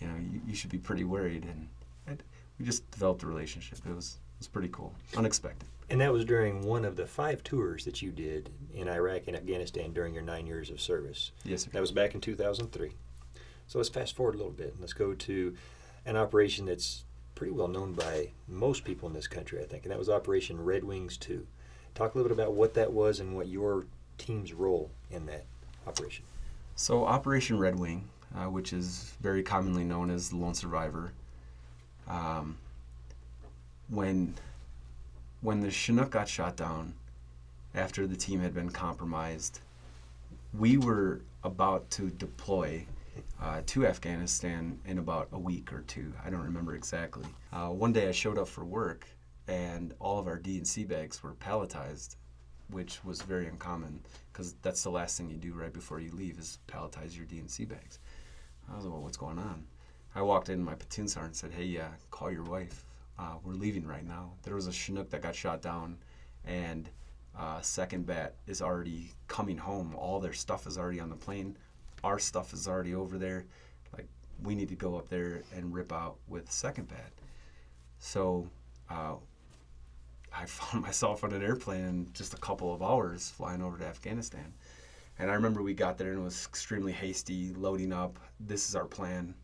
you 0.00 0.06
know, 0.06 0.16
you, 0.16 0.40
you 0.46 0.54
should 0.54 0.70
be 0.70 0.78
pretty 0.78 1.04
worried. 1.04 1.44
And 1.44 1.68
it, 2.06 2.22
we 2.58 2.64
just 2.64 2.88
developed 2.90 3.22
a 3.22 3.26
relationship. 3.26 3.78
It 3.88 3.94
was 3.94 4.18
was 4.38 4.48
pretty 4.48 4.68
cool, 4.68 4.92
unexpected. 5.16 5.68
And 5.90 6.00
that 6.00 6.12
was 6.12 6.24
during 6.24 6.66
one 6.66 6.84
of 6.84 6.96
the 6.96 7.06
five 7.06 7.42
tours 7.42 7.84
that 7.86 8.02
you 8.02 8.10
did 8.10 8.50
in 8.74 8.88
Iraq 8.88 9.22
and 9.26 9.36
Afghanistan 9.36 9.92
during 9.92 10.12
your 10.12 10.22
nine 10.22 10.46
years 10.46 10.68
of 10.70 10.80
service. 10.80 11.32
Yes, 11.44 11.64
sir. 11.64 11.70
That 11.72 11.80
was 11.80 11.92
back 11.92 12.14
in 12.14 12.20
2003. 12.20 12.92
So 13.66 13.78
let's 13.78 13.88
fast 13.88 14.14
forward 14.14 14.34
a 14.34 14.38
little 14.38 14.52
bit. 14.52 14.74
Let's 14.80 14.92
go 14.92 15.14
to 15.14 15.54
an 16.04 16.16
operation 16.16 16.66
that's 16.66 17.04
pretty 17.34 17.52
well 17.52 17.68
known 17.68 17.94
by 17.94 18.30
most 18.46 18.84
people 18.84 19.08
in 19.08 19.14
this 19.14 19.26
country, 19.26 19.60
I 19.60 19.64
think, 19.64 19.84
and 19.84 19.92
that 19.92 19.98
was 19.98 20.08
Operation 20.08 20.62
Red 20.62 20.84
Wings 20.84 21.16
2. 21.16 21.46
Talk 21.94 22.14
a 22.14 22.18
little 22.18 22.34
bit 22.34 22.42
about 22.42 22.54
what 22.54 22.74
that 22.74 22.92
was 22.92 23.20
and 23.20 23.34
what 23.34 23.48
your 23.48 23.86
team's 24.18 24.52
role 24.52 24.90
in 25.10 25.26
that 25.26 25.44
operation. 25.86 26.24
So 26.76 27.04
Operation 27.06 27.58
Red 27.58 27.78
Wing 27.78 28.08
uh, 28.36 28.50
which 28.50 28.72
is 28.72 29.14
very 29.20 29.42
commonly 29.42 29.84
known 29.84 30.10
as 30.10 30.30
the 30.30 30.36
lone 30.36 30.54
survivor. 30.54 31.12
Um, 32.06 32.56
when 33.88 34.34
when 35.40 35.60
the 35.60 35.70
Chinook 35.70 36.10
got 36.10 36.28
shot 36.28 36.56
down 36.56 36.94
after 37.74 38.06
the 38.06 38.16
team 38.16 38.40
had 38.40 38.54
been 38.54 38.70
compromised, 38.70 39.60
we 40.52 40.76
were 40.76 41.20
about 41.44 41.88
to 41.90 42.10
deploy 42.10 42.84
uh, 43.40 43.60
to 43.66 43.86
Afghanistan 43.86 44.78
in 44.84 44.98
about 44.98 45.28
a 45.32 45.38
week 45.38 45.72
or 45.72 45.82
two. 45.82 46.12
I 46.24 46.30
don't 46.30 46.42
remember 46.42 46.74
exactly. 46.74 47.26
Uh, 47.52 47.68
one 47.68 47.92
day 47.92 48.08
I 48.08 48.12
showed 48.12 48.38
up 48.38 48.48
for 48.48 48.64
work, 48.64 49.06
and 49.46 49.94
all 50.00 50.18
of 50.18 50.26
our 50.26 50.38
D 50.38 50.56
and 50.58 50.66
C 50.66 50.84
bags 50.84 51.22
were 51.22 51.34
palletized, 51.34 52.16
which 52.70 53.04
was 53.04 53.22
very 53.22 53.46
uncommon 53.46 54.00
because 54.32 54.54
that's 54.62 54.82
the 54.82 54.90
last 54.90 55.16
thing 55.16 55.30
you 55.30 55.36
do 55.36 55.52
right 55.52 55.72
before 55.72 56.00
you 56.00 56.10
leave 56.12 56.38
is 56.38 56.58
palletize 56.68 57.16
your 57.16 57.26
D 57.26 57.38
and 57.38 57.50
C 57.50 57.64
bags. 57.64 58.00
I 58.70 58.76
was 58.76 58.84
like, 58.84 58.92
well, 58.92 59.02
what's 59.02 59.16
going 59.16 59.38
on? 59.38 59.64
I 60.14 60.22
walked 60.22 60.48
in 60.48 60.64
my 60.64 60.74
platoon 60.74 61.06
sergeant 61.06 61.28
and 61.28 61.36
said, 61.36 61.52
hey, 61.52 61.78
uh, 61.78 61.88
call 62.10 62.30
your 62.30 62.42
wife. 62.42 62.84
Uh, 63.18 63.34
we're 63.42 63.54
leaving 63.54 63.86
right 63.86 64.06
now. 64.06 64.32
There 64.42 64.54
was 64.54 64.66
a 64.66 64.72
Chinook 64.72 65.10
that 65.10 65.22
got 65.22 65.34
shot 65.34 65.60
down, 65.60 65.98
and 66.44 66.88
uh, 67.36 67.60
second 67.60 68.06
bat 68.06 68.36
is 68.46 68.62
already 68.62 69.12
coming 69.26 69.58
home. 69.58 69.94
All 69.96 70.20
their 70.20 70.32
stuff 70.32 70.66
is 70.66 70.78
already 70.78 71.00
on 71.00 71.10
the 71.10 71.16
plane. 71.16 71.56
Our 72.04 72.18
stuff 72.18 72.52
is 72.52 72.68
already 72.68 72.94
over 72.94 73.18
there. 73.18 73.46
Like, 73.92 74.06
we 74.42 74.54
need 74.54 74.68
to 74.68 74.76
go 74.76 74.96
up 74.96 75.08
there 75.08 75.42
and 75.54 75.74
rip 75.74 75.92
out 75.92 76.16
with 76.28 76.50
second 76.50 76.88
bat. 76.88 77.12
So 77.98 78.48
uh, 78.88 79.14
I 80.32 80.44
found 80.46 80.82
myself 80.82 81.24
on 81.24 81.32
an 81.32 81.42
airplane 81.42 81.84
in 81.84 82.08
just 82.12 82.34
a 82.34 82.38
couple 82.38 82.72
of 82.72 82.82
hours 82.82 83.30
flying 83.30 83.62
over 83.62 83.78
to 83.78 83.86
Afghanistan. 83.86 84.52
And 85.18 85.30
I 85.30 85.34
remember 85.34 85.62
we 85.62 85.74
got 85.74 85.98
there 85.98 86.10
and 86.12 86.20
it 86.20 86.24
was 86.24 86.46
extremely 86.46 86.92
hasty, 86.92 87.52
loading 87.54 87.92
up. 87.92 88.18
This 88.38 88.68
is 88.68 88.76
our 88.76 88.84
plan. 88.84 89.34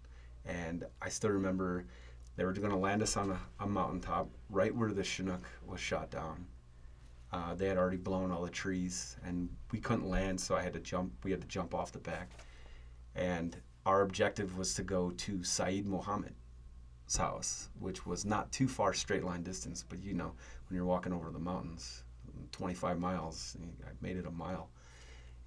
And 0.45 0.85
I 1.03 1.09
still 1.09 1.31
remember 1.31 1.87
they 2.37 2.45
were 2.45 2.53
going 2.53 2.71
to 2.71 2.77
land 2.77 3.03
us 3.03 3.17
on 3.17 3.31
a, 3.31 3.41
a 3.61 3.67
mountaintop 3.67 4.29
right 4.51 4.75
where 4.75 4.93
the 4.93 5.05
Chinook 5.05 5.45
was 5.67 5.81
shot 5.81 6.11
down. 6.11 6.47
Uh, 7.33 7.55
they 7.55 7.67
had 7.67 7.77
already 7.77 7.97
blown 7.97 8.31
all 8.31 8.43
the 8.43 8.51
trees 8.51 9.17
and 9.25 9.49
we 9.73 9.81
couldn't 9.81 10.09
land, 10.09 10.41
so 10.41 10.55
I 10.55 10.63
had 10.63 10.73
to 10.75 10.81
jump. 10.81 11.13
We 11.25 11.31
had 11.31 11.41
to 11.41 11.49
jump 11.49 11.75
off 11.75 11.93
the 11.93 11.99
back. 11.99 12.31
And 13.15 13.57
our 13.87 14.03
objective 14.03 14.57
was 14.57 14.75
to 14.75 14.83
go 14.83 15.11
to 15.11 15.43
Saeed 15.43 15.87
Mohammed's 15.87 17.17
house, 17.17 17.69
which 17.79 18.07
was 18.07 18.25
not 18.25 18.51
too 18.53 18.69
far 18.69 18.93
straight 18.95 19.25
line 19.25 19.43
distance, 19.43 19.85
but 19.89 20.03
you 20.03 20.15
know, 20.15 20.33
when 20.69 20.77
you're 20.77 20.85
walking 20.85 21.13
over 21.13 21.31
the 21.31 21.39
mountains, 21.39 22.05
25 22.53 22.99
miles, 22.99 23.57
I 23.85 23.91
made 24.01 24.17
it 24.17 24.27
a 24.27 24.31
mile 24.31 24.71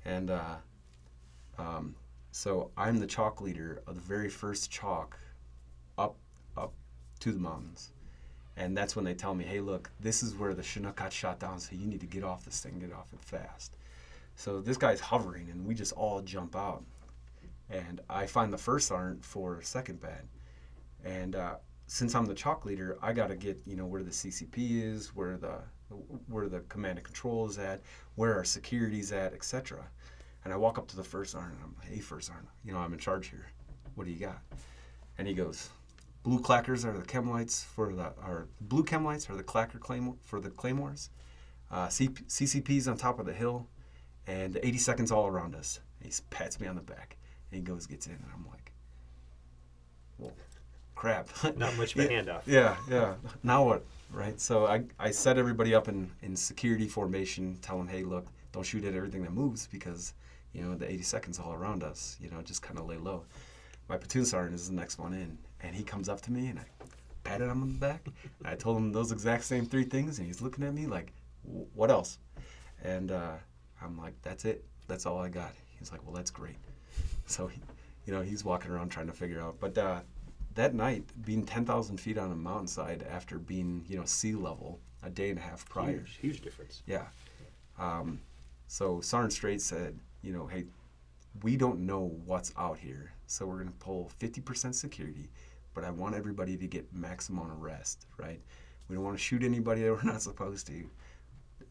and 0.07 0.31
uh, 0.31 0.55
um, 1.57 1.95
so 2.31 2.71
I'm 2.77 2.97
the 2.97 3.07
chalk 3.07 3.41
leader 3.41 3.81
of 3.85 3.95
the 3.95 4.01
very 4.01 4.29
first 4.29 4.71
chalk 4.71 5.19
to 7.17 7.31
the 7.31 7.39
mountains. 7.39 7.91
And 8.55 8.75
that's 8.75 8.95
when 8.95 9.05
they 9.05 9.13
tell 9.13 9.35
me, 9.35 9.43
hey, 9.45 9.59
look, 9.59 9.89
this 9.99 10.23
is 10.23 10.33
where 10.35 10.53
the 10.53 10.63
Chinook 10.63 10.95
got 10.95 11.13
shot 11.13 11.39
down, 11.39 11.59
so 11.59 11.75
you 11.75 11.85
need 11.85 11.99
to 11.99 12.07
get 12.07 12.23
off 12.23 12.43
this 12.43 12.59
thing, 12.59 12.79
get 12.79 12.91
off 12.91 13.13
it 13.13 13.21
fast. 13.21 13.77
So 14.35 14.61
this 14.61 14.77
guy's 14.77 14.99
hovering, 14.99 15.49
and 15.51 15.65
we 15.65 15.75
just 15.75 15.93
all 15.93 16.21
jump 16.21 16.55
out. 16.55 16.83
And 17.69 18.01
I 18.09 18.25
find 18.25 18.51
the 18.51 18.57
first 18.57 18.87
sergeant 18.87 19.23
for 19.23 19.61
second 19.61 20.01
bat. 20.01 20.25
And 21.03 21.35
uh, 21.35 21.55
since 21.85 22.15
I'm 22.15 22.25
the 22.25 22.33
chalk 22.33 22.65
leader, 22.65 22.97
I 23.01 23.13
got 23.13 23.27
to 23.27 23.35
get, 23.35 23.59
you 23.65 23.75
know, 23.75 23.85
where 23.85 24.03
the 24.03 24.11
CCP 24.11 24.83
is, 24.83 25.15
where 25.15 25.37
the 25.37 25.59
where 26.27 26.49
the 26.49 26.59
command 26.61 26.97
and 26.97 27.05
control 27.05 27.47
is 27.47 27.57
at, 27.57 27.81
where 28.15 28.35
our 28.35 28.43
security's 28.43 29.13
at, 29.13 29.33
etc. 29.33 29.85
And 30.43 30.53
I 30.53 30.57
walk 30.57 30.77
up 30.77 30.87
to 30.89 30.97
the 30.97 31.03
first 31.03 31.31
sergeant, 31.31 31.55
and 31.55 31.63
I'm 31.63 31.75
like, 31.79 31.87
hey, 31.87 31.99
first 31.99 32.27
sergeant, 32.27 32.49
you 32.65 32.73
know, 32.73 32.79
I'm 32.79 32.91
in 32.91 32.99
charge 32.99 33.29
here. 33.29 33.47
What 33.95 34.05
do 34.05 34.11
you 34.11 34.19
got? 34.19 34.41
And 35.17 35.27
he 35.27 35.33
goes, 35.33 35.69
blue 36.27 36.41
clackers 36.41 36.83
are 36.83 36.91
the 36.91 37.05
chem 37.05 37.29
lights 37.29 37.63
for 37.63 37.93
the, 37.93 38.07
or 38.27 38.49
blue 38.59 38.83
chem 38.83 39.05
lights 39.05 39.29
are 39.29 39.35
the 39.37 39.43
clacker 39.43 39.79
claim 39.79 40.13
for 40.21 40.41
the 40.41 40.49
claymores. 40.49 41.09
Uh, 41.71 41.87
C- 41.87 42.09
CCP's 42.09 42.85
on 42.89 42.97
top 42.97 43.17
of 43.19 43.25
the 43.25 43.31
hill, 43.31 43.65
and 44.27 44.59
80 44.61 44.77
seconds 44.77 45.09
all 45.09 45.25
around 45.25 45.55
us. 45.55 45.79
And 46.01 46.11
he 46.11 46.19
pats 46.29 46.59
me 46.59 46.67
on 46.67 46.75
the 46.75 46.81
back, 46.81 47.15
and 47.49 47.57
he 47.57 47.63
goes, 47.63 47.85
gets 47.85 48.07
in, 48.07 48.13
and 48.13 48.25
I'm 48.35 48.45
like, 48.51 48.73
well, 50.17 50.33
crap. 50.95 51.29
Not 51.55 51.77
much 51.77 51.95
of 51.95 52.01
a 52.01 52.03
yeah, 52.11 52.21
handoff. 52.21 52.41
Yeah, 52.45 52.75
yeah. 52.89 53.13
Now 53.43 53.63
what? 53.63 53.85
Right. 54.11 54.37
So 54.41 54.65
I, 54.65 54.83
I 54.99 55.11
set 55.11 55.37
everybody 55.37 55.73
up 55.73 55.87
in, 55.87 56.11
in 56.23 56.35
security 56.35 56.89
formation, 56.89 57.57
tell 57.61 57.77
them, 57.77 57.87
hey, 57.87 58.03
look, 58.03 58.27
don't 58.51 58.65
shoot 58.65 58.83
at 58.83 58.95
everything 58.95 59.23
that 59.23 59.31
moves 59.31 59.67
because, 59.67 60.13
you 60.51 60.61
know, 60.61 60.75
the 60.75 60.91
80 60.91 61.03
seconds 61.03 61.39
all 61.39 61.53
around 61.53 61.83
us, 61.83 62.17
you 62.19 62.29
know, 62.29 62.41
just 62.41 62.61
kind 62.61 62.77
of 62.77 62.85
lay 62.85 62.97
low. 62.97 63.23
My 63.87 63.95
platoon 63.95 64.25
sergeant 64.25 64.55
is 64.55 64.67
the 64.67 64.75
next 64.75 64.99
one 64.99 65.13
in, 65.13 65.37
and 65.61 65.75
he 65.75 65.83
comes 65.83 66.09
up 66.09 66.21
to 66.21 66.31
me 66.31 66.47
and 66.47 66.59
I 66.59 66.65
patted 67.23 67.45
him 67.49 67.61
on 67.61 67.67
the 67.69 67.79
back. 67.79 68.05
I 68.45 68.55
told 68.55 68.77
him 68.77 68.91
those 68.91 69.11
exact 69.11 69.43
same 69.43 69.65
three 69.65 69.83
things, 69.83 70.17
and 70.17 70.27
he's 70.27 70.41
looking 70.41 70.63
at 70.63 70.73
me 70.73 70.85
like, 70.85 71.11
what 71.73 71.91
else? 71.91 72.19
And 72.83 73.11
uh, 73.11 73.33
I'm 73.81 73.97
like, 73.97 74.13
that's 74.21 74.45
it. 74.45 74.63
That's 74.87 75.05
all 75.05 75.19
I 75.19 75.29
got. 75.29 75.51
He's 75.79 75.91
like, 75.91 76.03
well, 76.05 76.13
that's 76.13 76.31
great. 76.31 76.57
So, 77.25 77.47
he, 77.47 77.61
you 78.05 78.13
know, 78.13 78.21
he's 78.21 78.45
walking 78.45 78.71
around 78.71 78.89
trying 78.89 79.07
to 79.07 79.13
figure 79.13 79.41
out. 79.41 79.57
But 79.59 79.77
uh, 79.77 80.01
that 80.55 80.73
night, 80.73 81.03
being 81.25 81.43
10,000 81.45 81.97
feet 81.99 82.17
on 82.17 82.31
a 82.31 82.35
mountainside 82.35 83.05
after 83.11 83.37
being, 83.37 83.85
you 83.87 83.97
know, 83.97 84.05
sea 84.05 84.33
level 84.33 84.79
a 85.03 85.09
day 85.09 85.29
and 85.29 85.37
a 85.37 85.41
half 85.41 85.67
prior. 85.67 85.91
Huge, 85.91 86.17
huge 86.21 86.41
difference. 86.41 86.81
Yeah. 86.85 87.05
Um, 87.77 88.21
so 88.67 89.01
Sarn 89.01 89.29
Strait 89.29 89.61
said, 89.61 89.99
you 90.21 90.33
know, 90.33 90.47
hey, 90.47 90.65
we 91.43 91.55
don't 91.55 91.79
know 91.79 92.11
what's 92.25 92.51
out 92.57 92.77
here, 92.79 93.11
so 93.27 93.45
we're 93.45 93.55
going 93.55 93.67
to 93.67 93.73
pull 93.73 94.11
50% 94.19 94.73
security, 94.73 95.29
but 95.77 95.85
I 95.85 95.91
want 95.91 96.15
everybody 96.15 96.57
to 96.57 96.65
get 96.65 96.91
maximum 96.91 97.51
rest, 97.59 98.07
right? 98.17 98.41
We 98.89 98.95
don't 98.95 99.05
want 99.05 99.15
to 99.15 99.23
shoot 99.23 99.43
anybody 99.43 99.83
that 99.83 99.91
we're 99.91 100.11
not 100.11 100.21
supposed 100.23 100.65
to. 100.65 100.89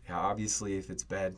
Obviously, 0.09 0.79
if 0.79 0.91
it's 0.91 1.03
bad, 1.03 1.35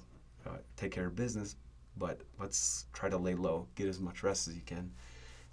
uh, 0.46 0.59
take 0.76 0.92
care 0.92 1.07
of 1.07 1.16
business, 1.16 1.57
but 1.96 2.20
let's 2.38 2.85
try 2.92 3.09
to 3.09 3.16
lay 3.16 3.35
low, 3.35 3.66
get 3.74 3.88
as 3.88 4.00
much 4.00 4.22
rest 4.22 4.48
as 4.48 4.54
you 4.54 4.61
can. 4.66 4.92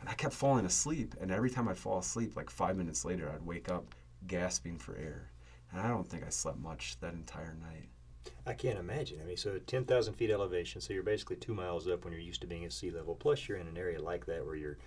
And 0.02 0.10
I 0.10 0.14
kept 0.14 0.34
falling 0.34 0.66
asleep, 0.66 1.16
and 1.22 1.32
every 1.32 1.50
time 1.50 1.70
I'd 1.70 1.78
fall 1.78 2.00
asleep, 2.00 2.36
like 2.36 2.50
five 2.50 2.76
minutes 2.76 3.06
later, 3.06 3.32
I'd 3.34 3.46
wake 3.46 3.70
up 3.70 3.96
gasping 4.28 4.78
for 4.78 4.98
air. 4.98 5.32
And 5.72 5.80
I 5.80 5.88
don't 5.88 6.06
think 6.06 6.26
I 6.26 6.30
slept 6.30 6.60
much 6.60 6.98
that 7.00 7.14
entire 7.14 7.56
night. 7.62 7.88
I 8.46 8.56
can't 8.56 8.78
imagine. 8.78 9.22
I 9.24 9.26
mean, 9.26 9.38
so 9.38 9.58
10,000 9.58 10.16
feet 10.16 10.32
elevation, 10.32 10.82
so 10.82 10.92
you're 10.92 11.02
basically 11.02 11.38
two 11.38 11.54
miles 11.54 11.88
up 11.88 12.04
when 12.04 12.12
you're 12.12 12.22
used 12.22 12.42
to 12.42 12.48
being 12.48 12.66
at 12.66 12.74
sea 12.74 12.92
level. 12.92 13.16
Plus, 13.16 13.48
you're 13.48 13.58
in 13.58 13.70
an 13.70 13.78
area 13.78 14.02
like 14.02 14.26
that 14.26 14.46
where 14.46 14.58
your 14.58 14.78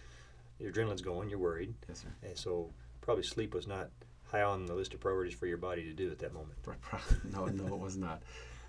your 0.58 0.70
adrenaline's 0.72 1.02
going, 1.02 1.28
you're 1.30 1.38
worried, 1.38 1.74
Yes, 1.88 2.00
sir. 2.02 2.08
and 2.22 2.36
so 2.36 2.70
probably 3.00 3.22
sleep 3.24 3.54
was 3.54 3.66
not 3.66 3.90
high 4.24 4.42
on 4.42 4.66
the 4.66 4.74
list 4.74 4.92
of 4.94 5.00
priorities 5.00 5.34
for 5.34 5.46
your 5.46 5.56
body 5.56 5.82
to 5.84 5.92
do 5.92 6.10
at 6.10 6.18
that 6.18 6.32
moment. 6.34 6.54
No, 7.32 7.46
no, 7.46 7.66
it 7.74 7.78
was 7.78 7.96
not. 7.96 8.22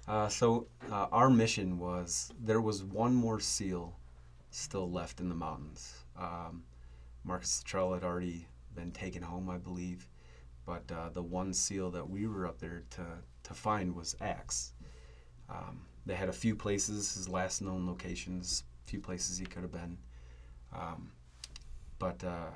Uh, 0.08 0.28
so 0.28 0.67
uh, 0.91 1.08
our 1.12 1.30
mission 1.30 1.78
was 1.78 2.32
there 2.41 2.62
was 2.62 2.84
one 2.84 3.13
more 3.13 3.39
seal 3.39 3.97
still 4.52 4.89
left 4.89 5.19
in 5.19 5.30
the 5.30 5.36
mountains. 5.36 5.93
Um, 6.17 6.63
Marcus 7.23 7.62
Luttrell 7.63 7.93
had 7.93 8.04
already 8.04 8.47
been 8.75 8.91
taken 8.91 9.21
home, 9.21 9.49
I 9.49 9.58
believe, 9.58 10.08
but 10.65 10.84
uh, 10.91 11.10
the 11.10 11.21
one 11.21 11.54
seal 11.54 11.91
that 11.91 12.10
we 12.10 12.25
were 12.28 12.47
up 12.47 12.60
there 12.60 12.84
to 12.91 13.04
to 13.43 13.54
find 13.54 13.95
was 13.95 14.15
Axe. 14.21 14.73
Um, 15.49 15.82
they 16.06 16.15
had 16.15 16.30
a 16.30 16.34
few 16.34 16.56
places, 16.56 17.13
his 17.13 17.28
last 17.30 17.62
known 17.62 17.86
locations, 17.86 18.63
a 18.86 18.89
few 18.89 18.99
places 18.99 19.38
he 19.38 19.45
could 19.45 19.62
have 19.63 19.71
been, 19.71 19.97
um, 20.73 21.12
but 21.99 22.23
uh, 22.23 22.51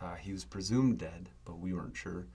uh, 0.00 0.14
he 0.14 0.32
was 0.32 0.44
presumed 0.44 0.98
dead, 0.98 1.28
but 1.44 1.58
we 1.58 1.74
weren't 1.74 1.96
sure, 1.96 2.26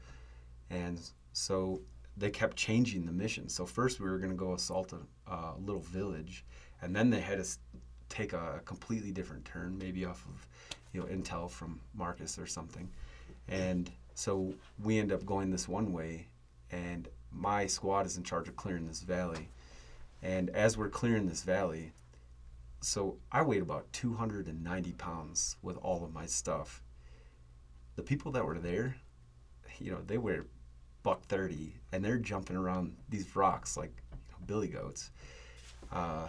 and 0.69 0.99
so 1.33 1.81
they 2.17 2.29
kept 2.29 2.55
changing 2.55 3.05
the 3.05 3.11
mission. 3.11 3.49
So 3.49 3.65
first 3.65 3.99
we 3.99 4.09
were 4.09 4.17
going 4.17 4.31
to 4.31 4.37
go 4.37 4.53
assault 4.53 4.93
a 4.93 5.31
uh, 5.31 5.53
little 5.59 5.81
village, 5.81 6.45
and 6.81 6.95
then 6.95 7.09
they 7.09 7.19
had 7.19 7.39
us 7.39 7.59
take 8.09 8.33
a 8.33 8.61
completely 8.65 9.11
different 9.11 9.45
turn, 9.45 9.77
maybe 9.77 10.05
off 10.05 10.25
of 10.25 10.47
you 10.93 11.01
know 11.01 11.07
intel 11.07 11.49
from 11.49 11.79
Marcus 11.93 12.37
or 12.37 12.47
something. 12.47 12.89
And 13.47 13.91
so 14.13 14.53
we 14.83 14.97
end 14.99 15.11
up 15.11 15.25
going 15.25 15.51
this 15.51 15.67
one 15.67 15.91
way, 15.91 16.27
and 16.71 17.07
my 17.31 17.67
squad 17.67 18.05
is 18.05 18.17
in 18.17 18.23
charge 18.23 18.47
of 18.47 18.55
clearing 18.55 18.85
this 18.85 19.01
valley. 19.01 19.49
And 20.23 20.49
as 20.51 20.77
we're 20.77 20.89
clearing 20.89 21.27
this 21.27 21.43
valley, 21.43 21.91
so 22.85 23.17
I 23.31 23.41
weighed 23.41 23.63
about 23.63 23.91
290 23.93 24.91
pounds 24.93 25.57
with 25.63 25.75
all 25.77 26.03
of 26.03 26.13
my 26.13 26.27
stuff. 26.27 26.83
The 27.95 28.03
people 28.03 28.31
that 28.33 28.45
were 28.45 28.59
there, 28.59 28.95
you 29.79 29.91
know, 29.91 30.01
they 30.05 30.19
were 30.19 30.45
buck 31.01 31.23
30 31.23 31.73
and 31.91 32.05
they're 32.05 32.19
jumping 32.19 32.55
around 32.55 32.95
these 33.09 33.35
rocks 33.35 33.75
like 33.75 33.91
you 34.11 34.17
know, 34.31 34.37
billy 34.45 34.67
goats. 34.67 35.09
Uh, 35.91 36.27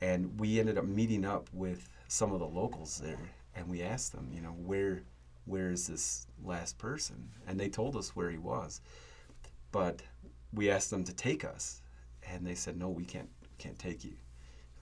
and 0.00 0.40
we 0.40 0.58
ended 0.58 0.78
up 0.78 0.86
meeting 0.86 1.26
up 1.26 1.50
with 1.52 1.86
some 2.08 2.32
of 2.32 2.40
the 2.40 2.46
locals 2.46 2.98
there 2.98 3.30
and 3.54 3.68
we 3.68 3.82
asked 3.82 4.12
them, 4.12 4.30
you 4.32 4.40
know, 4.40 4.56
where 4.56 5.02
where 5.44 5.68
is 5.68 5.86
this 5.86 6.26
last 6.42 6.78
person? 6.78 7.28
And 7.46 7.60
they 7.60 7.68
told 7.68 7.94
us 7.94 8.16
where 8.16 8.30
he 8.30 8.38
was. 8.38 8.80
But 9.70 10.00
we 10.54 10.70
asked 10.70 10.88
them 10.88 11.04
to 11.04 11.12
take 11.12 11.44
us 11.44 11.82
and 12.26 12.46
they 12.46 12.54
said, 12.54 12.78
no, 12.78 12.88
we 12.88 13.04
can't 13.04 13.28
can't 13.58 13.78
take 13.78 14.02
you 14.02 14.14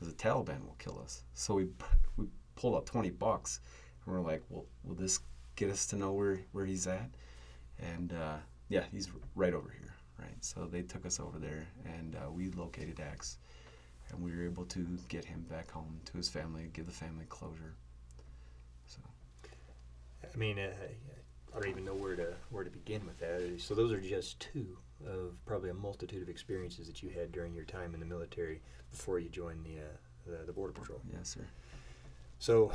the 0.07 0.13
Taliban 0.13 0.65
will 0.65 0.77
kill 0.79 1.01
us. 1.03 1.25
So 1.35 1.55
we 1.55 1.69
we 2.17 2.27
pulled 2.55 2.75
out 2.77 2.87
20 2.87 3.11
bucks 3.11 3.61
and 4.05 4.15
we're 4.15 4.21
like, 4.21 4.43
well, 4.49 4.67
will 4.85 4.95
this 4.95 5.21
get 5.57 5.71
us 5.71 5.87
to 5.87 5.97
know 5.97 6.13
where, 6.13 6.41
where 6.53 6.67
he's 6.67 6.87
at? 6.87 7.11
And 7.79 8.13
uh, 8.13 8.37
yeah, 8.69 8.85
he's 8.91 9.11
right 9.35 9.53
over 9.53 9.71
here, 9.71 9.95
right? 10.19 10.37
So 10.41 10.67
they 10.67 10.83
took 10.83 11.05
us 11.07 11.21
over 11.21 11.39
there, 11.39 11.67
and 11.85 12.17
uh, 12.17 12.31
we 12.31 12.51
located 12.51 13.01
Axe, 13.01 13.39
and 14.11 14.23
we 14.23 14.35
were 14.35 14.45
able 14.45 14.65
to 14.67 14.87
get 15.09 15.25
him 15.25 15.45
back 15.51 15.71
home 15.71 16.01
to 16.07 16.17
his 16.17 16.29
family, 16.29 16.71
give 16.73 16.87
the 16.87 16.93
family 16.93 17.25
closure. 17.29 17.75
So 18.87 19.01
I 20.23 20.37
mean, 20.37 20.59
uh, 20.59 20.71
I 21.55 21.61
don't 21.61 21.69
even 21.69 21.85
know 21.85 21.95
where 21.95 22.17
to 22.17 22.35
where 22.51 22.65
to 22.65 22.71
begin 22.71 23.05
with 23.05 23.19
that. 23.19 23.61
So 23.61 23.75
those 23.75 23.93
are 23.93 24.01
just 24.01 24.41
two 24.41 24.79
of 25.07 25.45
probably 25.47 25.71
a 25.71 25.75
multitude 25.75 26.23
of 26.23 26.29
experiences 26.29 26.87
that 26.87 27.03
you 27.03 27.11
had 27.11 27.33
during 27.33 27.55
your 27.55 27.65
time 27.65 27.95
in 27.95 28.01
the 28.01 28.07
military 28.07 28.61
before 28.91 29.19
you 29.19 29.29
joined 29.29 29.65
the 29.65 29.79
uh, 29.79 30.39
the, 30.39 30.47
the 30.47 30.53
border 30.53 30.73
patrol. 30.73 31.01
yes, 31.13 31.31
sir. 31.31 31.45
So 32.39 32.73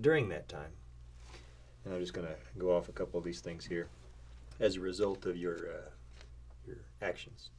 during 0.00 0.28
that 0.30 0.48
time, 0.48 0.72
and 1.84 1.94
I'm 1.94 2.00
just 2.00 2.12
going 2.12 2.26
to 2.26 2.34
go 2.58 2.76
off 2.76 2.88
a 2.88 2.92
couple 2.92 3.18
of 3.18 3.24
these 3.24 3.40
things 3.40 3.64
here. 3.64 3.88
As 4.60 4.76
a 4.76 4.80
result 4.80 5.24
of 5.26 5.36
your 5.36 5.56
uh, 5.56 5.90
your 6.66 6.78
actions, 7.00 7.50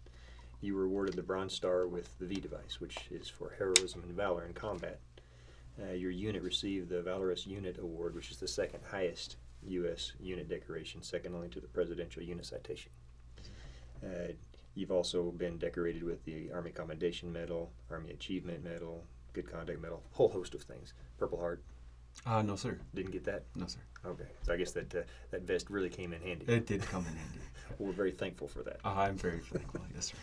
you 0.62 0.76
were 0.76 0.86
awarded 0.86 1.16
the 1.16 1.24
Bronze 1.24 1.54
Star 1.54 1.88
with 1.88 2.18
the 2.20 2.26
V 2.26 2.36
device, 2.36 2.80
which 2.80 2.98
is 3.10 3.30
for 3.30 3.54
heroism 3.58 4.04
and 4.04 4.12
valor 4.14 4.46
in 4.46 4.54
combat. 4.54 5.00
Uh, 5.82 5.94
your 5.94 6.12
unit 6.12 6.44
received 6.44 6.90
the 6.90 7.02
Valorous 7.02 7.48
Unit 7.48 7.78
Award, 7.80 8.14
which 8.14 8.32
is 8.32 8.38
the 8.38 8.48
second 8.48 8.82
highest 8.92 9.38
U.S. 9.64 10.12
unit 10.20 10.50
decoration, 10.50 11.02
second 11.02 11.34
only 11.36 11.48
to 11.50 11.62
the 11.62 11.68
Presidential 11.68 12.22
Unit 12.22 12.46
Citation. 12.46 12.92
Uh, 14.04 14.34
you've 14.76 14.92
also 14.92 15.32
been 15.32 15.58
decorated 15.58 16.04
with 16.04 16.24
the 16.26 16.50
Army 16.54 16.72
Commendation 16.72 17.32
Medal, 17.32 17.72
Army 17.92 18.12
Achievement 18.12 18.64
Medal, 18.64 19.04
Good 19.34 19.52
Conduct 19.52 19.82
Medal, 19.82 20.02
whole 20.12 20.30
host 20.30 20.54
of 20.56 20.62
things. 20.62 20.94
Purple 21.18 21.40
Heart, 21.40 21.62
Uh, 22.26 22.42
no, 22.42 22.56
sir. 22.56 22.80
didn't 22.96 23.12
get 23.12 23.24
that. 23.26 23.44
No, 23.56 23.68
sir. 23.68 23.80
Okay, 24.06 24.28
so 24.44 24.54
I 24.54 24.58
guess 24.58 24.72
that 24.72 24.94
uh, 24.96 25.02
that 25.32 25.42
vest 25.44 25.70
really 25.70 25.90
came 25.90 26.14
in 26.14 26.22
handy. 26.22 26.46
It 26.48 26.66
did 26.66 26.82
come 26.82 27.06
in 27.06 27.16
handy. 27.16 27.40
We're 27.80 27.92
very 27.92 28.12
thankful 28.12 28.48
for 28.48 28.64
that. 28.64 28.80
Uh, 28.86 28.94
I'm 28.96 29.18
very 29.18 29.40
thankful. 29.40 29.82
Yes, 29.94 30.08
sir. 30.08 30.16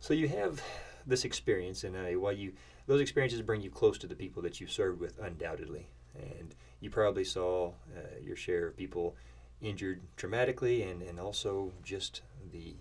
So 0.00 0.14
you 0.14 0.28
have 0.28 0.62
this 1.06 1.24
experience, 1.24 1.84
and 1.84 1.96
uh, 1.96 2.18
while 2.20 2.32
you 2.32 2.52
those 2.86 3.00
experiences 3.00 3.40
bring 3.42 3.60
you 3.62 3.70
close 3.70 3.96
to 3.98 4.06
the 4.06 4.14
people 4.14 4.42
that 4.42 4.60
you 4.60 4.66
served 4.66 5.00
with, 5.00 5.18
undoubtedly, 5.18 5.86
and 6.14 6.54
you 6.80 6.90
probably 6.90 7.24
saw 7.24 7.68
uh, 7.96 8.00
your 8.22 8.36
share 8.36 8.66
of 8.68 8.76
people 8.76 9.14
injured 9.62 10.00
traumatically, 10.16 10.88
and 10.90 11.02
and 11.02 11.18
also 11.18 11.72
just 11.82 12.20
the 12.52 12.74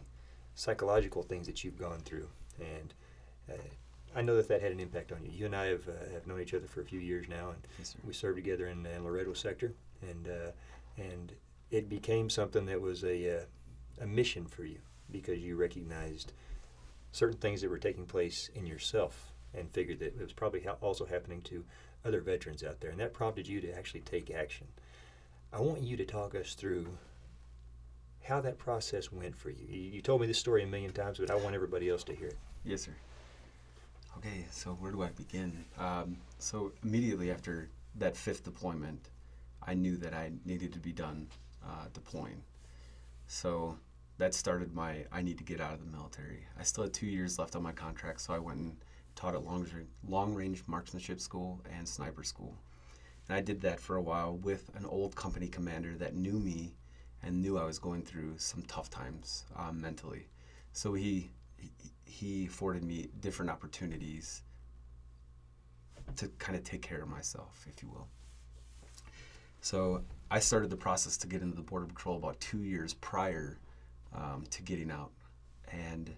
psychological 0.55 1.23
things 1.23 1.47
that 1.47 1.63
you've 1.63 1.79
gone 1.79 1.99
through, 1.99 2.27
and 2.59 2.93
uh, 3.49 3.53
I 4.15 4.21
know 4.21 4.35
that 4.37 4.47
that 4.47 4.61
had 4.61 4.71
an 4.71 4.79
impact 4.79 5.11
on 5.11 5.23
you. 5.23 5.31
You 5.31 5.45
and 5.45 5.55
I 5.55 5.67
have 5.67 5.87
uh, 5.87 6.13
have 6.13 6.27
known 6.27 6.41
each 6.41 6.53
other 6.53 6.67
for 6.67 6.81
a 6.81 6.85
few 6.85 6.99
years 6.99 7.27
now, 7.29 7.49
and 7.49 7.67
Yes, 7.77 7.95
we 8.05 8.13
served 8.13 8.37
together 8.37 8.67
in 8.67 8.83
the 8.83 8.99
Laredo 9.01 9.33
sector, 9.33 9.73
and 10.01 10.27
uh, 10.27 10.51
and 10.97 11.33
it 11.71 11.89
became 11.89 12.29
something 12.29 12.65
that 12.65 12.81
was 12.81 13.03
a 13.03 13.37
uh, 13.37 13.43
a 14.01 14.07
mission 14.07 14.45
for 14.45 14.63
you 14.63 14.79
because 15.11 15.39
you 15.39 15.55
recognized 15.55 16.33
certain 17.11 17.37
things 17.37 17.61
that 17.61 17.69
were 17.69 17.79
taking 17.79 18.05
place 18.05 18.49
in 18.53 18.65
yourself 18.65 19.33
and 19.53 19.71
figured 19.71 19.99
that 19.99 20.15
it 20.15 20.21
was 20.21 20.33
probably 20.33 20.61
ha- 20.61 20.75
also 20.81 21.05
happening 21.05 21.41
to 21.41 21.65
other 22.05 22.21
veterans 22.21 22.63
out 22.63 22.79
there, 22.79 22.91
and 22.91 22.99
that 22.99 23.13
prompted 23.13 23.47
you 23.47 23.59
to 23.61 23.71
actually 23.75 24.01
take 24.01 24.31
action. 24.31 24.67
I 25.51 25.59
want 25.61 25.81
you 25.81 25.97
to 25.97 26.05
talk 26.05 26.35
us 26.35 26.53
through 26.53 26.87
how 28.29 28.39
that 28.41 28.57
process 28.59 29.11
went 29.11 29.35
for 29.35 29.49
you. 29.49 29.65
You, 29.67 30.01
told 30.01 30.21
me 30.21 30.27
this 30.27 30.37
story 30.37 30.63
a 30.63 30.67
million 30.67 30.93
times, 30.93 31.17
but 31.17 31.31
I 31.31 31.35
want 31.35 31.55
everybody 31.55 31.89
else 31.89 32.03
to 32.05 32.15
hear 32.15 32.27
it. 32.27 32.37
Yes, 32.63 32.83
sir. 32.83 32.91
Okay, 34.17 34.45
so 34.51 34.71
where 34.71 34.91
do 34.91 35.01
I 35.01 35.09
begin? 35.09 35.65
Um, 35.77 36.17
so 36.37 36.71
immediately 36.83 37.31
after 37.31 37.69
that 37.95 38.15
fifth 38.15 38.43
deployment, 38.43 39.09
I 39.65 39.73
knew 39.73 39.97
that 39.97 40.13
I 40.13 40.31
needed 40.45 40.71
to 40.73 40.79
be 40.79 40.93
done 40.93 41.27
uh, 41.65 41.85
deploying. 41.93 42.43
So 43.27 43.77
that 44.19 44.33
started 44.35 44.73
my 44.73 45.05
I 45.11 45.21
need 45.21 45.37
to 45.39 45.43
get 45.43 45.59
out 45.59 45.73
of 45.73 45.79
the 45.79 45.97
military. 45.97 46.45
I 46.57 46.63
still 46.63 46.83
had 46.83 46.93
two 46.93 47.07
years 47.07 47.39
left 47.39 47.55
on 47.55 47.63
my 47.63 47.71
contract, 47.71 48.21
so 48.21 48.33
I 48.33 48.39
went 48.39 48.59
and 48.59 48.75
taught 49.15 49.33
at 49.33 49.43
long, 49.43 49.65
long 50.07 50.35
range 50.35 50.63
marksmanship 50.67 51.19
school 51.19 51.61
and 51.75 51.87
sniper 51.87 52.23
school. 52.23 52.55
And 53.27 53.37
I 53.37 53.41
did 53.41 53.61
that 53.61 53.79
for 53.79 53.95
a 53.95 54.01
while 54.01 54.37
with 54.37 54.69
an 54.75 54.85
old 54.85 55.15
company 55.15 55.47
commander 55.47 55.95
that 55.97 56.15
knew 56.15 56.39
me 56.39 56.73
and 57.23 57.41
knew 57.41 57.57
I 57.57 57.65
was 57.65 57.79
going 57.79 58.01
through 58.03 58.37
some 58.37 58.63
tough 58.63 58.89
times 58.89 59.45
um, 59.55 59.81
mentally. 59.81 60.27
So 60.71 60.93
he, 60.93 61.31
he 62.05 62.45
afforded 62.45 62.83
me 62.83 63.09
different 63.19 63.51
opportunities 63.51 64.43
to 66.15 66.27
kind 66.39 66.57
of 66.57 66.63
take 66.63 66.81
care 66.81 67.01
of 67.01 67.09
myself, 67.09 67.65
if 67.69 67.83
you 67.83 67.89
will. 67.89 68.07
So 69.61 70.03
I 70.31 70.39
started 70.39 70.69
the 70.69 70.77
process 70.77 71.17
to 71.17 71.27
get 71.27 71.41
into 71.41 71.55
the 71.55 71.61
Border 71.61 71.85
Patrol 71.85 72.17
about 72.17 72.39
two 72.39 72.63
years 72.63 72.93
prior 72.93 73.59
um, 74.13 74.43
to 74.51 74.61
getting 74.61 74.91
out. 74.91 75.11
And 75.71 76.13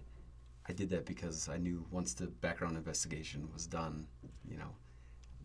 I 0.68 0.72
did 0.72 0.88
that 0.90 1.06
because 1.06 1.48
I 1.48 1.58
knew 1.58 1.84
once 1.90 2.14
the 2.14 2.26
background 2.26 2.76
investigation 2.76 3.48
was 3.52 3.66
done, 3.66 4.06
you 4.48 4.56
know, 4.56 4.70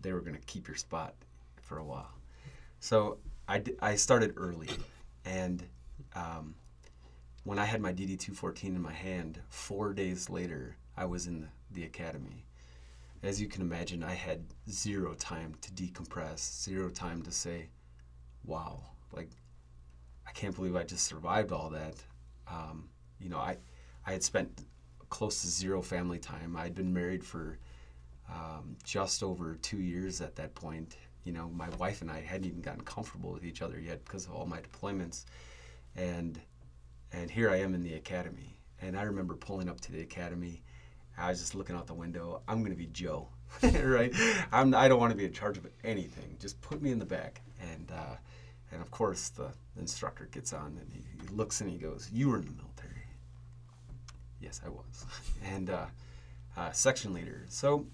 they 0.02 0.14
were 0.14 0.22
going 0.22 0.36
to 0.36 0.46
keep 0.46 0.68
your 0.68 0.78
spot 0.78 1.16
for 1.62 1.80
a 1.80 1.84
while. 1.84 2.14
So 2.80 3.18
I, 3.48 3.64
I 3.82 3.96
started 3.96 4.34
early. 4.38 4.70
And 5.28 5.64
um, 6.16 6.56
when 7.44 7.60
I 7.60 7.66
had 7.66 7.82
my 7.82 7.92
DD 7.92 8.20
214 8.20 8.76
in 8.76 8.82
my 8.82 8.94
hand, 8.94 9.40
four 9.50 9.94
days 9.94 10.30
later, 10.30 10.78
I 10.96 11.06
was 11.06 11.28
in 11.28 11.42
the, 11.42 11.48
the 11.72 11.84
academy. 11.84 12.46
As 13.24 13.42
you 13.42 13.48
can 13.48 13.62
imagine, 13.62 14.04
I 14.04 14.14
had 14.14 14.46
zero 14.70 15.14
time 15.16 15.56
to 15.62 15.72
decompress, 15.72 16.64
zero 16.64 16.90
time 16.90 17.22
to 17.24 17.32
say, 17.32 17.68
wow, 18.46 18.82
like, 19.12 19.30
I 20.26 20.32
can't 20.32 20.56
believe 20.56 20.76
I 20.76 20.84
just 20.84 21.06
survived 21.06 21.52
all 21.52 21.70
that. 21.72 21.96
Um, 22.50 22.90
you 23.20 23.30
know, 23.30 23.40
I, 23.40 23.58
I 24.06 24.12
had 24.14 24.24
spent 24.24 24.62
close 25.10 25.42
to 25.42 25.48
zero 25.48 25.82
family 25.82 26.20
time. 26.20 26.56
I'd 26.56 26.76
been 26.76 26.94
married 26.94 27.24
for 27.24 27.58
um, 28.30 28.78
just 28.84 29.24
over 29.24 29.56
two 29.56 29.82
years 29.82 30.22
at 30.22 30.36
that 30.36 30.54
point. 30.56 30.96
You 31.28 31.34
know, 31.34 31.50
my 31.50 31.68
wife 31.72 32.02
and 32.02 32.10
I 32.10 32.22
hadn't 32.22 32.48
even 32.48 32.62
gotten 32.62 32.86
comfortable 32.86 33.34
with 33.34 33.44
each 33.44 33.62
other 33.62 33.78
yet 33.78 34.06
because 34.06 34.26
of 34.28 34.32
all 34.32 34.46
my 34.46 34.60
deployments. 34.62 35.26
And 35.98 36.40
and 37.12 37.30
here 37.30 37.50
I 37.50 37.58
am 37.58 37.76
in 37.76 37.84
the 37.84 37.96
academy. 37.96 38.58
And 38.82 38.98
I 38.98 39.04
remember 39.04 39.36
pulling 39.36 39.68
up 39.68 39.82
to 39.82 39.92
the 39.92 40.00
academy. 40.00 40.62
I 41.18 41.30
was 41.30 41.40
just 41.40 41.54
looking 41.54 41.76
out 41.76 41.86
the 41.86 41.94
window. 41.94 42.44
I'm 42.48 42.60
going 42.60 42.72
to 42.72 42.78
be 42.78 42.86
Joe, 42.88 43.28
right? 43.84 44.14
I'm, 44.54 44.74
I 44.74 44.88
don't 44.88 45.00
want 45.00 45.12
to 45.12 45.18
be 45.18 45.26
in 45.26 45.34
charge 45.34 45.58
of 45.58 45.68
anything. 45.84 46.38
Just 46.40 46.62
put 46.62 46.82
me 46.82 46.92
in 46.92 47.00
the 47.00 47.06
back. 47.06 47.42
And 47.60 47.92
uh, 47.92 48.16
and 48.72 48.82
of 48.82 48.90
course 48.90 49.28
the, 49.30 49.50
instructor 49.78 50.28
gets 50.32 50.54
on 50.54 50.76
and 50.82 50.92
he, 50.92 51.04
he 51.22 51.28
looks 51.36 51.60
and 51.60 51.70
he 51.70 51.78
goes, 51.78 52.10
"You 52.14 52.30
were 52.30 52.38
in 52.38 52.46
the 52.46 52.54
military." 52.54 53.04
Yes, 54.40 54.62
I 54.66 54.70
was. 54.70 55.06
and 55.44 55.70
uh, 55.70 55.88
uh, 56.56 56.72
section 56.72 57.14
leader. 57.14 57.44
So 57.50 57.86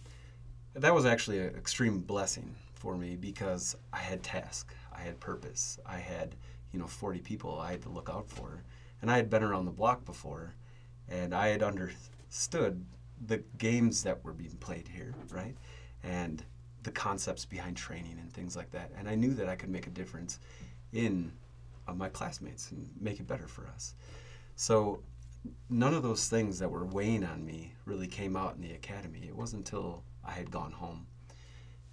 that 0.75 0.93
was 0.93 1.05
actually 1.05 1.39
an 1.39 1.55
extreme 1.55 1.99
blessing 1.99 2.55
for 2.83 2.97
me 2.97 3.15
because 3.15 3.77
I 3.93 3.99
had 3.99 4.21
task, 4.21 4.75
I 4.91 4.99
had 4.99 5.17
purpose, 5.21 5.79
I 5.85 5.97
had 5.99 6.35
you 6.73 6.79
know 6.79 6.85
40 6.85 7.21
people 7.21 7.57
I 7.57 7.71
had 7.71 7.81
to 7.83 7.89
look 7.89 8.09
out 8.09 8.29
for, 8.29 8.61
and 9.01 9.09
I 9.09 9.15
had 9.15 9.29
been 9.29 9.41
around 9.41 9.65
the 9.65 9.71
block 9.71 10.03
before, 10.03 10.53
and 11.07 11.33
I 11.33 11.47
had 11.47 11.63
understood 11.63 12.85
the 13.25 13.41
games 13.57 14.03
that 14.03 14.21
were 14.21 14.33
being 14.33 14.57
played 14.59 14.89
here, 14.89 15.15
right, 15.31 15.55
and 16.03 16.43
the 16.83 16.91
concepts 16.91 17.45
behind 17.45 17.77
training 17.77 18.17
and 18.19 18.33
things 18.33 18.57
like 18.57 18.69
that, 18.71 18.91
and 18.97 19.07
I 19.07 19.15
knew 19.15 19.33
that 19.35 19.47
I 19.47 19.55
could 19.55 19.69
make 19.69 19.87
a 19.87 19.91
difference 19.91 20.41
in 20.91 21.31
uh, 21.87 21.93
my 21.93 22.09
classmates 22.09 22.69
and 22.71 22.89
make 22.99 23.21
it 23.21 23.27
better 23.27 23.47
for 23.47 23.65
us. 23.67 23.95
So 24.57 24.99
none 25.69 25.93
of 25.93 26.03
those 26.03 26.27
things 26.27 26.59
that 26.59 26.69
were 26.69 26.85
weighing 26.85 27.23
on 27.23 27.45
me 27.45 27.75
really 27.85 28.07
came 28.07 28.35
out 28.35 28.55
in 28.55 28.61
the 28.61 28.73
academy. 28.73 29.21
It 29.25 29.35
wasn't 29.35 29.69
until 29.71 30.03
I 30.25 30.31
had 30.31 30.51
gone 30.51 30.73
home 30.73 31.07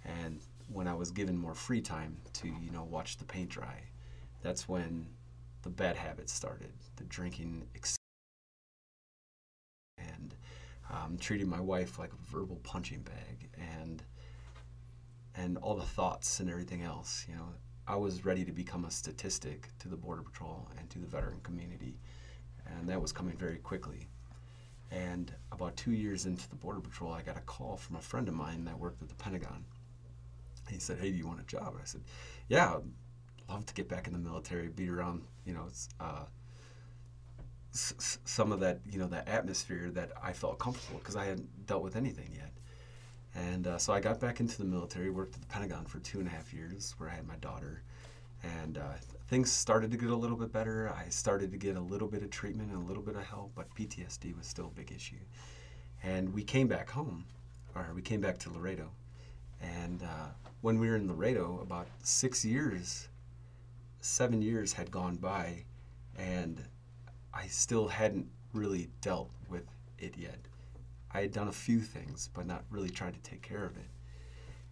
and 0.05 0.41
when 0.71 0.87
I 0.87 0.93
was 0.93 1.11
given 1.11 1.37
more 1.37 1.53
free 1.53 1.81
time 1.81 2.17
to, 2.33 2.47
you 2.47 2.71
know, 2.71 2.83
watch 2.83 3.17
the 3.17 3.25
paint 3.25 3.49
dry. 3.49 3.83
That's 4.41 4.67
when 4.67 5.07
the 5.61 5.69
bad 5.69 5.95
habits 5.95 6.33
started, 6.33 6.71
the 6.95 7.03
drinking 7.05 7.67
and 9.97 10.35
um, 10.89 11.17
treating 11.19 11.47
my 11.47 11.59
wife 11.59 11.99
like 11.99 12.11
a 12.11 12.31
verbal 12.31 12.59
punching 12.63 13.01
bag 13.01 13.49
and 13.79 14.03
and 15.35 15.57
all 15.59 15.75
the 15.75 15.83
thoughts 15.83 16.41
and 16.41 16.49
everything 16.49 16.81
else, 16.81 17.25
you 17.29 17.35
know. 17.35 17.47
I 17.87 17.95
was 17.95 18.25
ready 18.25 18.43
to 18.45 18.51
become 18.51 18.85
a 18.85 18.91
statistic 18.91 19.69
to 19.79 19.87
the 19.87 19.95
Border 19.95 20.23
Patrol 20.23 20.69
and 20.77 20.89
to 20.89 20.99
the 20.99 21.07
veteran 21.07 21.39
community 21.41 21.97
and 22.65 22.87
that 22.89 23.01
was 23.01 23.11
coming 23.11 23.35
very 23.37 23.57
quickly. 23.57 24.07
And 24.91 25.33
about 25.51 25.77
two 25.77 25.91
years 25.91 26.25
into 26.25 26.49
the 26.49 26.55
Border 26.55 26.81
Patrol, 26.81 27.13
I 27.13 27.21
got 27.21 27.37
a 27.37 27.41
call 27.41 27.77
from 27.77 27.95
a 27.95 28.01
friend 28.01 28.27
of 28.27 28.33
mine 28.33 28.65
that 28.65 28.77
worked 28.77 29.01
at 29.01 29.09
the 29.09 29.15
Pentagon. 29.15 29.63
He 30.71 30.79
said, 30.79 30.99
"Hey, 30.99 31.11
do 31.11 31.17
you 31.17 31.27
want 31.27 31.39
a 31.41 31.43
job?" 31.43 31.75
I 31.81 31.85
said, 31.85 32.01
"Yeah, 32.49 32.75
I'd 32.75 33.49
love 33.49 33.65
to 33.67 33.73
get 33.73 33.87
back 33.89 34.07
in 34.07 34.13
the 34.13 34.19
military, 34.19 34.67
be 34.69 34.89
around, 34.89 35.23
you 35.45 35.53
know, 35.53 35.67
uh, 35.99 36.25
s- 37.73 38.19
some 38.25 38.51
of 38.51 38.59
that, 38.61 38.79
you 38.89 38.99
know, 38.99 39.07
that 39.07 39.27
atmosphere 39.27 39.89
that 39.91 40.11
I 40.21 40.33
felt 40.33 40.59
comfortable 40.59 40.99
because 40.99 41.15
I 41.15 41.25
hadn't 41.25 41.65
dealt 41.65 41.83
with 41.83 41.95
anything 41.95 42.31
yet." 42.33 42.51
And 43.35 43.67
uh, 43.67 43.77
so 43.77 43.93
I 43.93 43.99
got 44.01 44.19
back 44.19 44.39
into 44.41 44.57
the 44.57 44.65
military, 44.65 45.09
worked 45.09 45.35
at 45.35 45.41
the 45.41 45.47
Pentagon 45.47 45.85
for 45.85 45.99
two 45.99 46.19
and 46.19 46.27
a 46.27 46.31
half 46.31 46.53
years, 46.53 46.95
where 46.97 47.09
I 47.09 47.13
had 47.15 47.27
my 47.27 47.37
daughter, 47.37 47.83
and 48.43 48.77
uh, 48.77 48.93
things 49.29 49.51
started 49.51 49.91
to 49.91 49.97
get 49.97 50.09
a 50.09 50.15
little 50.15 50.37
bit 50.37 50.51
better. 50.51 50.89
I 50.93 51.09
started 51.09 51.51
to 51.51 51.57
get 51.57 51.77
a 51.77 51.81
little 51.81 52.07
bit 52.09 52.23
of 52.23 52.29
treatment 52.31 52.71
and 52.71 52.83
a 52.83 52.87
little 52.87 53.03
bit 53.03 53.15
of 53.15 53.23
help, 53.23 53.53
but 53.55 53.73
PTSD 53.75 54.33
was 54.37 54.47
still 54.47 54.67
a 54.67 54.71
big 54.71 54.91
issue. 54.91 55.17
And 56.03 56.33
we 56.33 56.43
came 56.43 56.67
back 56.67 56.89
home, 56.89 57.25
or 57.75 57.91
we 57.95 58.01
came 58.01 58.21
back 58.21 58.37
to 58.39 58.51
Laredo. 58.51 58.91
And 59.61 60.03
uh, 60.03 60.27
when 60.61 60.79
we 60.79 60.89
were 60.89 60.95
in 60.95 61.07
Laredo, 61.07 61.59
about 61.61 61.87
six 62.03 62.43
years, 62.43 63.07
seven 63.99 64.41
years 64.41 64.73
had 64.73 64.91
gone 64.91 65.15
by, 65.17 65.63
and 66.17 66.63
I 67.33 67.47
still 67.47 67.87
hadn't 67.87 68.27
really 68.53 68.89
dealt 69.01 69.31
with 69.49 69.65
it 69.97 70.17
yet. 70.17 70.39
I 71.13 71.21
had 71.21 71.33
done 71.33 71.47
a 71.47 71.53
few 71.53 71.79
things, 71.79 72.29
but 72.33 72.45
not 72.45 72.63
really 72.69 72.89
tried 72.89 73.13
to 73.13 73.29
take 73.29 73.41
care 73.41 73.65
of 73.65 73.75
it. 73.77 73.89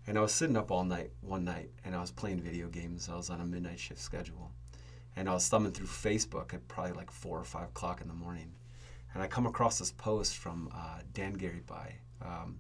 And 0.08 0.18
I 0.18 0.22
was 0.22 0.32
sitting 0.32 0.58
up 0.58 0.72
all 0.72 0.84
night 0.84 1.12
one 1.22 1.44
night 1.44 1.70
and 1.86 1.96
I 1.96 2.02
was 2.02 2.12
playing 2.12 2.40
video 2.40 2.68
games. 2.68 3.10
I 3.10 3.16
was 3.16 3.30
on 3.30 3.42
a 3.42 3.46
midnight 3.46 3.80
shift 3.80 4.00
schedule. 4.02 4.52
And 5.16 5.30
I 5.30 5.34
was 5.34 5.48
thumbing 5.48 5.74
through 5.74 5.88
Facebook 5.88 6.54
at 6.54 6.68
probably 6.68 6.94
like 6.94 7.12
four 7.12 7.38
or 7.38 7.44
five 7.44 7.70
o'clock 7.70 8.02
in 8.02 8.08
the 8.08 8.14
morning. 8.14 8.52
And 9.14 9.22
I 9.22 9.28
come 9.28 9.46
across 9.46 9.80
this 9.80 9.92
post 9.92 10.38
from 10.38 10.70
uh, 10.74 11.00
Dan 11.14 11.36
Garibay. 11.36 11.94
Um, 12.22 12.58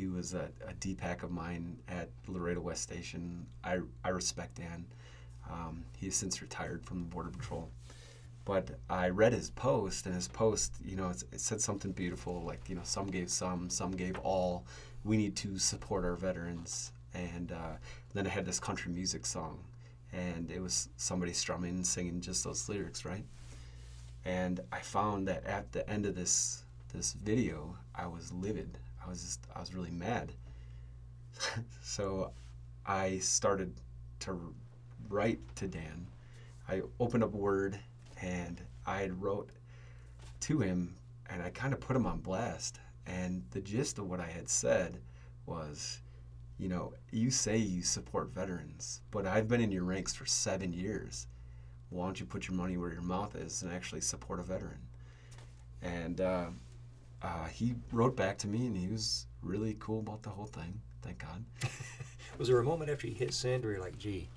he 0.00 0.06
was 0.06 0.32
a, 0.32 0.48
a 0.66 0.72
DPAC 0.72 1.22
of 1.22 1.30
mine 1.30 1.76
at 1.86 2.08
Laredo 2.26 2.60
West 2.60 2.82
Station. 2.82 3.46
I, 3.62 3.80
I 4.02 4.08
respect 4.08 4.54
Dan. 4.56 4.86
Um, 5.50 5.84
he 5.98 6.06
has 6.06 6.14
since 6.14 6.40
retired 6.40 6.86
from 6.86 7.00
the 7.00 7.04
Border 7.04 7.28
Patrol. 7.28 7.68
But 8.46 8.78
I 8.88 9.10
read 9.10 9.34
his 9.34 9.50
post, 9.50 10.06
and 10.06 10.14
his 10.14 10.26
post, 10.26 10.72
you 10.82 10.96
know, 10.96 11.10
it, 11.10 11.22
it 11.32 11.40
said 11.40 11.60
something 11.60 11.92
beautiful 11.92 12.42
like, 12.42 12.66
you 12.68 12.74
know, 12.74 12.80
some 12.82 13.08
gave 13.08 13.28
some, 13.30 13.68
some 13.68 13.90
gave 13.90 14.18
all 14.20 14.64
we 15.04 15.18
need 15.18 15.36
to 15.36 15.58
support 15.58 16.04
our 16.04 16.16
veterans. 16.16 16.92
And 17.12 17.52
uh, 17.52 17.76
then 18.14 18.24
it 18.24 18.30
had 18.30 18.46
this 18.46 18.58
country 18.58 18.90
music 18.90 19.26
song, 19.26 19.58
and 20.14 20.50
it 20.50 20.60
was 20.62 20.88
somebody 20.96 21.34
strumming 21.34 21.74
and 21.74 21.86
singing 21.86 22.22
just 22.22 22.42
those 22.42 22.68
lyrics, 22.70 23.04
right? 23.04 23.24
And 24.24 24.60
I 24.72 24.80
found 24.80 25.28
that 25.28 25.44
at 25.44 25.72
the 25.72 25.88
end 25.90 26.06
of 26.06 26.14
this 26.14 26.64
this 26.94 27.12
video, 27.12 27.76
I 27.94 28.06
was 28.06 28.32
livid. 28.32 28.78
Was 29.10 29.24
just 29.24 29.46
I 29.56 29.58
was 29.58 29.74
really 29.74 29.90
mad. 29.90 30.32
so 31.82 32.30
I 32.86 33.18
started 33.18 33.74
to 34.20 34.54
write 35.08 35.40
to 35.56 35.66
Dan. 35.66 36.06
I 36.68 36.82
opened 37.00 37.24
up 37.24 37.32
Word 37.32 37.76
and 38.22 38.60
I 38.86 39.00
had 39.00 39.20
wrote 39.20 39.50
to 40.42 40.60
him 40.60 40.94
and 41.28 41.42
I 41.42 41.50
kind 41.50 41.72
of 41.72 41.80
put 41.80 41.96
him 41.96 42.06
on 42.06 42.20
blast 42.20 42.78
And 43.04 43.42
the 43.50 43.60
gist 43.60 43.98
of 43.98 44.08
what 44.08 44.20
I 44.20 44.28
had 44.28 44.48
said 44.48 45.00
was, 45.44 46.02
you 46.56 46.68
know, 46.68 46.92
you 47.10 47.32
say 47.32 47.56
you 47.56 47.82
support 47.82 48.28
veterans, 48.28 49.00
but 49.10 49.26
I've 49.26 49.48
been 49.48 49.60
in 49.60 49.72
your 49.72 49.82
ranks 49.82 50.14
for 50.14 50.26
seven 50.26 50.72
years. 50.72 51.26
Why 51.88 52.04
don't 52.04 52.20
you 52.20 52.26
put 52.26 52.46
your 52.46 52.56
money 52.56 52.76
where 52.76 52.92
your 52.92 53.02
mouth 53.02 53.34
is 53.34 53.62
and 53.62 53.72
actually 53.72 54.02
support 54.02 54.38
a 54.38 54.44
veteran? 54.44 54.78
And 55.82 56.20
uh, 56.20 56.50
uh, 57.22 57.46
he 57.46 57.74
wrote 57.92 58.16
back 58.16 58.38
to 58.38 58.48
me, 58.48 58.66
and 58.66 58.76
he 58.76 58.88
was 58.88 59.26
really 59.42 59.76
cool 59.78 60.00
about 60.00 60.22
the 60.22 60.30
whole 60.30 60.46
thing. 60.46 60.80
Thank 61.02 61.18
God. 61.18 61.44
Was 62.38 62.48
there 62.48 62.58
a 62.58 62.64
moment 62.64 62.90
after 62.90 63.06
you 63.06 63.14
hit 63.14 63.34
send 63.34 63.64
where 63.64 63.72
you're 63.74 63.82
like, 63.82 63.98
gee, 63.98 64.28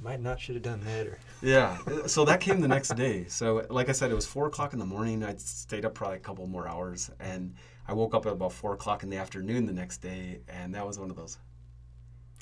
might 0.00 0.20
not 0.20 0.40
should 0.40 0.54
have 0.54 0.62
done 0.62 0.80
that 0.84 1.06
or 1.06 1.18
Yeah. 1.42 1.78
Uh, 1.86 2.06
so 2.06 2.24
that 2.24 2.40
came 2.40 2.60
the 2.60 2.68
next 2.68 2.94
day. 2.94 3.24
So 3.28 3.66
like 3.70 3.88
I 3.88 3.92
said, 3.92 4.10
it 4.10 4.14
was 4.14 4.26
four 4.26 4.46
o'clock 4.46 4.72
in 4.72 4.78
the 4.78 4.84
morning. 4.86 5.22
I 5.22 5.34
stayed 5.36 5.84
up 5.84 5.94
probably 5.94 6.16
a 6.16 6.20
couple 6.20 6.46
more 6.46 6.68
hours, 6.68 7.10
and 7.20 7.54
I 7.86 7.92
woke 7.92 8.14
up 8.14 8.26
at 8.26 8.32
about 8.32 8.52
four 8.52 8.72
o'clock 8.74 9.02
in 9.02 9.10
the 9.10 9.16
afternoon 9.16 9.66
the 9.66 9.72
next 9.72 9.98
day, 9.98 10.40
and 10.48 10.74
that 10.74 10.86
was 10.86 10.98
one 10.98 11.10
of 11.10 11.16
those. 11.16 11.38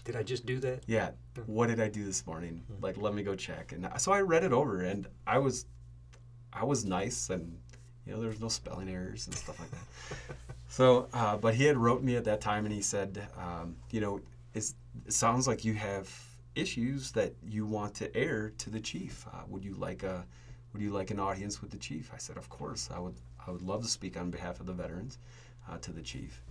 did 0.04 0.16
I 0.16 0.22
just 0.22 0.46
do 0.46 0.58
that? 0.60 0.82
Yeah. 0.86 1.10
What 1.46 1.68
did 1.68 1.80
I 1.80 1.88
do 1.88 2.04
this 2.04 2.26
morning? 2.26 2.62
Hmm. 2.66 2.82
Like, 2.84 2.96
let 2.96 3.14
me 3.14 3.22
go 3.22 3.34
check. 3.34 3.72
And 3.72 3.86
uh, 3.86 3.96
so 3.96 4.12
I 4.12 4.20
read 4.20 4.44
it 4.44 4.52
over, 4.52 4.82
and 4.82 5.06
I 5.26 5.38
was, 5.38 5.66
I 6.52 6.64
was 6.64 6.84
nice, 6.84 7.30
and 7.30 7.56
you 8.06 8.12
know, 8.12 8.20
there 8.20 8.28
was 8.28 8.40
no 8.40 8.48
spelling 8.48 8.88
errors 8.88 9.26
and 9.26 9.36
stuff 9.36 9.58
like 9.60 9.70
that. 9.70 10.36
so, 10.68 11.08
uh, 11.12 11.36
but 11.36 11.54
he 11.54 11.64
had 11.64 11.76
wrote 11.76 12.02
me 12.02 12.16
at 12.16 12.24
that 12.24 12.40
time, 12.40 12.64
and 12.64 12.74
he 12.74 12.82
said, 12.82 13.26
um, 13.38 13.76
you 13.90 14.00
know, 14.00 14.20
it 14.54 14.72
sounds 15.08 15.46
like 15.46 15.64
you 15.64 15.74
have 15.74 16.10
issues 16.54 17.12
that 17.12 17.32
you 17.46 17.64
want 17.64 17.94
to 17.94 18.14
air 18.16 18.52
to 18.58 18.70
the 18.70 18.80
chief. 18.80 19.26
Uh, 19.32 19.42
would 19.48 19.64
you 19.64 19.74
like 19.74 20.02
a, 20.02 20.26
would 20.72 20.82
you 20.82 20.90
like 20.90 21.10
an 21.10 21.20
audience 21.20 21.62
with 21.62 21.70
the 21.70 21.78
chief? 21.78 22.10
I 22.12 22.18
said, 22.18 22.36
of 22.36 22.48
course. 22.48 22.90
I 22.94 22.98
would, 22.98 23.14
I 23.46 23.50
would 23.50 23.62
love 23.62 23.82
to 23.82 23.88
speak 23.88 24.16
on 24.16 24.30
behalf 24.30 24.60
of 24.60 24.66
the 24.66 24.72
veterans 24.72 25.18
uh, 25.70 25.78
to 25.78 25.92
the 25.92 26.02
chief. 26.02 26.42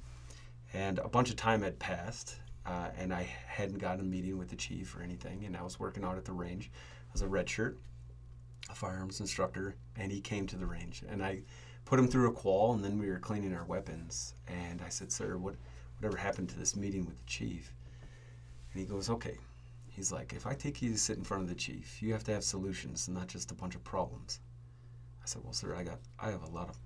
And 0.73 0.99
a 0.99 1.09
bunch 1.09 1.29
of 1.29 1.35
time 1.35 1.61
had 1.61 1.77
passed, 1.79 2.37
uh, 2.65 2.89
and 2.97 3.13
I 3.13 3.27
hadn't 3.45 3.79
gotten 3.79 3.99
a 3.99 4.07
meeting 4.07 4.37
with 4.37 4.49
the 4.49 4.55
chief 4.55 4.95
or 4.95 5.01
anything. 5.01 5.43
And 5.45 5.55
I 5.55 5.61
was 5.61 5.79
working 5.79 6.03
out 6.03 6.17
at 6.17 6.25
the 6.25 6.31
range 6.31 6.71
as 7.13 7.21
a 7.21 7.27
red 7.27 7.49
shirt, 7.49 7.77
a 8.71 8.75
firearms 8.75 9.19
instructor, 9.19 9.75
and 9.97 10.11
he 10.11 10.21
came 10.21 10.47
to 10.47 10.55
the 10.55 10.65
range. 10.65 11.03
And 11.07 11.23
I 11.23 11.41
put 11.85 11.99
him 11.99 12.07
through 12.07 12.29
a 12.29 12.33
qual, 12.33 12.73
and 12.73 12.83
then 12.83 12.97
we 12.97 13.09
were 13.09 13.19
cleaning 13.19 13.53
our 13.53 13.65
weapons. 13.65 14.33
And 14.47 14.81
I 14.81 14.89
said, 14.89 15.11
Sir, 15.11 15.37
what, 15.37 15.55
whatever 15.97 16.17
happened 16.17 16.49
to 16.49 16.59
this 16.59 16.75
meeting 16.75 17.05
with 17.05 17.17
the 17.17 17.25
chief? 17.25 17.73
And 18.71 18.81
he 18.81 18.87
goes, 18.87 19.09
Okay. 19.09 19.37
He's 19.89 20.11
like, 20.11 20.33
If 20.33 20.47
I 20.47 20.53
take 20.53 20.81
you 20.81 20.91
to 20.91 20.97
sit 20.97 21.17
in 21.17 21.23
front 21.23 21.43
of 21.43 21.49
the 21.49 21.55
chief, 21.55 22.01
you 22.01 22.13
have 22.13 22.23
to 22.23 22.33
have 22.33 22.43
solutions 22.43 23.07
and 23.07 23.17
not 23.17 23.27
just 23.27 23.51
a 23.51 23.55
bunch 23.55 23.75
of 23.75 23.83
problems. 23.83 24.39
I 25.21 25.25
said, 25.25 25.43
Well, 25.43 25.53
sir, 25.53 25.75
I 25.75 25.83
got 25.83 25.99
I 26.17 26.31
have 26.31 26.43
a 26.43 26.49
lot 26.49 26.69
of 26.69 26.77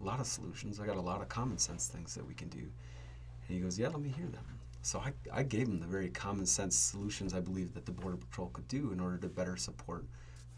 a 0.00 0.04
lot 0.04 0.20
of 0.20 0.26
solutions. 0.26 0.78
I 0.78 0.86
got 0.86 0.96
a 0.96 1.00
lot 1.00 1.22
of 1.22 1.28
common 1.28 1.58
sense 1.58 1.86
things 1.88 2.14
that 2.14 2.26
we 2.26 2.34
can 2.34 2.48
do. 2.48 2.58
And 2.58 3.56
he 3.56 3.60
goes, 3.60 3.78
Yeah, 3.78 3.88
let 3.88 4.00
me 4.00 4.10
hear 4.10 4.26
them. 4.26 4.44
So 4.82 4.98
I, 4.98 5.12
I 5.32 5.42
gave 5.42 5.68
him 5.68 5.78
the 5.80 5.86
very 5.86 6.08
common 6.08 6.46
sense 6.46 6.76
solutions 6.76 7.34
I 7.34 7.40
believe 7.40 7.74
that 7.74 7.84
the 7.84 7.92
Border 7.92 8.16
Patrol 8.16 8.48
could 8.48 8.68
do 8.68 8.92
in 8.92 9.00
order 9.00 9.18
to 9.18 9.28
better 9.28 9.56
support 9.56 10.06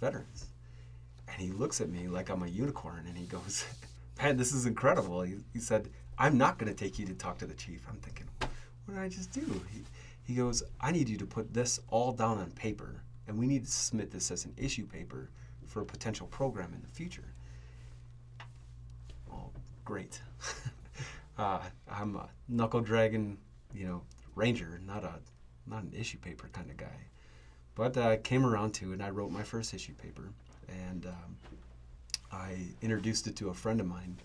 veterans. 0.00 0.51
And 1.28 1.40
he 1.40 1.50
looks 1.50 1.80
at 1.80 1.88
me 1.88 2.08
like 2.08 2.28
I'm 2.30 2.42
a 2.42 2.48
unicorn 2.48 3.04
and 3.06 3.16
he 3.16 3.26
goes, 3.26 3.64
Man, 4.18 4.36
this 4.36 4.52
is 4.52 4.66
incredible. 4.66 5.22
He, 5.22 5.36
he 5.52 5.58
said, 5.58 5.88
I'm 6.18 6.36
not 6.36 6.58
going 6.58 6.72
to 6.72 6.78
take 6.78 6.98
you 6.98 7.06
to 7.06 7.14
talk 7.14 7.38
to 7.38 7.46
the 7.46 7.54
chief. 7.54 7.86
I'm 7.88 7.96
thinking, 7.96 8.26
What 8.38 8.94
did 8.94 8.98
I 8.98 9.08
just 9.08 9.32
do? 9.32 9.62
He, 9.72 9.82
he 10.24 10.34
goes, 10.34 10.62
I 10.80 10.92
need 10.92 11.08
you 11.08 11.16
to 11.18 11.26
put 11.26 11.52
this 11.52 11.80
all 11.88 12.12
down 12.12 12.38
on 12.38 12.50
paper 12.52 13.02
and 13.26 13.38
we 13.38 13.46
need 13.46 13.64
to 13.64 13.70
submit 13.70 14.10
this 14.10 14.30
as 14.30 14.44
an 14.44 14.54
issue 14.56 14.86
paper 14.86 15.30
for 15.66 15.82
a 15.82 15.86
potential 15.86 16.26
program 16.26 16.72
in 16.74 16.82
the 16.82 16.88
future. 16.88 17.32
Oh, 19.32 19.50
great. 19.84 20.20
uh, 21.38 21.60
I'm 21.90 22.16
a 22.16 22.28
knuckle 22.48 22.80
dragon, 22.80 23.38
you 23.74 23.86
know, 23.86 24.02
ranger, 24.34 24.80
not 24.86 25.04
a 25.04 25.14
not 25.66 25.84
an 25.84 25.92
issue 25.96 26.18
paper 26.18 26.50
kind 26.52 26.70
of 26.70 26.76
guy. 26.76 27.06
But 27.74 27.96
I 27.96 28.14
uh, 28.14 28.16
came 28.22 28.44
around 28.44 28.74
to 28.74 28.92
and 28.92 29.02
I 29.02 29.10
wrote 29.10 29.30
my 29.30 29.42
first 29.42 29.72
issue 29.72 29.94
paper, 29.94 30.32
and 30.68 31.06
um, 31.06 31.36
I 32.30 32.56
introduced 32.80 33.26
it 33.26 33.36
to 33.36 33.50
a 33.50 33.54
friend 33.54 33.80
of 33.80 33.86
mine, 33.86 34.16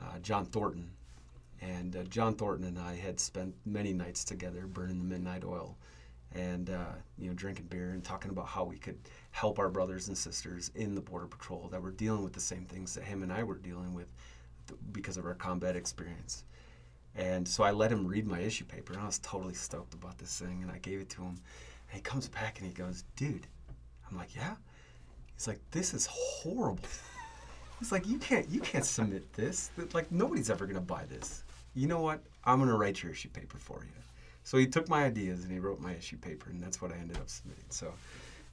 uh, 0.00 0.18
John 0.20 0.46
Thornton, 0.46 0.90
and 1.60 1.96
uh, 1.96 2.02
John 2.04 2.34
Thornton 2.34 2.66
and 2.66 2.78
I 2.78 2.96
had 2.96 3.18
spent 3.18 3.54
many 3.64 3.92
nights 3.92 4.24
together 4.24 4.66
burning 4.66 4.98
the 4.98 5.04
midnight 5.04 5.44
oil, 5.44 5.76
and 6.34 6.70
uh, 6.70 6.94
you 7.18 7.28
know 7.28 7.34
drinking 7.34 7.66
beer 7.66 7.90
and 7.90 8.04
talking 8.04 8.30
about 8.30 8.46
how 8.46 8.64
we 8.64 8.78
could 8.78 8.98
help 9.30 9.58
our 9.58 9.68
brothers 9.68 10.08
and 10.08 10.16
sisters 10.16 10.70
in 10.74 10.94
the 10.94 11.00
border 11.00 11.26
patrol 11.26 11.68
that 11.68 11.82
were 11.82 11.90
dealing 11.90 12.22
with 12.22 12.32
the 12.32 12.40
same 12.40 12.64
things 12.64 12.94
that 12.94 13.04
him 13.04 13.22
and 13.22 13.32
I 13.32 13.42
were 13.42 13.58
dealing 13.58 13.94
with 13.94 14.12
th- 14.68 14.80
because 14.92 15.16
of 15.16 15.26
our 15.26 15.34
combat 15.34 15.76
experience. 15.76 16.44
And 17.14 17.46
so 17.46 17.62
I 17.62 17.72
let 17.72 17.92
him 17.92 18.06
read 18.06 18.26
my 18.26 18.40
issue 18.40 18.64
paper, 18.64 18.94
and 18.94 19.02
I 19.02 19.06
was 19.06 19.18
totally 19.18 19.54
stoked 19.54 19.94
about 19.94 20.18
this 20.18 20.38
thing. 20.38 20.62
And 20.62 20.70
I 20.70 20.78
gave 20.78 21.00
it 21.00 21.10
to 21.10 21.22
him, 21.22 21.40
and 21.88 21.96
he 21.96 22.00
comes 22.00 22.28
back 22.28 22.58
and 22.58 22.66
he 22.66 22.72
goes, 22.72 23.04
"Dude," 23.16 23.46
I'm 24.10 24.16
like, 24.16 24.34
"Yeah." 24.34 24.54
He's 25.42 25.48
like, 25.48 25.70
"This 25.72 25.92
is 25.92 26.06
horrible." 26.06 26.88
It's 27.80 27.90
like, 27.90 28.06
"You 28.06 28.16
can't, 28.18 28.48
you 28.48 28.60
can't 28.60 28.84
submit 28.84 29.32
this. 29.32 29.72
Like 29.92 30.12
nobody's 30.12 30.50
ever 30.50 30.68
gonna 30.68 30.80
buy 30.80 31.04
this." 31.06 31.42
You 31.74 31.88
know 31.88 32.00
what? 32.00 32.22
I'm 32.44 32.60
gonna 32.60 32.76
write 32.76 33.02
your 33.02 33.10
issue 33.10 33.28
paper 33.28 33.58
for 33.58 33.82
you. 33.82 34.02
So 34.44 34.56
he 34.56 34.68
took 34.68 34.88
my 34.88 35.04
ideas 35.04 35.42
and 35.42 35.52
he 35.52 35.58
wrote 35.58 35.80
my 35.80 35.94
issue 35.94 36.16
paper, 36.16 36.50
and 36.50 36.62
that's 36.62 36.80
what 36.80 36.92
I 36.92 36.94
ended 36.94 37.16
up 37.16 37.28
submitting. 37.28 37.64
So, 37.70 37.92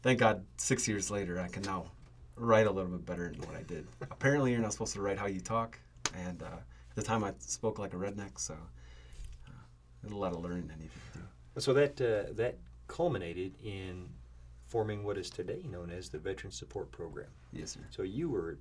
thank 0.01 0.17
God, 0.17 0.43
six 0.57 0.87
years 0.87 1.11
later, 1.11 1.39
I 1.39 1.47
can 1.47 1.61
now 1.61 1.91
write 2.35 2.65
a 2.65 2.71
little 2.71 2.89
bit 2.89 3.05
better 3.05 3.29
than 3.29 3.39
what 3.41 3.55
I 3.55 3.61
did. 3.61 3.85
Apparently, 4.09 4.51
you're 4.51 4.59
not 4.59 4.71
supposed 4.71 4.93
to 4.93 5.01
write 5.01 5.19
how 5.19 5.27
you 5.27 5.41
talk, 5.41 5.77
and 6.15 6.41
uh, 6.41 6.45
at 6.45 6.95
the 6.95 7.03
time 7.03 7.23
I 7.23 7.33
spoke 7.37 7.77
like 7.77 7.93
a 7.93 7.97
redneck, 7.97 8.39
so 8.39 8.55
uh, 9.47 10.11
a 10.11 10.17
lot 10.17 10.31
of 10.31 10.43
learning 10.43 10.71
I 10.73 10.77
needed 10.77 10.91
to 11.13 11.19
do. 11.19 11.25
So 11.59 11.71
that 11.73 12.01
uh, 12.01 12.33
that 12.33 12.57
culminated 12.87 13.53
in 13.63 14.09
forming 14.69 15.03
what 15.03 15.17
is 15.17 15.29
today 15.29 15.65
known 15.69 15.89
as 15.89 16.09
the 16.09 16.19
Veteran 16.19 16.51
Support 16.51 16.91
Program. 16.91 17.27
Yes, 17.51 17.71
sir. 17.71 17.79
So 17.89 18.03
you 18.03 18.29
were 18.29 18.59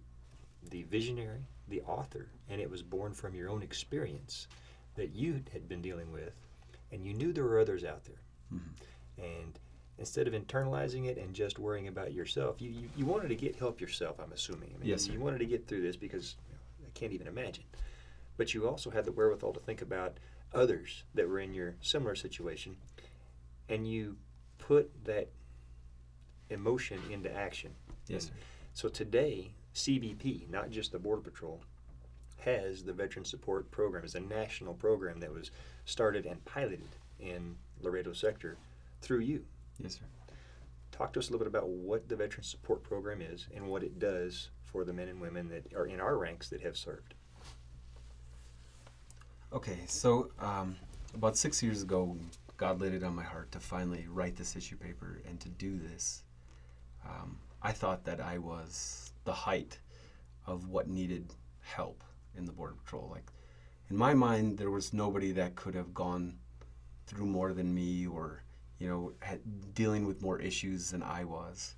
the 0.70 0.82
visionary, 0.84 1.44
the 1.68 1.82
author, 1.82 2.28
and 2.48 2.60
it 2.60 2.68
was 2.68 2.82
born 2.82 3.12
from 3.12 3.34
your 3.34 3.50
own 3.50 3.62
experience 3.62 4.48
that 4.96 5.14
you 5.14 5.42
had 5.52 5.68
been 5.68 5.82
dealing 5.82 6.10
with, 6.10 6.32
and 6.90 7.04
you 7.04 7.12
knew 7.14 7.32
there 7.32 7.44
were 7.44 7.60
others 7.60 7.84
out 7.84 8.04
there. 8.04 8.20
Mhm. 8.52 8.60
And 9.18 9.58
instead 9.98 10.26
of 10.26 10.32
internalizing 10.32 11.04
it 11.06 11.18
and 11.18 11.34
just 11.34 11.58
worrying 11.58 11.88
about 11.88 12.12
yourself, 12.14 12.60
you, 12.60 12.70
you, 12.70 12.88
you 12.96 13.04
wanted 13.04 13.28
to 13.28 13.36
get 13.36 13.56
help 13.56 13.80
yourself, 13.80 14.18
I'm 14.18 14.32
assuming. 14.32 14.70
I 14.74 14.78
mean, 14.78 14.88
Yes, 14.88 15.02
sir. 15.04 15.12
You 15.12 15.20
wanted 15.20 15.38
to 15.38 15.46
get 15.46 15.66
through 15.66 15.82
this 15.82 15.96
because 15.96 16.36
you 16.78 16.84
know, 16.84 16.88
I 16.88 16.98
can't 16.98 17.12
even 17.12 17.26
imagine. 17.26 17.64
But 18.38 18.54
you 18.54 18.66
also 18.66 18.90
had 18.90 19.04
the 19.04 19.12
wherewithal 19.12 19.52
to 19.52 19.60
think 19.60 19.82
about 19.82 20.16
others 20.54 21.04
that 21.14 21.28
were 21.28 21.40
in 21.40 21.52
your 21.52 21.76
similar 21.82 22.14
situation, 22.14 22.76
and 23.68 23.86
you 23.86 24.16
put 24.58 25.04
that 25.04 25.28
emotion 26.50 27.00
into 27.10 27.32
action. 27.32 27.70
Yes, 28.06 28.26
sir. 28.26 28.32
So 28.72 28.88
today, 28.88 29.50
CBP, 29.74 30.48
not 30.50 30.70
just 30.70 30.92
the 30.92 30.98
Border 30.98 31.22
Patrol, 31.22 31.60
has 32.38 32.82
the 32.82 32.92
Veteran 32.92 33.24
Support 33.24 33.70
Program. 33.70 34.04
It's 34.04 34.14
a 34.14 34.20
national 34.20 34.74
program 34.74 35.20
that 35.20 35.32
was 35.32 35.50
started 35.84 36.26
and 36.26 36.44
piloted 36.44 36.88
in 37.18 37.56
Laredo 37.80 38.12
sector 38.12 38.56
through 39.00 39.20
you. 39.20 39.44
Yes, 39.78 39.94
sir. 39.94 40.04
Talk 40.92 41.12
to 41.12 41.18
us 41.18 41.28
a 41.28 41.32
little 41.32 41.44
bit 41.44 41.54
about 41.54 41.68
what 41.68 42.08
the 42.08 42.16
Veteran 42.16 42.44
Support 42.44 42.82
Program 42.82 43.20
is 43.20 43.48
and 43.54 43.68
what 43.68 43.82
it 43.82 43.98
does 43.98 44.50
for 44.64 44.84
the 44.84 44.92
men 44.92 45.08
and 45.08 45.20
women 45.20 45.48
that 45.48 45.72
are 45.74 45.86
in 45.86 46.00
our 46.00 46.16
ranks 46.16 46.48
that 46.48 46.60
have 46.60 46.76
served. 46.76 47.14
Okay, 49.52 49.78
so 49.86 50.30
um, 50.40 50.76
about 51.14 51.36
six 51.36 51.62
years 51.62 51.82
ago, 51.82 52.16
God 52.56 52.80
laid 52.80 52.92
it 52.92 53.02
on 53.02 53.14
my 53.14 53.22
heart 53.22 53.50
to 53.52 53.60
finally 53.60 54.06
write 54.10 54.36
this 54.36 54.56
issue 54.56 54.76
paper 54.76 55.20
and 55.26 55.40
to 55.40 55.48
do 55.48 55.78
this. 55.78 56.22
Um, 57.04 57.38
I 57.62 57.72
thought 57.72 58.04
that 58.04 58.20
I 58.20 58.38
was 58.38 59.12
the 59.24 59.32
height 59.32 59.78
of 60.46 60.68
what 60.68 60.88
needed 60.88 61.34
help 61.60 62.02
in 62.36 62.44
the 62.44 62.52
Border 62.52 62.74
Patrol. 62.84 63.08
Like, 63.10 63.30
in 63.90 63.96
my 63.96 64.14
mind, 64.14 64.58
there 64.58 64.70
was 64.70 64.92
nobody 64.92 65.32
that 65.32 65.56
could 65.56 65.74
have 65.74 65.92
gone 65.94 66.38
through 67.06 67.26
more 67.26 67.52
than 67.52 67.74
me 67.74 68.06
or, 68.06 68.42
you 68.78 68.88
know, 68.88 69.12
had, 69.20 69.40
dealing 69.74 70.06
with 70.06 70.22
more 70.22 70.40
issues 70.40 70.90
than 70.90 71.02
I 71.02 71.24
was. 71.24 71.74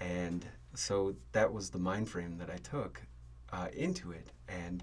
And 0.00 0.46
so 0.74 1.14
that 1.32 1.52
was 1.52 1.70
the 1.70 1.78
mind 1.78 2.08
frame 2.08 2.38
that 2.38 2.50
I 2.50 2.56
took 2.56 3.02
uh, 3.52 3.68
into 3.72 4.12
it. 4.12 4.28
And 4.48 4.82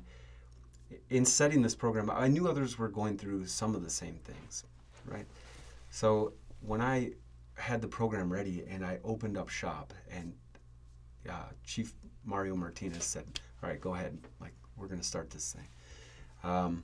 in 1.09 1.25
setting 1.25 1.61
this 1.61 1.75
program, 1.75 2.09
I 2.09 2.27
knew 2.27 2.47
others 2.47 2.77
were 2.77 2.87
going 2.89 3.17
through 3.17 3.45
some 3.47 3.75
of 3.75 3.83
the 3.83 3.89
same 3.89 4.19
things, 4.23 4.63
right? 5.05 5.25
So 5.89 6.33
when 6.61 6.81
I 6.81 7.13
had 7.57 7.81
the 7.81 7.87
program 7.87 8.31
ready 8.31 8.63
and 8.69 8.85
I 8.85 8.99
opened 9.03 9.37
up 9.37 9.49
shop, 9.49 9.93
and 10.11 10.33
uh, 11.29 11.49
Chief 11.65 11.93
Mario 12.23 12.55
Martinez 12.55 13.03
said, 13.03 13.25
"All 13.61 13.69
right, 13.69 13.81
go 13.81 13.95
ahead. 13.95 14.17
Like 14.39 14.53
we're 14.75 14.87
going 14.87 15.01
to 15.01 15.05
start 15.07 15.29
this 15.29 15.53
thing." 15.53 15.67
Um, 16.43 16.83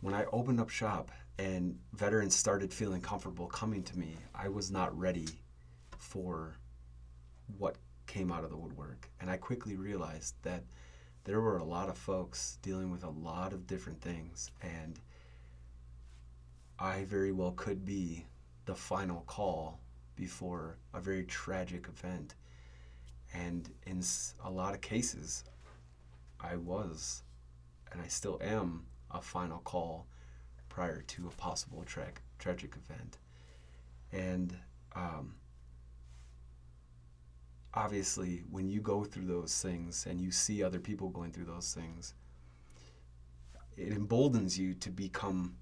when 0.00 0.14
I 0.14 0.24
opened 0.26 0.60
up 0.60 0.68
shop 0.68 1.10
and 1.38 1.78
veterans 1.94 2.36
started 2.36 2.72
feeling 2.72 3.00
comfortable 3.00 3.46
coming 3.46 3.82
to 3.84 3.98
me, 3.98 4.16
I 4.34 4.48
was 4.48 4.70
not 4.70 4.96
ready 4.96 5.26
for 5.98 6.56
what 7.58 7.76
came 8.06 8.30
out 8.30 8.44
of 8.44 8.50
the 8.50 8.56
woodwork, 8.56 9.08
and 9.20 9.30
I 9.30 9.36
quickly 9.36 9.76
realized 9.76 10.34
that 10.42 10.62
there 11.24 11.40
were 11.40 11.56
a 11.56 11.64
lot 11.64 11.88
of 11.88 11.96
folks 11.96 12.58
dealing 12.60 12.90
with 12.90 13.02
a 13.02 13.10
lot 13.10 13.54
of 13.54 13.66
different 13.66 14.00
things, 14.00 14.50
and 14.62 15.00
I 16.78 17.04
very 17.04 17.32
well 17.32 17.52
could 17.52 17.84
be 17.84 18.26
the 18.66 18.74
final 18.74 19.22
call 19.26 19.80
before 20.16 20.78
a 20.92 21.00
very 21.00 21.24
tragic 21.24 21.88
event. 21.88 22.34
And 23.32 23.68
in 23.86 24.02
a 24.44 24.50
lot 24.50 24.74
of 24.74 24.80
cases, 24.80 25.44
I 26.40 26.56
was, 26.56 27.22
and 27.92 28.00
I 28.00 28.06
still 28.06 28.38
am, 28.42 28.86
a 29.10 29.20
final 29.20 29.58
call 29.60 30.06
prior 30.68 31.02
to 31.02 31.28
a 31.28 31.30
possible 31.30 31.84
tra- 31.84 32.12
tragic 32.38 32.74
event. 32.76 33.18
And 34.12 34.56
um, 34.94 35.34
obviously, 37.74 38.44
when 38.50 38.68
you 38.68 38.80
go 38.80 39.04
through 39.04 39.26
those 39.26 39.60
things 39.60 40.06
and 40.08 40.20
you 40.20 40.30
see 40.30 40.62
other 40.62 40.78
people 40.78 41.08
going 41.08 41.32
through 41.32 41.46
those 41.46 41.72
things, 41.74 42.14
it 43.76 43.92
emboldens 43.92 44.58
you 44.58 44.74
to 44.74 44.90
become 44.90 45.56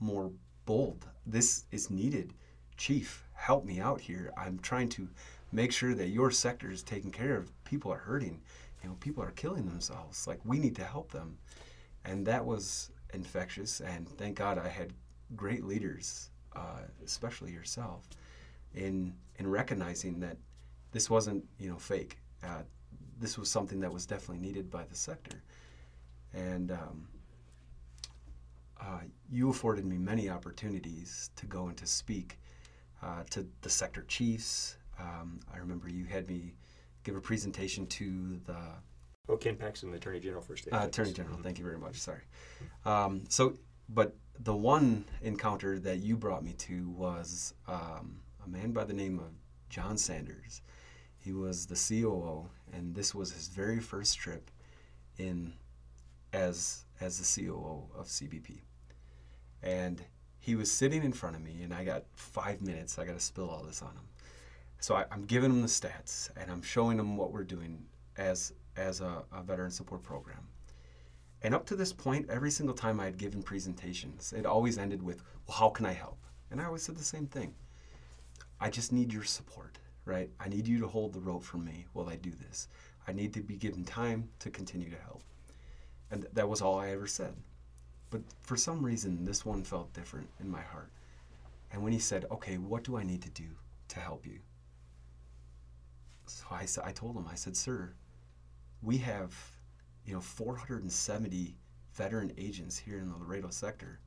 more 0.00 0.30
bold. 0.66 1.06
This 1.26 1.64
is 1.70 1.90
needed. 1.90 2.34
Chief, 2.76 3.24
help 3.42 3.64
me 3.64 3.80
out 3.80 4.00
here. 4.00 4.32
I'm 4.36 4.60
trying 4.60 4.88
to 4.90 5.08
make 5.50 5.72
sure 5.72 5.94
that 5.94 6.08
your 6.08 6.30
sector 6.30 6.70
is 6.70 6.84
taken 6.84 7.10
care 7.10 7.36
of. 7.36 7.50
People 7.64 7.92
are 7.92 7.98
hurting. 7.98 8.40
You 8.82 8.88
know, 8.88 8.96
people 9.00 9.22
are 9.22 9.32
killing 9.32 9.66
themselves. 9.66 10.28
Like 10.28 10.38
we 10.44 10.60
need 10.60 10.76
to 10.76 10.84
help 10.84 11.10
them. 11.10 11.36
And 12.04 12.24
that 12.26 12.44
was 12.44 12.92
infectious. 13.12 13.80
And 13.80 14.08
thank 14.08 14.36
God 14.36 14.58
I 14.58 14.68
had 14.68 14.92
great 15.34 15.64
leaders, 15.64 16.30
uh, 16.54 16.82
especially 17.04 17.50
yourself, 17.50 18.08
in 18.74 19.12
in 19.38 19.48
recognizing 19.48 20.20
that 20.20 20.36
this 20.92 21.10
wasn't 21.10 21.44
you 21.58 21.68
know 21.68 21.78
fake. 21.78 22.18
Uh, 22.44 22.62
this 23.18 23.36
was 23.38 23.50
something 23.50 23.80
that 23.80 23.92
was 23.92 24.06
definitely 24.06 24.46
needed 24.46 24.70
by 24.70 24.84
the 24.84 24.94
sector. 24.94 25.42
And 26.32 26.70
um, 26.70 27.08
uh, 28.80 29.00
you 29.30 29.50
afforded 29.50 29.84
me 29.84 29.98
many 29.98 30.30
opportunities 30.30 31.30
to 31.36 31.46
go 31.46 31.66
and 31.66 31.76
to 31.76 31.86
speak 31.86 32.38
uh, 33.02 33.24
to 33.30 33.46
the 33.62 33.70
sector 33.70 34.02
chiefs. 34.08 34.76
Um, 34.98 35.40
I 35.52 35.58
remember 35.58 35.88
you 35.88 36.04
had 36.04 36.28
me 36.28 36.54
give 37.04 37.16
a 37.16 37.20
presentation 37.20 37.86
to 37.86 38.40
the 38.46 38.56
Oh, 39.28 39.36
Ken 39.36 39.56
Paxton, 39.56 39.90
the 39.90 39.96
Attorney 39.96 40.18
General 40.20 40.42
for 40.42 40.56
state. 40.56 40.72
uh, 40.72 40.86
Attorney 40.86 41.12
General. 41.12 41.38
Thank 41.42 41.58
you 41.58 41.64
very 41.64 41.78
much. 41.78 41.96
Sorry. 41.96 42.22
Um, 42.84 43.24
so, 43.28 43.54
but 43.88 44.16
the 44.40 44.54
one 44.54 45.04
encounter 45.22 45.78
that 45.78 45.98
you 45.98 46.16
brought 46.16 46.42
me 46.44 46.52
to 46.54 46.88
was 46.90 47.54
um, 47.68 48.20
a 48.44 48.48
man 48.48 48.72
by 48.72 48.84
the 48.84 48.92
name 48.92 49.18
of 49.20 49.30
John 49.70 49.96
Sanders. 49.96 50.60
He 51.18 51.32
was 51.32 51.66
the 51.66 51.76
COO, 51.76 52.48
and 52.72 52.94
this 52.94 53.14
was 53.14 53.30
his 53.32 53.46
very 53.46 53.78
first 53.78 54.18
trip 54.18 54.50
in 55.18 55.52
as 56.32 56.84
as 57.00 57.18
the 57.18 57.42
COO 57.46 57.84
of 57.96 58.06
CBP. 58.06 58.60
And 59.62 60.02
he 60.42 60.56
was 60.56 60.72
sitting 60.72 61.04
in 61.04 61.12
front 61.12 61.36
of 61.36 61.42
me, 61.42 61.62
and 61.62 61.72
I 61.72 61.84
got 61.84 62.02
five 62.14 62.60
minutes. 62.60 62.98
I 62.98 63.04
got 63.04 63.14
to 63.14 63.20
spill 63.20 63.48
all 63.48 63.62
this 63.62 63.80
on 63.80 63.92
him. 63.92 64.08
So 64.80 64.96
I, 64.96 65.04
I'm 65.12 65.24
giving 65.24 65.52
him 65.52 65.62
the 65.62 65.68
stats, 65.68 66.30
and 66.36 66.50
I'm 66.50 66.62
showing 66.62 66.98
him 66.98 67.16
what 67.16 67.32
we're 67.32 67.44
doing 67.44 67.86
as 68.16 68.52
as 68.76 69.00
a, 69.00 69.22
a 69.32 69.40
veteran 69.44 69.70
support 69.70 70.02
program. 70.02 70.48
And 71.42 71.54
up 71.54 71.64
to 71.66 71.76
this 71.76 71.92
point, 71.92 72.28
every 72.28 72.50
single 72.50 72.74
time 72.74 72.98
I 72.98 73.04
had 73.04 73.18
given 73.18 73.40
presentations, 73.40 74.32
it 74.36 74.44
always 74.44 74.78
ended 74.78 75.00
with, 75.00 75.22
"Well, 75.46 75.58
how 75.58 75.68
can 75.68 75.86
I 75.86 75.92
help?" 75.92 76.18
And 76.50 76.60
I 76.60 76.64
always 76.64 76.82
said 76.82 76.96
the 76.96 77.04
same 77.04 77.28
thing. 77.28 77.54
I 78.60 78.68
just 78.68 78.90
need 78.90 79.12
your 79.12 79.22
support, 79.22 79.78
right? 80.06 80.28
I 80.40 80.48
need 80.48 80.66
you 80.66 80.80
to 80.80 80.88
hold 80.88 81.12
the 81.12 81.20
rope 81.20 81.44
for 81.44 81.58
me 81.58 81.86
while 81.92 82.08
I 82.08 82.16
do 82.16 82.32
this. 82.32 82.66
I 83.06 83.12
need 83.12 83.32
to 83.34 83.42
be 83.42 83.54
given 83.54 83.84
time 83.84 84.28
to 84.40 84.50
continue 84.50 84.90
to 84.90 84.98
help. 84.98 85.22
And 86.10 86.22
th- 86.22 86.34
that 86.34 86.48
was 86.48 86.60
all 86.60 86.80
I 86.80 86.90
ever 86.90 87.06
said. 87.06 87.36
But 88.12 88.20
for 88.42 88.58
some 88.58 88.84
reason, 88.84 89.24
this 89.24 89.46
one 89.46 89.64
felt 89.64 89.94
different 89.94 90.28
in 90.38 90.48
my 90.48 90.60
heart. 90.60 90.90
And 91.72 91.82
when 91.82 91.94
he 91.94 91.98
said, 91.98 92.26
okay, 92.30 92.58
what 92.58 92.84
do 92.84 92.98
I 92.98 93.04
need 93.04 93.22
to 93.22 93.30
do 93.30 93.48
to 93.88 94.00
help 94.00 94.26
you? 94.26 94.38
So 96.26 96.44
I, 96.50 96.66
I 96.84 96.92
told 96.92 97.16
him, 97.16 97.26
I 97.26 97.34
said, 97.34 97.56
sir, 97.56 97.94
we 98.82 98.98
have, 98.98 99.34
you 100.04 100.12
know, 100.12 100.20
470 100.20 101.56
veteran 101.94 102.32
agents 102.36 102.76
here 102.76 102.98
in 102.98 103.08
the 103.10 103.16
Laredo 103.16 103.48
sector. 103.48 103.98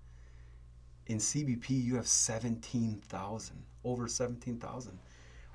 In 1.07 1.17
CBP, 1.17 1.69
you 1.69 1.95
have 1.95 2.07
17,000, 2.07 3.63
over 3.83 4.07
17,000. 4.07 4.99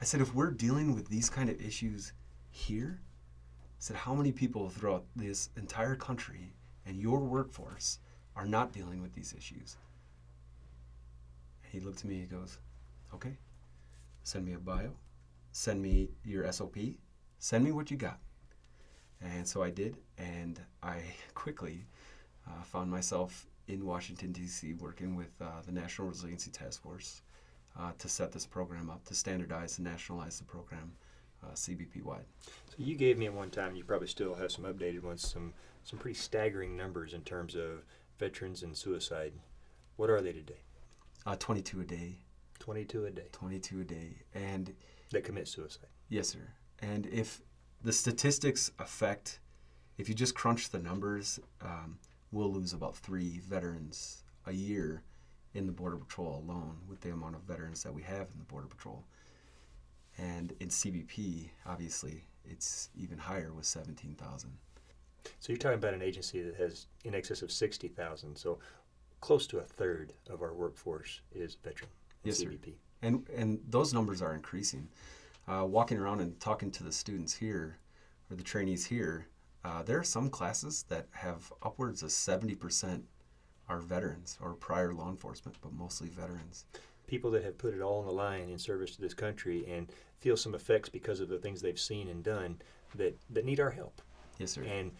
I 0.00 0.04
said, 0.04 0.20
if 0.20 0.34
we're 0.34 0.50
dealing 0.50 0.92
with 0.92 1.08
these 1.08 1.30
kind 1.30 1.48
of 1.48 1.60
issues 1.60 2.14
here, 2.50 2.98
I 3.00 3.78
said, 3.78 3.96
how 3.96 4.14
many 4.14 4.32
people 4.32 4.68
throughout 4.70 5.04
this 5.14 5.50
entire 5.56 5.94
country 5.94 6.52
and 6.84 7.00
your 7.00 7.20
workforce 7.20 8.00
are 8.40 8.46
not 8.46 8.72
dealing 8.72 9.02
with 9.02 9.14
these 9.14 9.34
issues? 9.36 9.76
And 11.62 11.72
he 11.72 11.80
looked 11.80 12.00
at 12.00 12.06
me, 12.06 12.20
he 12.20 12.26
goes, 12.26 12.58
okay, 13.14 13.36
send 14.22 14.46
me 14.46 14.54
a 14.54 14.58
bio, 14.58 14.92
send 15.52 15.82
me 15.82 16.08
your 16.24 16.50
SOP, 16.50 16.76
send 17.38 17.62
me 17.64 17.72
what 17.72 17.90
you 17.90 17.98
got. 17.98 18.18
And 19.20 19.46
so 19.46 19.62
I 19.62 19.68
did, 19.68 19.96
and 20.16 20.58
I 20.82 21.02
quickly 21.34 21.84
uh, 22.48 22.62
found 22.62 22.90
myself 22.90 23.46
in 23.68 23.84
Washington, 23.84 24.32
D.C., 24.32 24.72
working 24.74 25.14
with 25.14 25.30
uh, 25.40 25.60
the 25.66 25.72
National 25.72 26.08
Resiliency 26.08 26.50
Task 26.50 26.82
Force 26.82 27.20
uh, 27.78 27.92
to 27.98 28.08
set 28.08 28.32
this 28.32 28.46
program 28.46 28.88
up, 28.88 29.04
to 29.04 29.14
standardize 29.14 29.78
and 29.78 29.86
nationalize 29.86 30.38
the 30.38 30.44
program 30.44 30.92
uh, 31.44 31.52
CBP 31.52 32.02
wide. 32.02 32.24
So 32.68 32.76
you 32.78 32.96
gave 32.96 33.18
me 33.18 33.26
at 33.26 33.34
one 33.34 33.50
time. 33.50 33.76
You 33.76 33.84
probably 33.84 34.08
still 34.08 34.34
have 34.34 34.50
some 34.50 34.64
updated 34.64 35.02
ones. 35.02 35.28
Some 35.28 35.52
some 35.82 35.98
pretty 35.98 36.18
staggering 36.18 36.76
numbers 36.76 37.14
in 37.14 37.22
terms 37.22 37.54
of 37.54 37.84
veterans 38.24 38.62
and 38.62 38.76
suicide. 38.76 39.32
What 39.96 40.10
are 40.10 40.20
they 40.20 40.32
today? 40.32 40.60
Uh, 41.26 41.36
22 41.36 41.80
a 41.80 41.84
day, 41.84 42.18
Twenty-two 42.58 43.06
a 43.06 43.10
day 43.10 43.24
22 43.32 43.80
a 43.80 43.84
day. 43.84 44.08
And 44.34 44.74
that 45.10 45.24
commit 45.24 45.48
suicide. 45.48 45.88
yes, 46.10 46.28
sir. 46.28 46.46
And 46.82 47.06
if 47.06 47.40
the 47.82 47.92
statistics 47.92 48.70
affect, 48.78 49.40
if 49.96 50.08
you 50.10 50.14
just 50.14 50.34
crunch 50.34 50.68
the 50.68 50.78
numbers, 50.78 51.40
um, 51.62 51.98
we'll 52.30 52.52
lose 52.52 52.74
about 52.74 52.94
three 52.96 53.40
veterans 53.48 54.24
a 54.46 54.52
year 54.52 55.02
in 55.54 55.66
the 55.66 55.72
Border 55.72 55.96
Patrol 55.96 56.42
alone 56.44 56.76
with 56.88 57.00
the 57.00 57.10
amount 57.12 57.34
of 57.36 57.42
veterans 57.42 57.82
that 57.82 57.92
we 57.94 58.02
have 58.02 58.28
in 58.32 58.38
the 58.38 58.44
Border 58.44 58.66
Patrol. 58.68 59.02
And 60.18 60.52
in 60.60 60.68
CBP, 60.68 61.48
obviously, 61.66 62.24
it's 62.44 62.90
even 62.94 63.16
higher 63.16 63.52
with 63.54 63.64
17,000. 63.64 64.50
So 65.38 65.52
you're 65.52 65.58
talking 65.58 65.78
about 65.78 65.94
an 65.94 66.02
agency 66.02 66.42
that 66.42 66.56
has 66.56 66.86
in 67.04 67.14
excess 67.14 67.42
of 67.42 67.50
sixty 67.50 67.88
thousand. 67.88 68.36
So 68.36 68.58
close 69.20 69.46
to 69.48 69.58
a 69.58 69.62
third 69.62 70.12
of 70.28 70.42
our 70.42 70.54
workforce 70.54 71.20
is 71.32 71.56
veteran. 71.62 71.90
Yes, 72.24 72.38
sir. 72.38 72.52
And 73.02 73.26
and 73.34 73.60
those 73.68 73.94
numbers 73.94 74.22
are 74.22 74.34
increasing. 74.34 74.88
Uh, 75.48 75.64
walking 75.64 75.98
around 75.98 76.20
and 76.20 76.38
talking 76.38 76.70
to 76.70 76.84
the 76.84 76.92
students 76.92 77.34
here, 77.34 77.78
or 78.30 78.36
the 78.36 78.42
trainees 78.42 78.84
here, 78.84 79.26
uh, 79.64 79.82
there 79.82 79.98
are 79.98 80.04
some 80.04 80.28
classes 80.30 80.84
that 80.88 81.06
have 81.12 81.52
upwards 81.62 82.02
of 82.02 82.12
seventy 82.12 82.54
percent 82.54 83.04
are 83.68 83.80
veterans 83.80 84.36
or 84.42 84.54
prior 84.54 84.92
law 84.92 85.08
enforcement, 85.08 85.56
but 85.62 85.72
mostly 85.72 86.08
veterans. 86.08 86.64
People 87.06 87.30
that 87.30 87.44
have 87.44 87.56
put 87.58 87.74
it 87.74 87.80
all 87.80 88.00
on 88.00 88.06
the 88.06 88.12
line 88.12 88.48
in 88.48 88.58
service 88.58 88.94
to 88.94 89.00
this 89.00 89.14
country 89.14 89.64
and 89.68 89.90
feel 90.18 90.36
some 90.36 90.54
effects 90.54 90.88
because 90.88 91.20
of 91.20 91.28
the 91.28 91.38
things 91.38 91.60
they've 91.60 91.78
seen 91.78 92.08
and 92.08 92.22
done 92.22 92.60
that, 92.94 93.16
that 93.30 93.44
need 93.44 93.60
our 93.60 93.70
help. 93.70 94.02
Yes, 94.38 94.52
sir. 94.52 94.62
and 94.62 94.90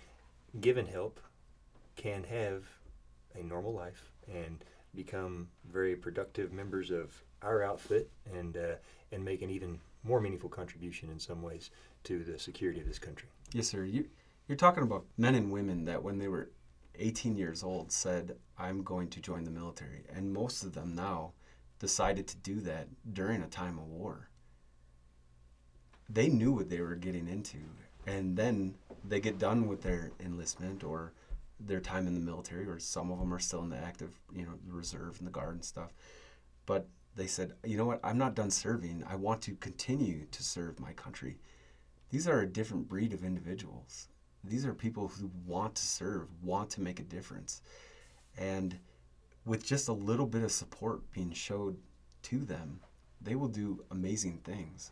given 0.60 0.86
help 0.86 1.20
can 1.96 2.24
have 2.24 2.64
a 3.38 3.42
normal 3.42 3.72
life 3.72 4.10
and 4.32 4.64
become 4.94 5.48
very 5.70 5.94
productive 5.94 6.52
members 6.52 6.90
of 6.90 7.22
our 7.42 7.62
outfit 7.62 8.10
and 8.34 8.56
uh, 8.56 8.74
and 9.12 9.24
make 9.24 9.42
an 9.42 9.50
even 9.50 9.78
more 10.02 10.20
meaningful 10.20 10.48
contribution 10.48 11.10
in 11.10 11.18
some 11.18 11.42
ways 11.42 11.70
to 12.04 12.24
the 12.24 12.38
security 12.38 12.80
of 12.80 12.86
this 12.86 12.98
country. 12.98 13.28
Yes, 13.52 13.68
sir. 13.68 13.84
You, 13.84 14.06
you're 14.48 14.56
talking 14.56 14.82
about 14.82 15.04
men 15.18 15.34
and 15.34 15.52
women 15.52 15.84
that 15.84 16.02
when 16.02 16.18
they 16.18 16.28
were 16.28 16.50
18 16.98 17.36
years 17.36 17.62
old 17.62 17.92
said, 17.92 18.36
I'm 18.58 18.82
going 18.82 19.08
to 19.10 19.20
join 19.20 19.44
the 19.44 19.50
military. 19.50 20.04
And 20.14 20.32
most 20.32 20.62
of 20.62 20.74
them 20.74 20.94
now 20.94 21.32
decided 21.78 22.26
to 22.28 22.36
do 22.38 22.60
that 22.60 22.88
during 23.12 23.42
a 23.42 23.48
time 23.48 23.78
of 23.78 23.86
war. 23.86 24.28
They 26.08 26.28
knew 26.28 26.52
what 26.52 26.68
they 26.68 26.80
were 26.80 26.96
getting 26.96 27.28
into. 27.28 27.58
And 28.06 28.36
then 28.36 28.74
they 29.04 29.20
get 29.20 29.38
done 29.38 29.66
with 29.66 29.82
their 29.82 30.12
enlistment 30.20 30.84
or 30.84 31.12
their 31.58 31.80
time 31.80 32.06
in 32.06 32.14
the 32.14 32.20
military, 32.20 32.66
or 32.66 32.78
some 32.78 33.10
of 33.10 33.18
them 33.18 33.34
are 33.34 33.38
still 33.38 33.62
in 33.62 33.70
the 33.70 33.76
active, 33.76 34.18
you 34.34 34.44
know, 34.44 34.52
the 34.66 34.72
reserve 34.72 35.18
and 35.18 35.26
the 35.26 35.32
guard 35.32 35.54
and 35.54 35.64
stuff. 35.64 35.92
But 36.66 36.86
they 37.16 37.26
said, 37.26 37.52
you 37.64 37.76
know 37.76 37.84
what, 37.84 38.00
I'm 38.02 38.18
not 38.18 38.34
done 38.34 38.50
serving. 38.50 39.04
I 39.08 39.16
want 39.16 39.42
to 39.42 39.54
continue 39.56 40.26
to 40.30 40.42
serve 40.42 40.80
my 40.80 40.92
country 40.92 41.38
these 42.10 42.26
are 42.26 42.40
a 42.40 42.46
different 42.46 42.88
breed 42.88 43.12
of 43.12 43.24
individuals. 43.24 44.08
These 44.42 44.66
are 44.66 44.74
people 44.74 45.08
who 45.08 45.30
want 45.46 45.76
to 45.76 45.82
serve, 45.82 46.28
want 46.42 46.70
to 46.70 46.80
make 46.80 46.98
a 46.98 47.04
difference. 47.04 47.62
And 48.36 48.78
with 49.44 49.64
just 49.64 49.88
a 49.88 49.92
little 49.92 50.26
bit 50.26 50.42
of 50.42 50.50
support 50.50 51.08
being 51.12 51.32
showed 51.32 51.76
to 52.22 52.38
them, 52.38 52.80
they 53.20 53.36
will 53.36 53.48
do 53.48 53.84
amazing 53.90 54.40
things. 54.44 54.90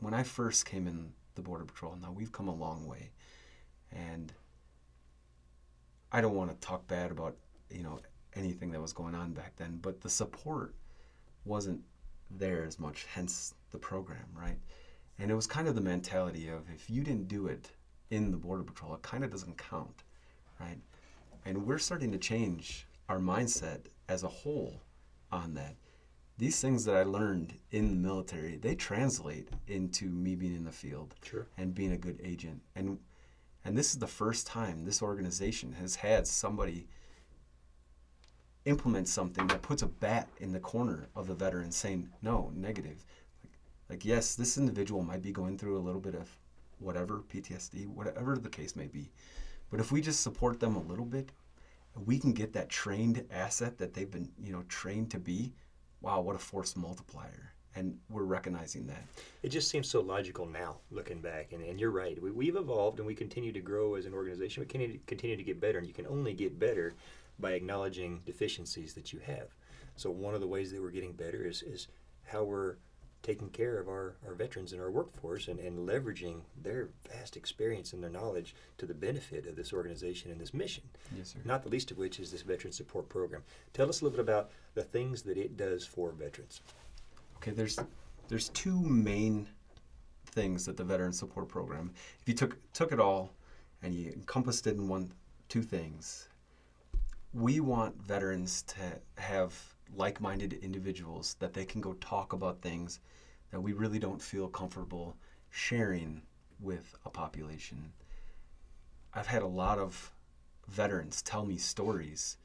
When 0.00 0.12
I 0.12 0.24
first 0.24 0.66
came 0.66 0.86
in 0.86 1.12
the 1.34 1.42
Border 1.42 1.64
Patrol, 1.64 1.96
now 2.00 2.12
we've 2.12 2.32
come 2.32 2.48
a 2.48 2.54
long 2.54 2.86
way. 2.86 3.10
And 3.92 4.32
I 6.12 6.20
don't 6.20 6.34
want 6.34 6.50
to 6.50 6.66
talk 6.66 6.86
bad 6.86 7.10
about, 7.10 7.36
you 7.70 7.82
know, 7.82 8.00
anything 8.34 8.70
that 8.72 8.80
was 8.80 8.92
going 8.92 9.14
on 9.14 9.32
back 9.32 9.56
then, 9.56 9.78
but 9.80 10.00
the 10.00 10.08
support 10.08 10.74
wasn't 11.44 11.80
there 12.30 12.64
as 12.64 12.78
much, 12.78 13.06
hence 13.12 13.54
the 13.70 13.78
program, 13.78 14.26
right? 14.36 14.58
And 15.18 15.30
it 15.30 15.34
was 15.34 15.46
kind 15.46 15.68
of 15.68 15.74
the 15.74 15.80
mentality 15.80 16.48
of 16.48 16.68
if 16.74 16.90
you 16.90 17.02
didn't 17.02 17.28
do 17.28 17.46
it 17.46 17.70
in 18.10 18.30
the 18.30 18.36
Border 18.36 18.64
Patrol, 18.64 18.94
it 18.94 19.02
kind 19.02 19.24
of 19.24 19.30
doesn't 19.30 19.58
count, 19.58 20.02
right? 20.60 20.78
And 21.44 21.66
we're 21.66 21.78
starting 21.78 22.10
to 22.12 22.18
change 22.18 22.86
our 23.08 23.18
mindset 23.18 23.80
as 24.08 24.22
a 24.22 24.28
whole 24.28 24.80
on 25.30 25.54
that. 25.54 25.76
These 26.36 26.60
things 26.60 26.84
that 26.84 26.96
I 26.96 27.04
learned 27.04 27.54
in 27.70 27.88
the 27.88 27.94
military, 27.96 28.56
they 28.56 28.74
translate 28.74 29.48
into 29.68 30.06
me 30.10 30.34
being 30.34 30.56
in 30.56 30.64
the 30.64 30.72
field 30.72 31.14
Sure. 31.22 31.46
and 31.56 31.74
being 31.74 31.92
a 31.92 31.96
good 31.96 32.20
agent. 32.22 32.62
And 32.74 32.98
and 33.64 33.78
this 33.78 33.92
is 33.94 33.98
the 33.98 34.06
first 34.06 34.46
time 34.46 34.84
this 34.84 35.00
organization 35.00 35.72
has 35.72 35.96
had 35.96 36.26
somebody 36.26 36.86
implement 38.66 39.08
something 39.08 39.46
that 39.46 39.62
puts 39.62 39.82
a 39.82 39.86
bat 39.86 40.28
in 40.38 40.52
the 40.52 40.60
corner 40.60 41.08
of 41.14 41.26
the 41.26 41.34
veteran 41.34 41.70
saying, 41.70 42.10
no, 42.22 42.50
negative. 42.54 43.04
Like, 43.42 43.52
like, 43.88 44.04
yes, 44.04 44.34
this 44.34 44.58
individual 44.58 45.02
might 45.02 45.22
be 45.22 45.32
going 45.32 45.56
through 45.58 45.78
a 45.78 45.80
little 45.86 46.00
bit 46.00 46.14
of 46.14 46.28
whatever, 46.78 47.22
PTSD, 47.32 47.86
whatever 47.86 48.36
the 48.36 48.48
case 48.50 48.76
may 48.76 48.86
be. 48.86 49.10
But 49.70 49.80
if 49.80 49.90
we 49.92 50.00
just 50.00 50.20
support 50.20 50.60
them 50.60 50.76
a 50.76 50.82
little 50.82 51.04
bit, 51.04 51.32
we 52.04 52.18
can 52.18 52.32
get 52.32 52.52
that 52.54 52.68
trained 52.68 53.24
asset 53.30 53.78
that 53.78 53.94
they've 53.94 54.10
been, 54.10 54.30
you 54.42 54.52
know, 54.52 54.64
trained 54.68 55.10
to 55.12 55.18
be. 55.18 55.52
Wow, 56.04 56.20
what 56.20 56.36
a 56.36 56.38
force 56.38 56.76
multiplier. 56.76 57.54
And 57.76 57.96
we're 58.10 58.24
recognizing 58.24 58.86
that. 58.88 59.02
It 59.42 59.48
just 59.48 59.70
seems 59.70 59.88
so 59.88 60.02
logical 60.02 60.44
now, 60.44 60.76
looking 60.90 61.22
back. 61.22 61.54
And, 61.54 61.62
and 61.62 61.80
you're 61.80 61.90
right. 61.90 62.20
We, 62.20 62.30
we've 62.30 62.56
evolved 62.56 62.98
and 62.98 63.06
we 63.06 63.14
continue 63.14 63.52
to 63.52 63.60
grow 63.60 63.94
as 63.94 64.04
an 64.04 64.12
organization. 64.12 64.60
We 64.60 64.66
continue 64.66 64.98
continue 65.06 65.34
to 65.34 65.42
get 65.42 65.62
better. 65.62 65.78
And 65.78 65.86
you 65.86 65.94
can 65.94 66.06
only 66.06 66.34
get 66.34 66.58
better 66.58 66.94
by 67.38 67.52
acknowledging 67.52 68.20
deficiencies 68.26 68.92
that 68.92 69.14
you 69.14 69.18
have. 69.20 69.48
So, 69.96 70.10
one 70.10 70.34
of 70.34 70.42
the 70.42 70.46
ways 70.46 70.70
that 70.72 70.82
we're 70.82 70.90
getting 70.90 71.14
better 71.14 71.42
is, 71.42 71.62
is 71.62 71.88
how 72.24 72.44
we're 72.44 72.76
taking 73.24 73.48
care 73.48 73.78
of 73.78 73.88
our, 73.88 74.14
our 74.28 74.34
veterans 74.34 74.72
and 74.72 74.80
our 74.80 74.90
workforce 74.90 75.48
and, 75.48 75.58
and 75.58 75.88
leveraging 75.88 76.36
their 76.62 76.90
vast 77.10 77.36
experience 77.36 77.92
and 77.92 78.02
their 78.02 78.10
knowledge 78.10 78.54
to 78.78 78.86
the 78.86 78.94
benefit 78.94 79.46
of 79.46 79.56
this 79.56 79.72
organization 79.72 80.30
and 80.30 80.40
this 80.40 80.54
mission. 80.54 80.84
Yes, 81.16 81.30
sir. 81.30 81.38
Not 81.44 81.62
the 81.62 81.70
least 81.70 81.90
of 81.90 81.96
which 81.98 82.20
is 82.20 82.30
this 82.30 82.42
Veteran 82.42 82.72
Support 82.72 83.08
Program. 83.08 83.42
Tell 83.72 83.88
us 83.88 84.00
a 84.00 84.04
little 84.04 84.16
bit 84.16 84.22
about 84.22 84.50
the 84.74 84.84
things 84.84 85.22
that 85.22 85.38
it 85.38 85.56
does 85.56 85.84
for 85.84 86.12
veterans. 86.12 86.60
Okay, 87.38 87.50
there's 87.50 87.78
there's 88.28 88.50
two 88.50 88.80
main 88.80 89.46
things 90.26 90.66
that 90.66 90.76
the 90.76 90.84
Veteran 90.84 91.12
Support 91.12 91.48
Program. 91.48 91.92
If 92.20 92.28
you 92.28 92.34
took 92.34 92.56
took 92.72 92.92
it 92.92 93.00
all 93.00 93.32
and 93.82 93.94
you 93.94 94.12
encompassed 94.12 94.66
it 94.66 94.76
in 94.76 94.86
one 94.88 95.10
two 95.48 95.62
things, 95.62 96.28
we 97.32 97.60
want 97.60 98.00
veterans 98.02 98.62
to 98.62 98.80
have 99.16 99.73
like-minded 99.96 100.54
individuals 100.54 101.36
that 101.38 101.52
they 101.52 101.64
can 101.64 101.80
go 101.80 101.94
talk 101.94 102.32
about 102.32 102.60
things 102.60 103.00
that 103.50 103.60
we 103.60 103.72
really 103.72 103.98
don't 103.98 104.22
feel 104.22 104.48
comfortable 104.48 105.16
sharing 105.50 106.22
with 106.60 106.96
a 107.04 107.10
population. 107.10 107.92
I've 109.12 109.26
had 109.26 109.42
a 109.42 109.46
lot 109.46 109.78
of 109.78 110.12
veterans 110.68 111.22
tell 111.22 111.44
me 111.44 111.56
stories 111.56 112.36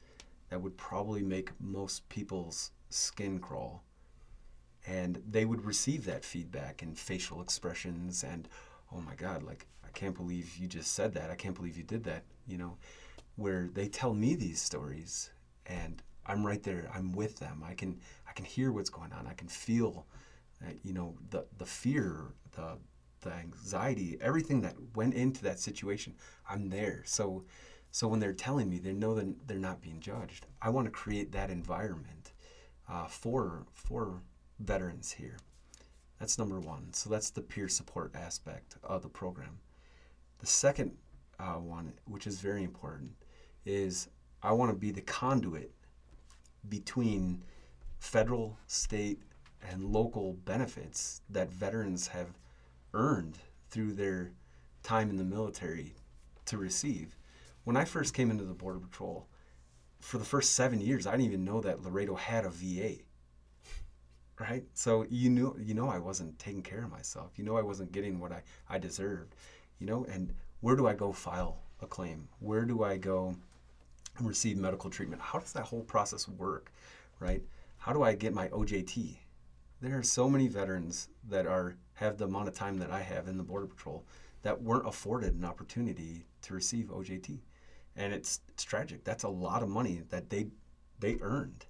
that 0.50 0.60
would 0.60 0.76
probably 0.76 1.22
make 1.22 1.50
most 1.60 2.08
people's 2.08 2.70
skin 2.90 3.38
crawl 3.38 3.82
and 4.86 5.22
they 5.28 5.44
would 5.44 5.64
receive 5.64 6.04
that 6.04 6.24
feedback 6.24 6.82
in 6.82 6.94
facial 6.94 7.40
expressions 7.40 8.24
and 8.24 8.48
oh 8.92 9.00
my 9.00 9.14
god 9.14 9.42
like 9.42 9.66
i 9.84 9.88
can't 9.92 10.16
believe 10.16 10.56
you 10.56 10.66
just 10.66 10.92
said 10.92 11.12
that 11.14 11.30
i 11.30 11.34
can't 11.34 11.54
believe 11.54 11.76
you 11.76 11.84
did 11.84 12.02
that 12.02 12.24
you 12.46 12.58
know 12.58 12.76
where 13.36 13.68
they 13.72 13.86
tell 13.86 14.14
me 14.14 14.34
these 14.34 14.60
stories 14.60 15.30
and 15.66 16.02
i'm 16.26 16.46
right 16.46 16.62
there 16.62 16.90
i'm 16.94 17.12
with 17.12 17.38
them 17.38 17.62
i 17.66 17.74
can 17.74 17.98
i 18.28 18.32
can 18.32 18.44
hear 18.44 18.72
what's 18.72 18.90
going 18.90 19.12
on 19.12 19.26
i 19.26 19.34
can 19.34 19.48
feel 19.48 20.06
uh, 20.64 20.70
you 20.82 20.92
know 20.92 21.14
the 21.30 21.44
the 21.58 21.66
fear 21.66 22.34
the 22.52 22.76
the 23.22 23.32
anxiety 23.32 24.16
everything 24.20 24.62
that 24.62 24.74
went 24.94 25.14
into 25.14 25.42
that 25.42 25.58
situation 25.58 26.14
i'm 26.48 26.68
there 26.70 27.02
so 27.04 27.44
so 27.90 28.06
when 28.08 28.20
they're 28.20 28.32
telling 28.32 28.68
me 28.70 28.78
they 28.78 28.92
know 28.92 29.14
that 29.14 29.46
they're 29.46 29.58
not 29.58 29.82
being 29.82 30.00
judged 30.00 30.46
i 30.62 30.68
want 30.70 30.86
to 30.86 30.90
create 30.90 31.32
that 31.32 31.50
environment 31.50 32.32
uh, 32.90 33.06
for 33.06 33.66
for 33.72 34.22
veterans 34.58 35.12
here. 35.12 35.38
That's 36.18 36.38
number 36.38 36.60
one. 36.60 36.92
So 36.92 37.08
that's 37.08 37.30
the 37.30 37.40
peer 37.40 37.68
support 37.68 38.14
aspect 38.14 38.76
of 38.82 39.02
the 39.02 39.08
program. 39.08 39.58
The 40.38 40.46
second 40.46 40.92
uh, 41.38 41.54
one, 41.54 41.94
which 42.04 42.26
is 42.26 42.40
very 42.40 42.62
important, 42.62 43.12
is 43.64 44.08
I 44.42 44.52
want 44.52 44.70
to 44.70 44.76
be 44.76 44.90
the 44.90 45.00
conduit 45.00 45.72
between 46.68 47.42
federal, 47.98 48.56
state, 48.66 49.22
and 49.70 49.84
local 49.84 50.34
benefits 50.44 51.22
that 51.30 51.52
veterans 51.52 52.08
have 52.08 52.28
earned 52.94 53.38
through 53.68 53.92
their 53.92 54.32
time 54.82 55.10
in 55.10 55.16
the 55.16 55.24
military 55.24 55.94
to 56.46 56.56
receive. 56.56 57.16
When 57.64 57.76
I 57.76 57.84
first 57.84 58.14
came 58.14 58.30
into 58.30 58.44
the 58.44 58.54
Border 58.54 58.80
Patrol, 58.80 59.28
for 60.00 60.18
the 60.18 60.24
first 60.24 60.54
seven 60.54 60.80
years, 60.80 61.06
I 61.06 61.12
didn't 61.12 61.26
even 61.26 61.44
know 61.44 61.60
that 61.60 61.82
Laredo 61.82 62.14
had 62.14 62.44
a 62.44 62.50
VA 62.50 62.96
right? 64.40 64.64
So 64.72 65.04
you 65.10 65.28
knew 65.30 65.54
you 65.60 65.74
know 65.74 65.88
i 65.88 65.98
wasn't 65.98 66.38
taking 66.38 66.62
care 66.62 66.84
of 66.84 66.90
myself. 66.90 67.32
You 67.36 67.44
know 67.44 67.56
i 67.56 67.62
wasn't 67.62 67.92
getting 67.92 68.18
what 68.18 68.32
i 68.32 68.42
i 68.68 68.78
deserved. 68.78 69.34
You 69.78 69.86
know 69.86 70.04
and 70.06 70.34
where 70.60 70.76
do 70.76 70.86
i 70.86 70.94
go 70.94 71.12
file 71.12 71.58
a 71.80 71.86
claim? 71.86 72.28
Where 72.38 72.64
do 72.64 72.82
i 72.82 72.96
go 72.96 73.36
receive 74.24 74.56
medical 74.56 74.90
treatment. 74.90 75.22
How 75.22 75.38
does 75.38 75.52
that 75.52 75.64
whole 75.64 75.82
process 75.82 76.28
work 76.28 76.72
right? 77.18 77.42
How 77.78 77.92
do 77.92 78.02
i 78.02 78.14
get 78.14 78.34
my 78.34 78.48
ojt 78.48 79.16
there 79.80 79.98
are 79.98 80.02
so 80.02 80.28
many 80.28 80.48
veterans 80.48 81.08
that 81.28 81.46
are 81.46 81.76
have 81.94 82.18
the 82.18 82.26
amount 82.26 82.48
of 82.48 82.54
time 82.54 82.78
that 82.78 82.90
i 82.90 83.00
have 83.00 83.26
in 83.28 83.38
the 83.38 83.42
border 83.42 83.66
patrol 83.66 84.04
that 84.42 84.60
weren't 84.62 84.86
afforded 84.86 85.34
an 85.34 85.44
opportunity 85.44 86.26
to 86.42 86.54
receive 86.54 86.86
ojt 86.86 87.38
and 87.96 88.12
it's 88.12 88.40
it's 88.48 88.64
tragic. 88.64 89.04
That's 89.04 89.24
a 89.24 89.28
lot 89.28 89.62
of 89.62 89.68
money 89.68 90.02
that 90.10 90.30
they 90.30 90.46
they 90.98 91.18
earned 91.20 91.66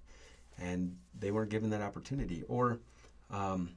and 0.57 0.97
they 1.17 1.31
weren't 1.31 1.49
given 1.49 1.69
that 1.71 1.81
opportunity. 1.81 2.43
Or 2.47 2.79
um, 3.29 3.71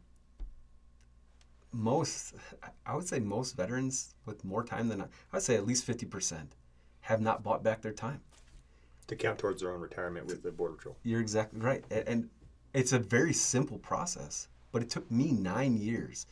most, 1.72 2.34
I 2.86 2.94
would 2.94 3.08
say 3.08 3.18
most 3.18 3.56
veterans 3.56 4.14
with 4.26 4.44
more 4.44 4.64
time 4.64 4.88
than 4.88 5.00
I 5.00 5.04
I 5.04 5.08
would 5.32 5.42
say 5.42 5.56
at 5.56 5.66
least 5.66 5.86
50% 5.86 6.48
have 7.02 7.20
not 7.20 7.42
bought 7.42 7.62
back 7.62 7.82
their 7.82 7.92
time. 7.92 8.20
To 9.08 9.16
count 9.16 9.38
towards 9.38 9.60
their 9.60 9.72
own 9.72 9.80
retirement 9.80 10.26
with 10.26 10.42
the 10.42 10.50
Border 10.50 10.74
Patrol. 10.74 10.96
You're 11.02 11.20
exactly 11.20 11.60
right. 11.60 11.84
And 11.90 12.30
it's 12.72 12.92
a 12.92 12.98
very 12.98 13.32
simple 13.32 13.78
process, 13.78 14.48
but 14.72 14.82
it 14.82 14.90
took 14.90 15.10
me 15.10 15.30
nine 15.30 15.76
years 15.76 16.26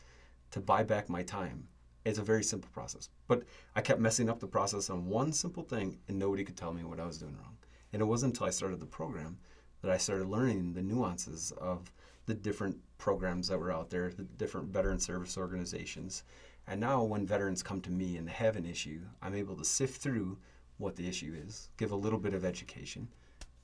to 0.51 0.59
buy 0.59 0.83
back 0.83 1.09
my 1.09 1.23
time. 1.23 1.67
It's 2.03 2.19
a 2.19 2.23
very 2.23 2.43
simple 2.43 2.69
process. 2.73 3.09
But 3.27 3.43
I 3.75 3.81
kept 3.81 4.01
messing 4.01 4.29
up 4.29 4.39
the 4.39 4.47
process 4.47 4.89
on 4.89 5.05
one 5.05 5.31
simple 5.31 5.63
thing, 5.63 5.99
and 6.07 6.19
nobody 6.19 6.43
could 6.43 6.57
tell 6.57 6.73
me 6.73 6.83
what 6.83 6.99
I 6.99 7.05
was 7.05 7.17
doing 7.17 7.37
wrong. 7.37 7.57
And 7.93 8.01
it 8.01 8.05
wasn't 8.05 8.33
until 8.33 8.47
I 8.47 8.51
started 8.51 8.79
the 8.79 8.85
program 8.85 9.37
that 9.81 9.91
I 9.91 9.97
started 9.97 10.27
learning 10.27 10.73
the 10.73 10.81
nuances 10.81 11.51
of 11.57 11.91
the 12.25 12.33
different 12.33 12.77
programs 12.97 13.47
that 13.49 13.59
were 13.59 13.71
out 13.71 13.89
there, 13.89 14.09
the 14.09 14.23
different 14.23 14.69
veteran 14.69 14.99
service 14.99 15.37
organizations. 15.37 16.23
And 16.67 16.79
now, 16.79 17.03
when 17.03 17.27
veterans 17.27 17.61
come 17.61 17.81
to 17.81 17.91
me 17.91 18.17
and 18.17 18.29
have 18.29 18.55
an 18.55 18.65
issue, 18.65 19.01
I'm 19.21 19.35
able 19.35 19.55
to 19.57 19.65
sift 19.65 20.01
through 20.01 20.37
what 20.83 20.95
the 20.97 21.07
issue 21.07 21.33
is, 21.47 21.69
give 21.77 21.91
a 21.91 21.95
little 21.95 22.19
bit 22.19 22.33
of 22.33 22.43
education, 22.43 23.07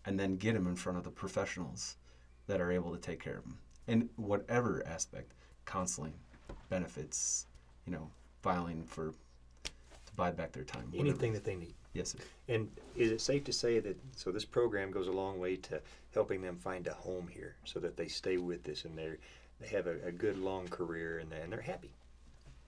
and 0.05 0.17
then 0.17 0.37
get 0.37 0.53
them 0.53 0.67
in 0.67 0.75
front 0.75 0.97
of 0.97 1.03
the 1.03 1.11
professionals 1.11 1.97
that 2.47 2.61
are 2.61 2.71
able 2.71 2.91
to 2.91 2.97
take 2.97 3.21
care 3.21 3.37
of 3.37 3.43
them 3.43 3.57
in 3.87 4.09
whatever 4.15 4.81
aspect 4.87 5.33
counseling, 5.65 6.13
benefits, 6.69 7.45
you 7.85 7.91
know, 7.91 8.09
filing 8.41 8.83
for 8.83 9.11
to 9.63 10.13
buy 10.15 10.31
back 10.31 10.51
their 10.51 10.63
time. 10.63 10.85
whatever. 10.85 11.09
Anything 11.09 11.33
that 11.33 11.43
they 11.43 11.55
need. 11.55 11.73
Yes, 11.93 12.11
sir. 12.11 12.19
And 12.47 12.69
is 12.95 13.11
it 13.11 13.21
safe 13.21 13.43
to 13.45 13.53
say 13.53 13.79
that 13.79 13.97
so 14.15 14.31
this 14.31 14.45
program 14.45 14.89
goes 14.89 15.07
a 15.07 15.11
long 15.11 15.39
way 15.39 15.57
to 15.57 15.81
helping 16.13 16.41
them 16.41 16.55
find 16.55 16.87
a 16.87 16.93
home 16.93 17.27
here, 17.27 17.55
so 17.65 17.79
that 17.79 17.97
they 17.97 18.07
stay 18.07 18.37
with 18.37 18.63
this 18.63 18.85
and 18.85 18.97
they 18.97 19.11
they 19.59 19.67
have 19.67 19.87
a, 19.87 19.97
a 20.05 20.11
good 20.11 20.37
long 20.37 20.67
career 20.69 21.19
and, 21.19 21.29
they, 21.29 21.41
and 21.41 21.51
they're 21.51 21.61
happy. 21.61 21.91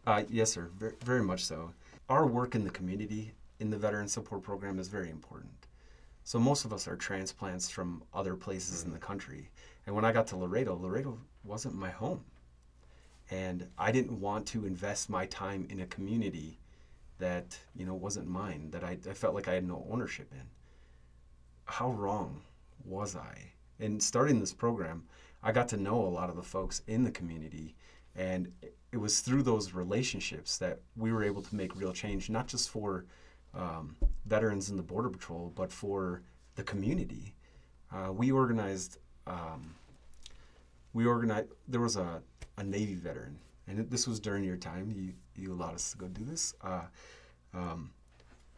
Uh, 0.05 0.23
yes, 0.29 0.51
sir. 0.51 0.69
Very, 0.77 0.93
very 1.05 1.23
much 1.23 1.45
so. 1.45 1.71
Our 2.09 2.25
work 2.25 2.53
in 2.55 2.65
the 2.65 2.71
community 2.71 3.31
in 3.61 3.69
the 3.69 3.77
veteran 3.77 4.07
support 4.07 4.41
program 4.41 4.79
is 4.79 4.87
very 4.87 5.11
important. 5.11 5.67
So 6.23 6.39
most 6.39 6.65
of 6.65 6.73
us 6.73 6.87
are 6.87 6.95
transplants 6.95 7.69
from 7.69 8.03
other 8.11 8.35
places 8.35 8.83
in 8.83 8.91
the 8.91 8.97
country. 8.97 9.51
And 9.85 9.95
when 9.95 10.03
I 10.03 10.11
got 10.11 10.25
to 10.27 10.37
Laredo, 10.37 10.75
Laredo 10.75 11.19
wasn't 11.43 11.75
my 11.75 11.91
home. 11.91 12.25
And 13.29 13.67
I 13.77 13.91
didn't 13.91 14.19
want 14.19 14.47
to 14.47 14.65
invest 14.65 15.09
my 15.09 15.27
time 15.27 15.67
in 15.69 15.81
a 15.81 15.85
community 15.85 16.59
that, 17.19 17.57
you 17.75 17.85
know, 17.85 17.93
wasn't 17.93 18.27
mine, 18.27 18.71
that 18.71 18.83
I, 18.83 18.97
I 19.07 19.13
felt 19.13 19.35
like 19.35 19.47
I 19.47 19.53
had 19.53 19.67
no 19.67 19.85
ownership 19.89 20.31
in. 20.31 20.45
How 21.65 21.91
wrong 21.91 22.41
was 22.83 23.15
I? 23.15 23.37
In 23.79 23.99
starting 23.99 24.39
this 24.39 24.53
program, 24.53 25.03
I 25.43 25.51
got 25.51 25.67
to 25.69 25.77
know 25.77 26.01
a 26.01 26.09
lot 26.09 26.31
of 26.31 26.35
the 26.35 26.43
folks 26.43 26.81
in 26.87 27.03
the 27.03 27.11
community 27.11 27.75
and 28.15 28.51
it 28.91 28.97
was 28.97 29.21
through 29.21 29.43
those 29.43 29.73
relationships 29.73 30.57
that 30.57 30.79
we 30.97 31.13
were 31.13 31.23
able 31.23 31.41
to 31.41 31.55
make 31.55 31.79
real 31.79 31.93
change, 31.93 32.29
not 32.29 32.47
just 32.47 32.69
for 32.69 33.05
um, 33.53 33.95
veterans 34.25 34.69
in 34.69 34.77
the 34.77 34.83
Border 34.83 35.09
Patrol, 35.09 35.51
but 35.55 35.71
for 35.71 36.21
the 36.55 36.63
community. 36.63 37.33
Uh, 37.91 38.11
we 38.11 38.31
organized. 38.31 38.97
Um, 39.27 39.75
we 40.93 41.05
organized. 41.05 41.47
There 41.67 41.81
was 41.81 41.97
a, 41.97 42.21
a 42.57 42.63
Navy 42.63 42.95
veteran, 42.95 43.37
and 43.67 43.79
it, 43.79 43.91
this 43.91 44.07
was 44.07 44.19
during 44.19 44.43
your 44.43 44.57
time. 44.57 44.91
You 44.95 45.13
you 45.35 45.53
allowed 45.53 45.75
us 45.75 45.91
to 45.91 45.97
go 45.97 46.07
do 46.07 46.23
this. 46.23 46.53
Uh, 46.61 46.83
um, 47.53 47.91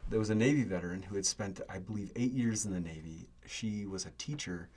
there 0.10 0.20
was 0.20 0.30
a 0.30 0.36
Navy 0.36 0.64
veteran 0.64 1.02
who 1.02 1.16
had 1.16 1.26
spent, 1.26 1.62
I 1.70 1.80
believe, 1.80 2.12
eight 2.16 2.34
years 2.34 2.66
in 2.66 2.74
the 2.74 2.80
Navy. 2.80 3.28
She 3.46 3.86
was 3.86 4.06
a 4.06 4.12
teacher 4.12 4.70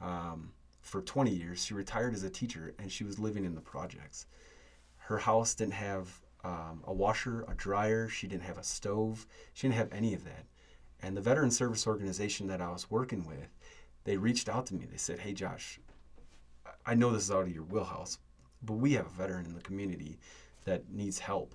um, 0.00 0.52
for 0.80 1.02
20 1.02 1.30
years. 1.30 1.64
She 1.64 1.74
retired 1.74 2.14
as 2.14 2.22
a 2.22 2.30
teacher, 2.30 2.74
and 2.78 2.90
she 2.90 3.04
was 3.04 3.18
living 3.18 3.44
in 3.44 3.54
the 3.54 3.60
projects. 3.60 4.26
Her 4.96 5.18
house 5.18 5.54
didn't 5.54 5.74
have 5.74 6.20
um, 6.48 6.82
a 6.86 6.92
washer, 6.94 7.44
a 7.46 7.54
dryer. 7.54 8.08
She 8.08 8.26
didn't 8.26 8.44
have 8.44 8.56
a 8.56 8.64
stove. 8.64 9.26
She 9.52 9.66
didn't 9.66 9.78
have 9.78 9.92
any 9.92 10.14
of 10.14 10.24
that. 10.24 10.46
And 11.02 11.14
the 11.14 11.20
veteran 11.20 11.50
service 11.50 11.86
organization 11.86 12.46
that 12.46 12.62
I 12.62 12.70
was 12.70 12.90
working 12.90 13.26
with, 13.26 13.54
they 14.04 14.16
reached 14.16 14.48
out 14.48 14.64
to 14.66 14.74
me. 14.74 14.86
They 14.86 14.96
said, 14.96 15.18
"Hey, 15.18 15.34
Josh, 15.34 15.78
I 16.86 16.94
know 16.94 17.10
this 17.10 17.24
is 17.24 17.30
out 17.30 17.42
of 17.42 17.54
your 17.54 17.64
wheelhouse, 17.64 18.18
but 18.62 18.74
we 18.74 18.94
have 18.94 19.06
a 19.06 19.10
veteran 19.10 19.44
in 19.44 19.54
the 19.54 19.60
community 19.60 20.18
that 20.64 20.90
needs 20.90 21.18
help, 21.18 21.54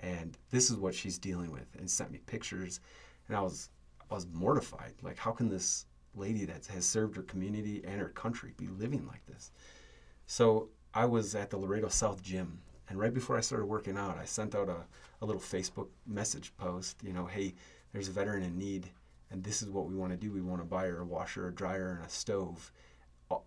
and 0.00 0.38
this 0.50 0.70
is 0.70 0.76
what 0.78 0.94
she's 0.94 1.18
dealing 1.18 1.52
with." 1.52 1.68
And 1.78 1.90
sent 1.90 2.10
me 2.10 2.18
pictures, 2.24 2.80
and 3.28 3.36
I 3.36 3.42
was 3.42 3.68
I 4.10 4.14
was 4.14 4.26
mortified. 4.32 4.94
Like, 5.02 5.18
how 5.18 5.32
can 5.32 5.50
this 5.50 5.84
lady 6.14 6.46
that 6.46 6.66
has 6.66 6.86
served 6.86 7.14
her 7.16 7.22
community 7.22 7.82
and 7.84 8.00
her 8.00 8.08
country 8.08 8.54
be 8.56 8.68
living 8.68 9.06
like 9.06 9.24
this? 9.26 9.52
So 10.26 10.70
I 10.94 11.04
was 11.04 11.34
at 11.34 11.50
the 11.50 11.58
Laredo 11.58 11.88
South 11.88 12.22
Gym 12.22 12.62
and 12.90 12.98
right 12.98 13.14
before 13.14 13.38
I 13.38 13.40
started 13.40 13.66
working 13.66 13.96
out, 13.96 14.18
I 14.18 14.24
sent 14.24 14.56
out 14.56 14.68
a, 14.68 14.84
a 15.22 15.24
little 15.24 15.40
Facebook 15.40 15.86
message 16.06 16.52
post, 16.58 16.96
you 17.02 17.12
know, 17.12 17.24
hey, 17.24 17.54
there's 17.92 18.08
a 18.08 18.12
veteran 18.12 18.42
in 18.42 18.58
need, 18.58 18.90
and 19.30 19.42
this 19.42 19.62
is 19.62 19.70
what 19.70 19.86
we 19.86 19.94
want 19.94 20.10
to 20.10 20.16
do. 20.16 20.32
We 20.32 20.40
want 20.40 20.60
to 20.60 20.66
buy 20.66 20.86
her 20.86 20.98
a 20.98 21.04
washer, 21.04 21.46
a 21.48 21.54
dryer, 21.54 21.96
and 21.96 22.06
a 22.06 22.10
stove. 22.10 22.72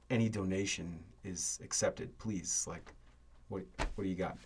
Any 0.10 0.30
donation 0.30 0.98
is 1.26 1.60
accepted, 1.62 2.18
please. 2.20 2.66
Like, 2.68 2.94
what, 3.50 3.64
what 3.96 4.06
do 4.06 4.10
you 4.10 4.16
got? 4.16 4.38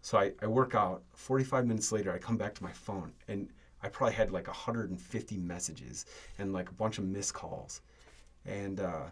So 0.00 0.16
I, 0.16 0.32
I 0.40 0.46
work 0.46 0.74
out. 0.74 1.02
45 1.12 1.66
minutes 1.66 1.92
later, 1.92 2.10
I 2.10 2.18
come 2.18 2.38
back 2.38 2.54
to 2.54 2.64
my 2.64 2.72
phone, 2.72 3.12
and 3.28 3.50
I 3.82 3.88
probably 3.88 4.14
had 4.14 4.32
like 4.32 4.46
150 4.46 5.36
messages 5.36 6.06
and 6.38 6.54
like 6.54 6.70
a 6.70 6.74
bunch 6.74 6.96
of 6.96 7.04
missed 7.04 7.34
calls. 7.34 7.82
And 8.46 8.80
uh, 8.80 9.04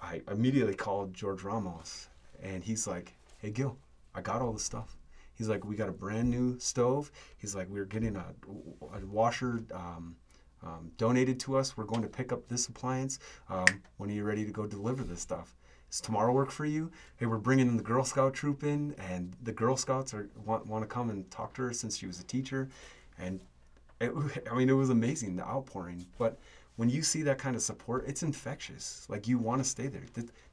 I 0.00 0.22
immediately 0.28 0.74
called 0.74 1.14
George 1.14 1.44
Ramos, 1.44 2.08
and 2.42 2.64
he's 2.64 2.88
like, 2.88 3.12
hey, 3.38 3.50
Gil, 3.50 3.78
I 4.14 4.20
got 4.20 4.42
all 4.42 4.52
the 4.52 4.60
stuff. 4.60 4.96
He's 5.34 5.48
like, 5.48 5.64
we 5.64 5.76
got 5.76 5.88
a 5.88 5.92
brand 5.92 6.30
new 6.30 6.58
stove. 6.58 7.10
He's 7.36 7.54
like, 7.54 7.68
we're 7.68 7.84
getting 7.84 8.16
a, 8.16 8.26
a 8.94 9.06
washer 9.06 9.64
um, 9.74 10.16
um, 10.62 10.90
donated 10.96 11.40
to 11.40 11.56
us. 11.56 11.76
We're 11.76 11.84
going 11.84 12.02
to 12.02 12.08
pick 12.08 12.32
up 12.32 12.48
this 12.48 12.68
appliance. 12.68 13.18
Um, 13.48 13.82
when 13.96 14.10
are 14.10 14.14
you 14.14 14.24
ready 14.24 14.44
to 14.44 14.52
go 14.52 14.66
deliver 14.66 15.02
this 15.02 15.20
stuff? 15.20 15.54
Does 15.90 16.00
tomorrow 16.00 16.32
work 16.32 16.50
for 16.50 16.64
you? 16.64 16.90
Hey, 17.16 17.26
we're 17.26 17.38
bringing 17.38 17.76
the 17.76 17.82
Girl 17.82 18.04
Scout 18.04 18.34
troop 18.34 18.62
in, 18.62 18.94
and 18.98 19.34
the 19.42 19.52
Girl 19.52 19.76
Scouts 19.76 20.14
are 20.14 20.28
want, 20.44 20.66
want 20.66 20.82
to 20.82 20.86
come 20.86 21.10
and 21.10 21.30
talk 21.30 21.54
to 21.54 21.62
her 21.62 21.72
since 21.72 21.96
she 21.96 22.06
was 22.06 22.20
a 22.20 22.24
teacher. 22.24 22.68
And 23.18 23.40
it, 24.00 24.12
I 24.50 24.54
mean, 24.54 24.68
it 24.68 24.74
was 24.74 24.90
amazing 24.90 25.36
the 25.36 25.44
outpouring. 25.44 26.06
But 26.18 26.38
when 26.76 26.88
you 26.88 27.02
see 27.02 27.22
that 27.22 27.38
kind 27.38 27.56
of 27.56 27.62
support, 27.62 28.04
it's 28.06 28.22
infectious. 28.22 29.06
Like 29.08 29.28
you 29.28 29.38
want 29.38 29.62
to 29.62 29.68
stay 29.68 29.88
there. 29.88 30.04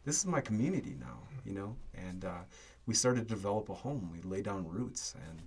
This 0.03 0.17
is 0.17 0.25
my 0.25 0.41
community 0.41 0.95
now, 0.99 1.19
you 1.45 1.53
know, 1.53 1.75
and. 1.93 2.25
Uh, 2.25 2.43
we 2.89 2.95
started 2.95 3.27
to 3.27 3.35
develop 3.35 3.69
a 3.69 3.73
home. 3.75 4.09
We 4.11 4.27
lay 4.27 4.41
down 4.41 4.67
roots, 4.67 5.13
and, 5.29 5.43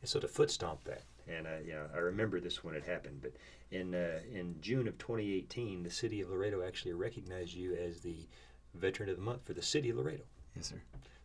and 0.00 0.08
so 0.08 0.18
to 0.20 0.26
foot 0.26 0.50
stomp 0.50 0.84
that. 0.84 1.02
And 1.28 1.46
uh, 1.46 1.60
you 1.62 1.74
know, 1.74 1.84
I 1.94 1.98
remember 1.98 2.40
this 2.40 2.64
when 2.64 2.74
it 2.74 2.82
happened. 2.82 3.18
But 3.20 3.32
in 3.70 3.94
uh, 3.94 4.20
in 4.32 4.54
June 4.62 4.88
of 4.88 4.96
2018, 4.96 5.82
the 5.82 5.90
city 5.90 6.22
of 6.22 6.30
Laredo 6.30 6.66
actually 6.66 6.94
recognized 6.94 7.52
you 7.52 7.74
as 7.74 8.00
the 8.00 8.16
Veteran 8.74 9.10
of 9.10 9.16
the 9.16 9.22
Month 9.22 9.44
for 9.44 9.52
the 9.52 9.60
city 9.60 9.90
of 9.90 9.98
Laredo. 9.98 10.22
Yes, 10.56 10.68
sir. 10.68 10.80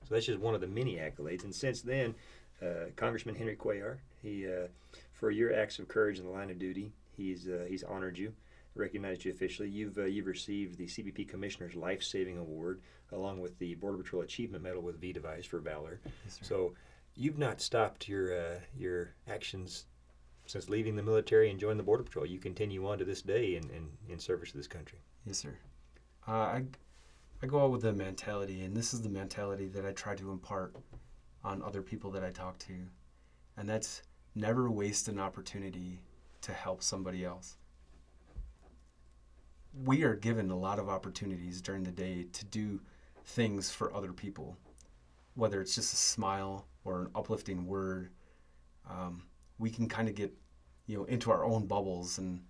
So 0.05 0.13
that's 0.13 0.25
just 0.25 0.39
one 0.39 0.53
of 0.53 0.59
the 0.59 0.67
many 0.67 0.95
accolades. 0.97 1.45
And 1.45 1.55
since 1.55 1.81
then, 1.81 2.13
uh, 2.61 2.89
Congressman 2.97 3.35
Henry 3.35 3.55
Cuellar, 3.55 3.99
he 4.21 4.45
uh, 4.45 4.67
for 5.13 5.31
your 5.31 5.55
acts 5.55 5.79
of 5.79 5.87
courage 5.87 6.19
in 6.19 6.25
the 6.25 6.31
line 6.31 6.49
of 6.49 6.59
duty, 6.59 6.91
he's 7.15 7.47
uh, 7.47 7.63
he's 7.69 7.83
honored 7.83 8.17
you 8.17 8.33
recognized 8.75 9.25
you 9.25 9.31
officially. 9.31 9.69
You've 9.69 9.97
uh, 9.97 10.05
you've 10.05 10.27
received 10.27 10.77
the 10.77 10.87
CBP 10.87 11.27
Commissioner's 11.27 11.75
Life 11.75 12.03
Saving 12.03 12.37
Award 12.37 12.81
along 13.11 13.39
with 13.39 13.57
the 13.59 13.75
Border 13.75 13.97
Patrol 13.97 14.21
Achievement 14.23 14.63
Medal 14.63 14.81
with 14.81 14.99
V 14.99 15.13
Device 15.13 15.45
for 15.45 15.59
valor. 15.59 15.99
Yes, 16.25 16.39
so 16.41 16.73
you've 17.15 17.37
not 17.37 17.61
stopped 17.61 18.07
your 18.07 18.37
uh, 18.37 18.59
your 18.77 19.13
actions 19.27 19.85
since 20.45 20.69
leaving 20.69 20.95
the 20.95 21.03
military 21.03 21.49
and 21.49 21.59
joining 21.59 21.77
the 21.77 21.83
Border 21.83 22.03
Patrol. 22.03 22.25
You 22.25 22.39
continue 22.39 22.87
on 22.87 22.97
to 22.97 23.05
this 23.05 23.21
day 23.21 23.55
in, 23.55 23.63
in, 23.69 23.89
in 24.09 24.19
service 24.19 24.51
to 24.51 24.57
this 24.57 24.67
country. 24.67 24.99
Yes, 25.25 25.37
sir. 25.37 25.55
Uh, 26.27 26.31
I 26.31 26.63
I 27.41 27.45
go 27.45 27.63
out 27.63 27.71
with 27.71 27.81
the 27.81 27.93
mentality, 27.93 28.61
and 28.63 28.75
this 28.75 28.93
is 28.93 29.01
the 29.01 29.09
mentality 29.09 29.67
that 29.67 29.85
I 29.85 29.91
try 29.91 30.15
to 30.15 30.31
impart 30.31 30.75
on 31.43 31.61
other 31.61 31.81
people 31.81 32.09
that 32.11 32.23
I 32.23 32.31
talk 32.31 32.57
to, 32.59 32.73
and 33.57 33.67
that's 33.67 34.01
never 34.35 34.71
waste 34.71 35.07
an 35.09 35.19
opportunity 35.19 35.99
to 36.41 36.53
help 36.53 36.81
somebody 36.81 37.23
else 37.23 37.57
we 39.73 40.03
are 40.03 40.15
given 40.15 40.51
a 40.51 40.57
lot 40.57 40.79
of 40.79 40.89
opportunities 40.89 41.61
during 41.61 41.83
the 41.83 41.91
day 41.91 42.25
to 42.31 42.45
do 42.45 42.79
things 43.25 43.71
for 43.71 43.93
other 43.93 44.13
people, 44.13 44.57
whether 45.35 45.61
it's 45.61 45.75
just 45.75 45.93
a 45.93 45.97
smile 45.97 46.67
or 46.83 47.01
an 47.01 47.07
uplifting 47.15 47.65
word. 47.65 48.09
Um, 48.89 49.23
we 49.57 49.69
can 49.69 49.87
kind 49.87 50.07
of 50.07 50.15
get, 50.15 50.33
you 50.85 50.97
know, 50.97 51.05
into 51.05 51.31
our 51.31 51.45
own 51.45 51.65
bubbles 51.65 52.17
and 52.17 52.41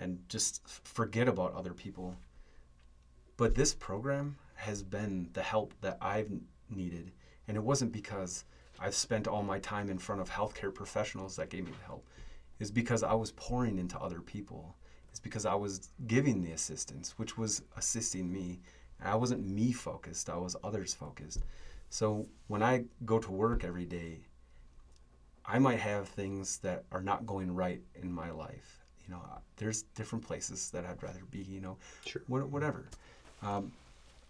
and 0.00 0.20
just 0.28 0.62
forget 0.86 1.26
about 1.26 1.54
other 1.54 1.74
people. 1.74 2.14
But 3.36 3.56
this 3.56 3.74
program 3.74 4.36
has 4.54 4.82
been 4.82 5.28
the 5.32 5.42
help 5.42 5.74
that 5.80 5.98
I've 6.00 6.30
needed, 6.70 7.10
and 7.48 7.56
it 7.56 7.62
wasn't 7.62 7.90
because 7.90 8.44
I've 8.78 8.94
spent 8.94 9.26
all 9.26 9.42
my 9.42 9.58
time 9.58 9.90
in 9.90 9.98
front 9.98 10.20
of 10.20 10.30
healthcare 10.30 10.72
professionals 10.72 11.34
that 11.36 11.50
gave 11.50 11.64
me 11.64 11.72
the 11.72 11.86
help. 11.86 12.06
It's 12.60 12.70
because 12.70 13.02
I 13.02 13.14
was 13.14 13.32
pouring 13.32 13.78
into 13.78 13.98
other 13.98 14.20
people 14.20 14.76
it's 15.18 15.24
because 15.24 15.46
I 15.46 15.54
was 15.56 15.88
giving 16.06 16.40
the 16.40 16.52
assistance, 16.52 17.14
which 17.16 17.36
was 17.36 17.62
assisting 17.76 18.32
me. 18.32 18.60
I 19.02 19.16
wasn't 19.16 19.44
me 19.44 19.72
focused, 19.72 20.30
I 20.30 20.36
was 20.36 20.54
others 20.62 20.94
focused. 20.94 21.42
So 21.90 22.28
when 22.46 22.62
I 22.62 22.84
go 23.04 23.18
to 23.18 23.32
work 23.32 23.64
every 23.64 23.84
day, 23.84 24.20
I 25.44 25.58
might 25.58 25.80
have 25.80 26.06
things 26.06 26.58
that 26.58 26.84
are 26.92 27.02
not 27.02 27.26
going 27.26 27.52
right 27.52 27.80
in 28.00 28.12
my 28.12 28.30
life. 28.30 28.84
You 29.04 29.14
know, 29.14 29.22
there's 29.56 29.82
different 29.96 30.24
places 30.24 30.70
that 30.70 30.84
I'd 30.84 31.02
rather 31.02 31.24
be, 31.32 31.40
you 31.40 31.60
know, 31.60 31.78
sure. 32.06 32.22
whatever. 32.28 32.86
Um, 33.42 33.72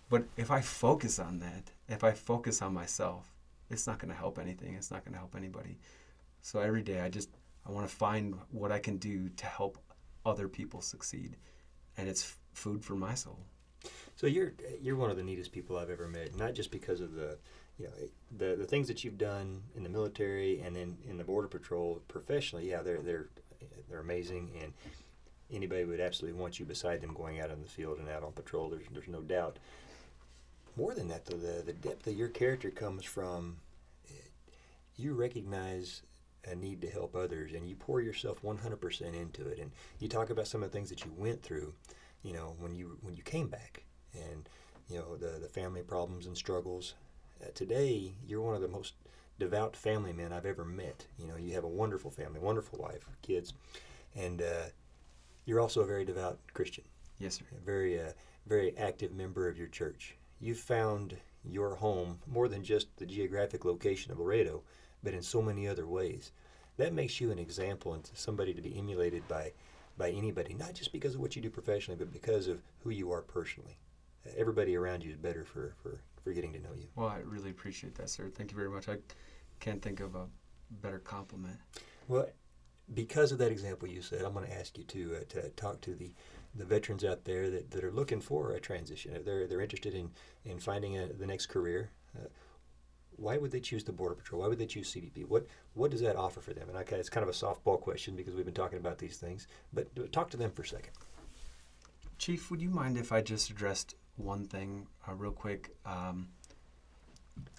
but 0.08 0.24
if 0.38 0.50
I 0.50 0.62
focus 0.62 1.18
on 1.18 1.38
that, 1.40 1.64
if 1.90 2.02
I 2.02 2.12
focus 2.12 2.62
on 2.62 2.72
myself, 2.72 3.26
it's 3.68 3.86
not 3.86 3.98
going 3.98 4.10
to 4.10 4.18
help 4.18 4.38
anything. 4.38 4.72
It's 4.72 4.90
not 4.90 5.04
going 5.04 5.12
to 5.12 5.18
help 5.18 5.36
anybody. 5.36 5.76
So 6.40 6.60
every 6.60 6.82
day 6.82 7.00
I 7.00 7.10
just 7.10 7.28
I 7.66 7.72
want 7.72 7.86
to 7.86 7.94
find 7.94 8.34
what 8.52 8.72
I 8.72 8.78
can 8.78 8.96
do 8.96 9.28
to 9.28 9.44
help 9.44 9.76
other 10.28 10.48
people 10.48 10.80
succeed, 10.80 11.36
and 11.96 12.08
it's 12.08 12.22
f- 12.22 12.36
food 12.52 12.84
for 12.84 12.94
my 12.94 13.14
soul. 13.14 13.38
So 14.16 14.26
you're 14.26 14.52
you're 14.80 14.96
one 14.96 15.10
of 15.10 15.16
the 15.16 15.22
neatest 15.22 15.52
people 15.52 15.78
I've 15.78 15.90
ever 15.90 16.08
met, 16.08 16.36
not 16.36 16.54
just 16.54 16.70
because 16.70 17.00
of 17.00 17.14
the 17.14 17.38
you 17.78 17.86
know 17.86 17.92
the 18.36 18.56
the 18.56 18.64
things 18.66 18.88
that 18.88 19.04
you've 19.04 19.18
done 19.18 19.62
in 19.76 19.82
the 19.82 19.88
military 19.88 20.60
and 20.60 20.74
then 20.74 20.96
in 21.08 21.16
the 21.16 21.24
border 21.24 21.48
patrol 21.48 22.02
professionally. 22.08 22.68
Yeah, 22.68 22.82
they're 22.82 22.98
they're 23.00 23.28
they're 23.88 24.00
amazing, 24.00 24.50
and 24.60 24.72
anybody 25.50 25.84
would 25.84 26.00
absolutely 26.00 26.38
want 26.40 26.58
you 26.58 26.66
beside 26.66 27.00
them 27.00 27.14
going 27.14 27.40
out 27.40 27.50
in 27.50 27.62
the 27.62 27.68
field 27.68 27.98
and 27.98 28.08
out 28.08 28.24
on 28.24 28.32
patrol. 28.32 28.68
There's 28.68 28.84
there's 28.92 29.08
no 29.08 29.20
doubt. 29.20 29.58
More 30.76 30.94
than 30.94 31.08
that, 31.08 31.26
though, 31.26 31.36
the 31.36 31.62
the 31.62 31.72
depth 31.72 32.06
of 32.06 32.14
your 32.14 32.28
character 32.28 32.70
comes 32.70 33.04
from 33.04 33.58
eh, 34.08 34.28
you 34.96 35.14
recognize 35.14 36.02
a 36.46 36.54
need 36.54 36.80
to 36.80 36.90
help 36.90 37.14
others 37.16 37.52
and 37.52 37.68
you 37.68 37.74
pour 37.74 38.00
yourself 38.00 38.42
100% 38.42 39.00
into 39.14 39.48
it 39.48 39.58
and 39.58 39.70
you 39.98 40.08
talk 40.08 40.30
about 40.30 40.46
some 40.46 40.62
of 40.62 40.70
the 40.70 40.76
things 40.76 40.88
that 40.88 41.04
you 41.04 41.12
went 41.16 41.42
through 41.42 41.74
you 42.22 42.32
know 42.32 42.54
when 42.58 42.74
you 42.74 42.98
when 43.02 43.14
you 43.14 43.22
came 43.22 43.48
back 43.48 43.82
and 44.14 44.48
you 44.88 44.98
know 44.98 45.16
the 45.16 45.38
the 45.38 45.48
family 45.48 45.82
problems 45.82 46.26
and 46.26 46.36
struggles. 46.36 46.94
Uh, 47.42 47.50
today 47.54 48.12
you're 48.26 48.40
one 48.40 48.54
of 48.54 48.60
the 48.60 48.68
most 48.68 48.94
devout 49.38 49.76
family 49.76 50.12
men 50.12 50.32
I've 50.32 50.46
ever 50.46 50.64
met. 50.64 51.06
You 51.18 51.28
know 51.28 51.36
you 51.36 51.54
have 51.54 51.64
a 51.64 51.68
wonderful 51.68 52.10
family 52.10 52.40
wonderful 52.40 52.78
wife 52.78 53.08
kids 53.22 53.52
and 54.16 54.42
uh, 54.42 54.66
you're 55.44 55.60
also 55.60 55.82
a 55.82 55.86
very 55.86 56.04
devout 56.04 56.38
Christian. 56.54 56.84
Yes 57.18 57.36
sir. 57.36 57.44
A 57.56 57.64
very 57.64 58.00
uh, 58.00 58.12
very 58.46 58.76
active 58.76 59.12
member 59.12 59.48
of 59.48 59.58
your 59.58 59.68
church. 59.68 60.16
You've 60.40 60.58
found 60.58 61.16
your 61.44 61.76
home 61.76 62.18
more 62.26 62.48
than 62.48 62.62
just 62.62 62.96
the 62.96 63.06
geographic 63.06 63.64
location 63.64 64.12
of 64.12 64.18
Laredo 64.18 64.62
but 65.02 65.14
in 65.14 65.22
so 65.22 65.42
many 65.42 65.66
other 65.66 65.86
ways. 65.86 66.32
That 66.76 66.92
makes 66.92 67.20
you 67.20 67.30
an 67.30 67.38
example 67.38 67.94
and 67.94 68.08
somebody 68.14 68.54
to 68.54 68.62
be 68.62 68.78
emulated 68.78 69.26
by, 69.26 69.52
by 69.96 70.10
anybody, 70.10 70.54
not 70.54 70.74
just 70.74 70.92
because 70.92 71.14
of 71.14 71.20
what 71.20 71.34
you 71.34 71.42
do 71.42 71.50
professionally, 71.50 71.98
but 71.98 72.12
because 72.12 72.46
of 72.46 72.62
who 72.80 72.90
you 72.90 73.10
are 73.12 73.22
personally. 73.22 73.76
Everybody 74.36 74.76
around 74.76 75.02
you 75.02 75.10
is 75.10 75.16
better 75.16 75.44
for, 75.44 75.74
for, 75.82 76.00
for 76.22 76.32
getting 76.32 76.52
to 76.52 76.60
know 76.60 76.74
you. 76.76 76.86
Well, 76.94 77.08
I 77.08 77.18
really 77.24 77.50
appreciate 77.50 77.94
that, 77.96 78.10
sir. 78.10 78.30
Thank 78.34 78.50
you 78.50 78.56
very 78.56 78.70
much. 78.70 78.88
I 78.88 78.98
can't 79.60 79.82
think 79.82 80.00
of 80.00 80.14
a 80.14 80.26
better 80.82 80.98
compliment. 80.98 81.56
Well, 82.06 82.28
because 82.94 83.32
of 83.32 83.38
that 83.38 83.50
example 83.50 83.88
you 83.88 84.02
said, 84.02 84.22
I'm 84.22 84.32
going 84.32 84.46
to 84.46 84.58
ask 84.58 84.78
you 84.78 84.84
to 84.84 85.16
uh, 85.16 85.24
to 85.30 85.48
talk 85.50 85.80
to 85.82 85.94
the 85.94 86.12
the 86.54 86.64
veterans 86.64 87.04
out 87.04 87.24
there 87.24 87.50
that, 87.50 87.70
that 87.70 87.84
are 87.84 87.92
looking 87.92 88.20
for 88.20 88.52
a 88.52 88.60
transition. 88.60 89.18
They're 89.24 89.46
they're 89.46 89.60
interested 89.60 89.94
in 89.94 90.10
in 90.44 90.58
finding 90.58 90.98
a, 90.98 91.06
the 91.06 91.26
next 91.26 91.46
career. 91.46 91.90
Uh, 92.16 92.28
why 93.18 93.36
would 93.36 93.50
they 93.50 93.60
choose 93.60 93.84
the 93.84 93.92
Border 93.92 94.14
Patrol? 94.14 94.40
Why 94.40 94.48
would 94.48 94.58
they 94.58 94.66
choose 94.66 94.92
CBP? 94.92 95.26
What 95.26 95.46
what 95.74 95.90
does 95.90 96.00
that 96.00 96.16
offer 96.16 96.40
for 96.40 96.54
them? 96.54 96.68
And 96.68 96.78
okay, 96.78 96.96
it's 96.96 97.10
kind 97.10 97.22
of 97.22 97.28
a 97.28 97.36
softball 97.36 97.80
question 97.80 98.16
because 98.16 98.34
we've 98.34 98.44
been 98.44 98.54
talking 98.54 98.78
about 98.78 98.98
these 98.98 99.16
things, 99.16 99.46
but 99.72 100.12
talk 100.12 100.30
to 100.30 100.36
them 100.36 100.50
for 100.50 100.62
a 100.62 100.66
second. 100.66 100.92
Chief, 102.18 102.50
would 102.50 102.62
you 102.62 102.70
mind 102.70 102.96
if 102.96 103.12
I 103.12 103.20
just 103.20 103.50
addressed 103.50 103.94
one 104.16 104.44
thing 104.44 104.86
uh, 105.08 105.14
real 105.14 105.32
quick? 105.32 105.74
Um, 105.84 106.28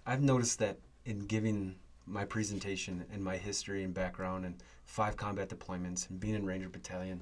I've 0.06 0.22
noticed 0.22 0.60
that 0.60 0.80
in 1.06 1.20
giving 1.20 1.76
my 2.06 2.26
presentation 2.26 3.06
and 3.14 3.24
my 3.24 3.38
history 3.38 3.84
and 3.84 3.94
background 3.94 4.46
and 4.46 4.56
five 4.86 5.16
combat 5.16 5.50
deployments 5.50 6.10
and 6.10 6.20
being 6.20 6.36
in 6.36 6.46
Ranger 6.46 6.70
Battalion, 6.70 7.22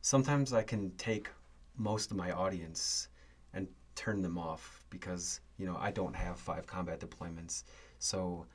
sometimes 0.00 0.52
I 0.52 0.62
can 0.62 0.90
take 0.96 1.28
most 1.76 2.10
of 2.10 2.16
my 2.16 2.32
audience 2.32 3.08
and 3.54 3.68
turn 3.94 4.22
them 4.22 4.38
off 4.38 4.84
because 4.90 5.40
you 5.58 5.66
know 5.66 5.76
I 5.80 5.90
don't 5.90 6.14
have 6.14 6.38
five 6.38 6.66
combat 6.66 7.00
deployments, 7.00 7.64
so 7.98 8.46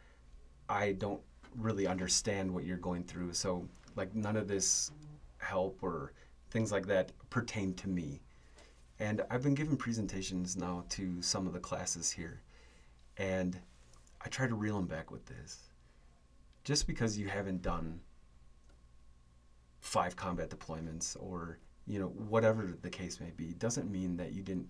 I 0.69 0.93
don't 0.93 1.21
really 1.55 1.87
understand 1.87 2.53
what 2.53 2.65
you're 2.65 2.77
going 2.77 3.03
through. 3.03 3.33
So 3.33 3.67
like 3.95 4.13
none 4.15 4.35
of 4.35 4.47
this 4.47 4.91
help 5.37 5.79
or 5.81 6.13
things 6.49 6.71
like 6.71 6.85
that 6.87 7.11
pertain 7.29 7.73
to 7.75 7.89
me. 7.89 8.21
And 8.99 9.21
I've 9.29 9.43
been 9.43 9.53
giving 9.53 9.77
presentations 9.77 10.57
now 10.57 10.83
to 10.89 11.21
some 11.21 11.45
of 11.45 11.53
the 11.53 11.59
classes 11.59 12.11
here, 12.11 12.41
and 13.17 13.59
I 14.21 14.29
try 14.29 14.47
to 14.47 14.55
reel 14.55 14.75
them 14.75 14.87
back 14.87 15.11
with 15.11 15.25
this. 15.25 15.69
Just 16.63 16.87
because 16.87 17.17
you 17.17 17.27
haven't 17.27 17.61
done 17.61 17.99
five 19.79 20.15
combat 20.15 20.49
deployments 20.49 21.15
or 21.19 21.59
you 21.85 21.99
know 21.99 22.07
whatever 22.07 22.73
the 22.81 22.89
case 22.89 23.19
may 23.21 23.31
be 23.37 23.53
doesn't 23.53 23.89
mean 23.89 24.17
that 24.17 24.33
you 24.33 24.43
didn't 24.43 24.69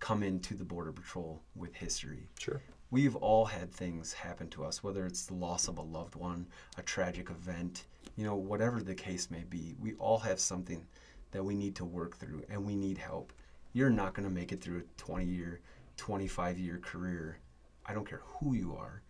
come 0.00 0.22
into 0.22 0.54
the 0.54 0.64
border 0.64 0.92
patrol 0.92 1.42
with 1.54 1.74
history. 1.74 2.28
Sure. 2.38 2.62
We've 2.90 3.16
all 3.16 3.44
had 3.44 3.70
things 3.70 4.12
happen 4.12 4.48
to 4.50 4.64
us 4.64 4.82
whether 4.82 5.04
it's 5.04 5.26
the 5.26 5.34
loss 5.34 5.68
of 5.68 5.78
a 5.78 5.82
loved 5.82 6.14
one 6.14 6.46
a 6.78 6.82
tragic 6.82 7.30
event 7.30 7.84
you 8.16 8.24
know 8.24 8.34
whatever 8.34 8.82
the 8.82 8.94
case 8.94 9.30
may 9.30 9.44
be 9.44 9.74
we 9.78 9.92
all 9.94 10.18
have 10.18 10.40
something 10.40 10.86
that 11.32 11.44
we 11.44 11.54
need 11.54 11.76
to 11.76 11.84
work 11.84 12.16
through 12.16 12.42
and 12.48 12.64
we 12.64 12.74
need 12.74 12.96
help. 12.96 13.32
You're 13.74 13.90
not 13.90 14.14
going 14.14 14.26
to 14.26 14.34
make 14.34 14.52
it 14.52 14.62
through 14.62 14.78
a 14.78 15.00
20 15.02 15.26
year 15.26 15.60
25 15.98 16.58
year 16.58 16.78
career 16.78 17.38
i 17.84 17.92
don't 17.92 18.08
care 18.08 18.22
who 18.24 18.54
you 18.54 18.76
are 18.78 19.02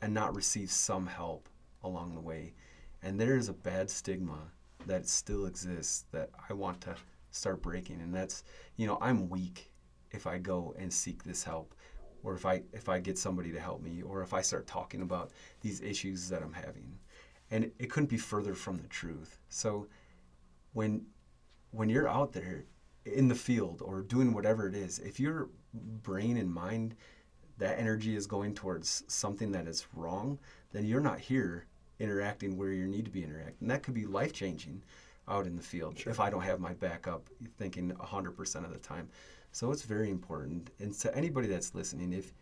and 0.00 0.14
not 0.14 0.34
receive 0.34 0.70
some 0.70 1.06
help 1.06 1.48
along 1.84 2.14
the 2.14 2.20
way. 2.20 2.54
And 3.02 3.18
there 3.20 3.36
is 3.36 3.48
a 3.48 3.54
bad 3.54 3.90
stigma 3.90 4.38
that 4.86 5.08
still 5.08 5.46
exists 5.46 6.04
that 6.12 6.30
I 6.48 6.54
want 6.54 6.80
to 6.82 6.96
start 7.32 7.62
breaking 7.62 8.00
and 8.00 8.12
that's 8.12 8.42
you 8.76 8.88
know 8.88 8.98
I'm 9.00 9.28
weak 9.28 9.69
if 10.12 10.26
I 10.26 10.38
go 10.38 10.74
and 10.78 10.92
seek 10.92 11.22
this 11.22 11.42
help 11.44 11.74
or 12.22 12.34
if 12.34 12.46
I 12.46 12.62
if 12.72 12.88
I 12.88 13.00
get 13.00 13.18
somebody 13.18 13.52
to 13.52 13.60
help 13.60 13.82
me 13.82 14.02
or 14.02 14.22
if 14.22 14.34
I 14.34 14.42
start 14.42 14.66
talking 14.66 15.02
about 15.02 15.30
these 15.60 15.80
issues 15.80 16.28
that 16.28 16.42
I'm 16.42 16.52
having 16.52 16.98
and 17.50 17.70
it 17.78 17.90
couldn't 17.90 18.10
be 18.10 18.18
further 18.18 18.54
from 18.54 18.78
the 18.78 18.88
truth 18.88 19.38
so 19.48 19.86
when 20.72 21.06
when 21.70 21.88
you're 21.88 22.08
out 22.08 22.32
there 22.32 22.64
in 23.04 23.28
the 23.28 23.34
field 23.34 23.82
or 23.84 24.02
doing 24.02 24.32
whatever 24.32 24.68
it 24.68 24.74
is 24.74 24.98
if 24.98 25.18
your 25.18 25.48
brain 25.72 26.36
and 26.36 26.52
mind 26.52 26.94
that 27.58 27.78
energy 27.78 28.16
is 28.16 28.26
going 28.26 28.54
towards 28.54 29.04
something 29.08 29.52
that 29.52 29.66
is 29.66 29.86
wrong 29.94 30.38
then 30.72 30.84
you're 30.84 31.00
not 31.00 31.18
here 31.18 31.66
interacting 32.00 32.56
where 32.56 32.72
you 32.72 32.88
need 32.88 33.04
to 33.04 33.10
be 33.10 33.22
interacting. 33.22 33.56
And 33.60 33.70
that 33.70 33.82
could 33.82 33.94
be 33.94 34.06
life 34.06 34.32
changing 34.32 34.82
out 35.28 35.46
in 35.46 35.54
the 35.54 35.62
field 35.62 35.98
sure. 35.98 36.10
if 36.10 36.18
I 36.18 36.30
don't 36.30 36.40
have 36.40 36.58
my 36.58 36.72
backup 36.72 37.28
thinking 37.58 37.92
100% 37.92 38.64
of 38.64 38.72
the 38.72 38.78
time. 38.78 39.08
So 39.52 39.72
it's 39.72 39.82
very 39.82 40.10
important. 40.10 40.70
And 40.78 40.94
to 41.00 41.14
anybody 41.16 41.48
that's 41.48 41.74
listening, 41.74 42.12
if 42.12 42.32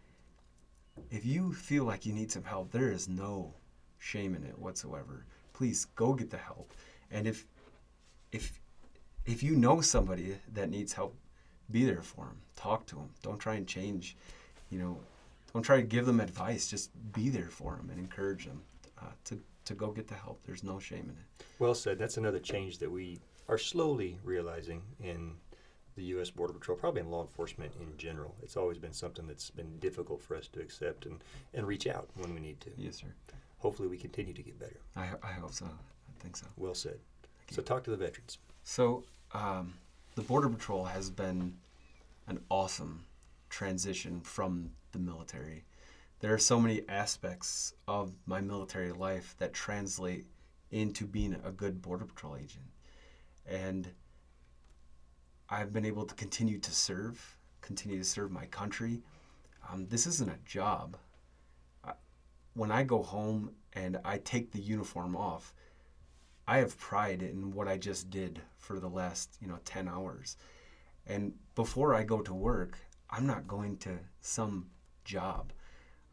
if 1.11 1.25
you 1.25 1.53
feel 1.53 1.85
like 1.85 2.05
you 2.05 2.13
need 2.13 2.31
some 2.31 2.45
help, 2.45 2.71
there 2.71 2.91
is 2.91 3.09
no 3.09 3.55
shame 3.99 4.35
in 4.35 4.45
it 4.45 4.59
whatsoever. 4.59 5.25
Please 5.53 5.87
go 5.97 6.13
get 6.15 6.31
the 6.31 6.39
help. 6.39 6.73
And 7.11 7.27
if 7.27 7.47
if 8.33 8.61
if 9.25 9.43
you 9.43 9.57
know 9.57 9.81
somebody 9.81 10.37
that 10.55 10.71
needs 10.71 10.93
help, 10.93 11.15
be 11.71 11.85
there 11.85 12.03
for 12.03 12.27
them. 12.27 12.41
Talk 12.57 12.87
to 12.87 12.97
them. 12.97 13.11
Don't 13.23 13.39
try 13.39 13.55
and 13.55 13.67
change, 13.67 14.17
you 14.71 14.79
know, 14.79 14.99
don't 15.53 15.63
try 15.63 15.77
to 15.77 15.83
give 15.83 16.07
them 16.07 16.21
advice. 16.21 16.69
Just 16.69 16.91
be 17.13 17.29
there 17.29 17.49
for 17.49 17.77
them 17.77 17.89
and 17.91 17.99
encourage 17.99 18.47
them 18.47 18.61
uh, 19.01 19.07
to 19.25 19.39
to 19.65 19.75
go 19.75 19.91
get 19.91 20.09
the 20.09 20.15
help. 20.15 20.41
There's 20.47 20.65
no 20.65 20.79
shame 20.79 21.05
in 21.05 21.11
it. 21.11 21.45
Well 21.59 21.75
said. 21.75 21.99
That's 21.99 22.17
another 22.17 22.39
change 22.39 22.79
that 22.79 22.91
we 22.91 23.19
are 23.49 23.59
slowly 23.59 24.19
realizing 24.25 24.83
in 25.03 25.33
the 25.99 26.05
U.S. 26.05 26.31
Border 26.31 26.53
Patrol, 26.55 26.79
probably 26.79 27.01
in 27.01 27.11
law 27.11 27.23
enforcement 27.23 27.73
in 27.81 27.97
general. 27.97 28.35
It's 28.43 28.57
always 28.57 28.79
been 28.79 28.93
something 28.93 29.27
that's 29.27 29.51
been 29.51 29.79
difficult 29.79 30.23
for 30.23 30.37
us 30.37 30.49
to 30.49 30.61
accept 30.61 31.07
and, 31.07 31.23
and 31.55 31.67
reach 31.67 31.87
out 31.87 32.09
when 32.15 32.35
we 32.35 32.41
need 32.41 32.61
to. 32.63 32.71
Yes, 32.77 32.97
sir. 32.97 33.09
Hopefully, 33.59 33.89
we 33.89 33.97
continue 33.97 34.33
to 34.33 34.43
get 34.43 34.59
better. 34.59 34.81
I, 34.97 35.09
I 35.23 35.33
hope 35.33 35.53
so. 35.53 35.67
I 35.67 36.23
think 36.23 36.37
so. 36.37 36.47
Well 36.57 36.75
said. 36.75 36.99
So, 37.51 37.63
talk 37.63 37.85
to 37.85 37.91
the 37.91 37.97
veterans. 37.97 38.39
So, 38.63 39.05
um, 39.33 39.75
the 40.15 40.23
Border 40.23 40.49
Patrol 40.49 40.85
has 40.85 41.11
been 41.11 41.55
an 42.27 42.41
awesome 42.51 43.05
transition 43.49 44.21
from 44.21 44.71
the 44.93 44.99
military 44.99 45.65
there 46.21 46.35
are 46.35 46.39
so 46.39 46.61
many 46.61 46.83
aspects 46.89 47.75
of 47.87 48.13
my 48.27 48.41
military 48.41 48.93
life 48.93 49.37
that 49.39 49.53
translate 49.53 50.27
into 50.71 51.07
being 51.07 51.37
a 51.45 51.53
good 51.53 51.81
border 51.81 52.05
patrol 52.05 52.37
agent 52.37 52.67
and 53.47 53.89
i've 55.51 55.73
been 55.73 55.85
able 55.85 56.05
to 56.05 56.15
continue 56.15 56.59
to 56.59 56.71
serve 56.71 57.37
continue 57.61 57.99
to 57.99 58.05
serve 58.05 58.31
my 58.31 58.47
country. 58.47 59.03
Um, 59.71 59.87
this 59.89 60.07
isn't 60.07 60.31
a 60.31 60.39
job. 60.47 60.97
I, 61.85 61.93
when 62.55 62.71
i 62.71 62.83
go 62.83 63.03
home 63.03 63.51
and 63.75 63.99
i 64.05 64.19
take 64.19 64.53
the 64.53 64.61
uniform 64.61 65.15
off 65.15 65.53
i 66.47 66.59
have 66.59 66.79
pride 66.79 67.23
in 67.23 67.53
what 67.53 67.69
i 67.69 67.77
just 67.77 68.09
did 68.11 68.41
for 68.57 68.81
the 68.81 68.89
last 68.89 69.37
you 69.41 69.49
know 69.49 69.59
10 69.65 69.89
hours. 69.89 70.37
And 71.07 71.33
before 71.55 71.95
i 71.95 72.03
go 72.03 72.21
to 72.23 72.35
work 72.35 72.79
i'm 73.11 73.27
not 73.27 73.47
going 73.47 73.77
to 73.79 73.99
some 74.21 74.67
job. 75.05 75.53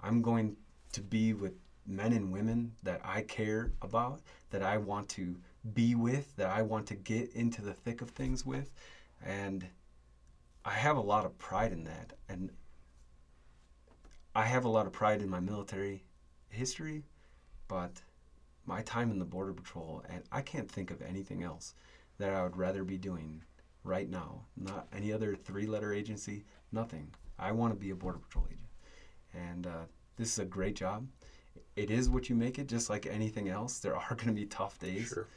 I'm 0.01 0.21
going 0.21 0.55
to 0.93 1.01
be 1.01 1.33
with 1.33 1.53
men 1.85 2.13
and 2.13 2.31
women 2.31 2.71
that 2.83 3.01
I 3.03 3.21
care 3.21 3.71
about, 3.81 4.21
that 4.49 4.63
I 4.63 4.77
want 4.77 5.09
to 5.09 5.35
be 5.73 5.93
with, 5.95 6.35
that 6.37 6.49
I 6.49 6.61
want 6.61 6.87
to 6.87 6.95
get 6.95 7.31
into 7.33 7.61
the 7.61 7.73
thick 7.73 8.01
of 8.01 8.11
things 8.11 8.45
with. 8.45 8.71
And 9.25 9.65
I 10.63 10.71
have 10.71 10.97
a 10.97 11.01
lot 11.01 11.25
of 11.25 11.37
pride 11.37 11.71
in 11.71 11.83
that. 11.83 12.13
And 12.29 12.51
I 14.35 14.43
have 14.45 14.65
a 14.65 14.69
lot 14.69 14.85
of 14.85 14.93
pride 14.93 15.21
in 15.21 15.29
my 15.29 15.39
military 15.39 16.03
history, 16.49 17.03
but 17.67 18.01
my 18.65 18.81
time 18.81 19.11
in 19.11 19.19
the 19.19 19.25
Border 19.25 19.53
Patrol, 19.53 20.03
and 20.09 20.23
I 20.31 20.41
can't 20.41 20.69
think 20.69 20.91
of 20.91 21.01
anything 21.01 21.43
else 21.43 21.73
that 22.17 22.33
I 22.33 22.43
would 22.43 22.57
rather 22.57 22.83
be 22.83 22.97
doing 22.97 23.43
right 23.83 24.09
now. 24.09 24.41
Not 24.57 24.87
any 24.93 25.11
other 25.11 25.35
three 25.35 25.67
letter 25.67 25.93
agency, 25.93 26.45
nothing. 26.71 27.11
I 27.37 27.51
want 27.51 27.73
to 27.73 27.79
be 27.79 27.91
a 27.91 27.95
Border 27.95 28.19
Patrol 28.19 28.45
agent. 28.47 28.61
And 29.33 29.67
uh, 29.67 29.85
this 30.17 30.31
is 30.33 30.39
a 30.39 30.45
great 30.45 30.75
job. 30.75 31.07
It 31.75 31.91
is 31.91 32.09
what 32.09 32.29
you 32.29 32.35
make 32.35 32.57
it, 32.57 32.67
just 32.67 32.89
like 32.89 33.05
anything 33.05 33.49
else. 33.49 33.79
There 33.79 33.95
are 33.95 34.09
going 34.15 34.27
to 34.27 34.33
be 34.33 34.45
tough 34.45 34.79
days. 34.79 35.09
Sure. 35.09 35.27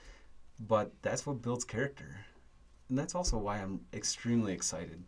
But 0.61 0.93
that's 1.03 1.27
what 1.27 1.43
builds 1.43 1.65
character. 1.65 2.17
And 2.89 2.99
that's 2.99 3.15
also 3.15 3.37
why 3.37 3.59
I'm 3.59 3.81
extremely 3.93 4.53
excited 4.53 5.03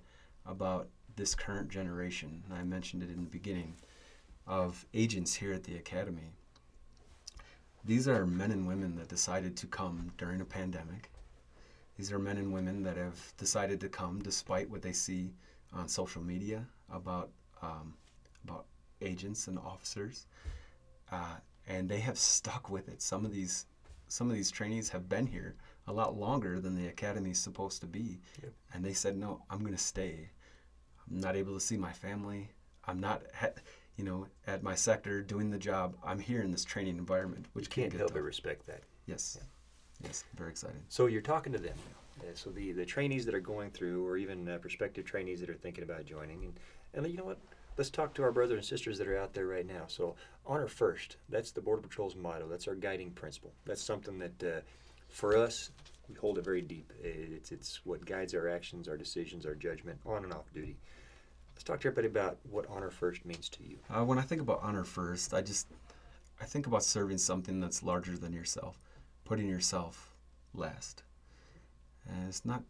about 0.47 0.89
this 1.17 1.35
current 1.35 1.69
generation. 1.69 2.43
And 2.49 2.59
I 2.59 2.63
mentioned 2.63 3.03
it 3.03 3.11
in 3.11 3.25
the 3.25 3.31
beginning 3.31 3.75
of 4.47 4.85
agents 4.95 5.35
here 5.35 5.53
at 5.53 5.65
the 5.65 5.77
Academy. 5.77 6.33
These 7.85 8.09
are 8.09 8.27
men 8.27 8.51
and 8.51 8.67
women 8.67 8.97
that 8.97 9.09
decided 9.09 9.57
to 9.59 9.67
come 9.67 10.13
during 10.19 10.41
a 10.41 10.45
pandemic. 10.45 11.11
These 11.97 12.13
are 12.13 12.19
men 12.19 12.37
and 12.37 12.53
women 12.53 12.83
that 12.83 12.97
have 12.97 13.33
decided 13.37 13.81
to 13.81 13.89
come 13.89 14.21
despite 14.21 14.69
what 14.71 14.83
they 14.83 14.93
see 14.93 15.33
on 15.73 15.89
social 15.89 16.23
media 16.23 16.67
about 16.93 17.31
um, 17.63 17.95
about 18.45 18.65
agents 19.03 19.49
and 19.49 19.59
officers, 19.59 20.27
uh, 21.13 21.37
and 21.69 21.89
they 21.89 22.01
have 22.01 22.19
stuck 22.19 22.71
with 22.71 22.89
it. 22.89 23.03
Some 23.03 23.25
of 23.25 23.33
these 23.33 23.67
some 24.09 24.29
of 24.29 24.35
these 24.35 24.51
trainees 24.51 24.89
have 24.91 25.09
been 25.09 25.27
here 25.27 25.55
a 25.91 25.93
lot 25.93 26.17
longer 26.17 26.61
than 26.61 26.77
the 26.77 26.89
academy 26.89 27.31
is 27.31 27.39
supposed 27.39 27.81
to 27.81 27.87
be, 27.87 28.21
yep. 28.43 28.53
and 28.73 28.85
they 28.85 28.95
said, 28.95 29.17
"No, 29.17 29.43
I'm 29.51 29.61
going 29.61 29.73
to 29.73 29.79
stay. 29.79 30.31
I'm 31.09 31.21
not 31.21 31.37
able 31.37 31.55
to 31.55 31.61
see 31.61 31.77
my 31.77 31.93
family. 31.93 32.51
I'm 32.85 33.01
not." 33.01 33.23
you 33.97 34.05
know, 34.05 34.27
at 34.47 34.63
my 34.63 34.75
sector 34.75 35.21
doing 35.21 35.51
the 35.51 35.59
job, 35.59 35.95
I'm 36.03 36.19
here 36.19 36.41
in 36.41 36.51
this 36.51 36.65
training 36.65 36.97
environment, 36.97 37.45
which 37.53 37.67
you 37.67 37.83
can't 37.83 37.93
help 37.93 38.15
but 38.15 38.23
respect 38.23 38.67
that. 38.67 38.81
Yes, 39.05 39.37
yeah. 39.39 40.07
yes, 40.07 40.25
very 40.37 40.49
exciting. 40.49 40.81
So 40.89 41.05
you're 41.05 41.21
talking 41.21 41.53
to 41.53 41.59
them 41.59 41.75
now. 41.77 42.27
Uh, 42.27 42.33
so 42.35 42.49
the 42.49 42.73
the 42.73 42.87
trainees 42.87 43.27
that 43.27 43.35
are 43.35 43.41
going 43.41 43.71
through, 43.71 44.07
or 44.07 44.17
even 44.17 44.49
uh, 44.49 44.57
prospective 44.57 45.05
trainees 45.05 45.41
that 45.41 45.51
are 45.51 45.55
thinking 45.55 45.85
about 45.85 46.07
joining, 46.07 46.45
and 46.45 46.61
and 46.95 47.07
you 47.13 47.19
know 47.19 47.25
what, 47.25 47.39
let's 47.77 47.91
talk 47.91 48.15
to 48.15 48.23
our 48.23 48.33
brothers 48.33 48.57
and 48.57 48.65
sisters 48.65 48.97
that 48.99 49.07
are 49.07 49.19
out 49.19 49.35
there 49.35 49.47
right 49.47 49.67
now. 49.67 49.85
So, 49.87 50.15
honor 50.47 50.67
first. 50.67 51.17
That's 51.29 51.51
the 51.51 51.61
Border 51.61 51.83
Patrol's 51.83 52.17
motto. 52.17 52.49
That's 52.49 52.69
our 52.69 52.75
guiding 52.75 53.11
principle. 53.11 53.53
That's 53.67 53.83
something 53.83 54.19
that 54.19 54.43
uh, 54.43 54.61
For 55.11 55.37
us, 55.37 55.71
we 56.09 56.15
hold 56.15 56.39
it 56.39 56.45
very 56.45 56.63
deep. 56.63 56.93
It's, 57.03 57.53
it's 57.53 57.81
what 57.85 58.05
guides 58.05 58.35
our 58.35 58.49
actions, 58.49 58.89
our 58.89 58.97
decisions, 58.97 59.45
our 59.45 59.55
judgment 59.55 59.99
on 60.07 60.25
and 60.25 60.33
off 60.33 60.53
duty. 60.55 60.77
Let's 61.53 61.65
talk 61.65 61.81
to 61.81 61.89
everybody 61.89 62.07
about 62.07 62.39
what 62.49 62.65
honor 62.69 62.91
first 62.91 63.25
means 63.27 63.49
to 63.51 63.63
you. 63.63 63.79
Uh, 63.91 64.05
when 64.05 64.19
I 64.19 64.23
think 64.23 64.41
about 64.41 64.61
honor 64.63 64.85
first, 64.85 65.35
I 65.35 65.43
just 65.43 65.67
I 66.41 66.47
think 66.47 66.67
about 66.67 66.83
serving 66.83 67.19
something 67.19 67.61
that's 67.61 67.83
larger 67.83 68.17
than 68.17 68.33
yourself, 68.33 68.79
putting 69.25 69.47
yourself 69.47 70.15
last, 70.55 71.03
and 72.09 72.29
it's 72.29 72.47
not 72.47 72.63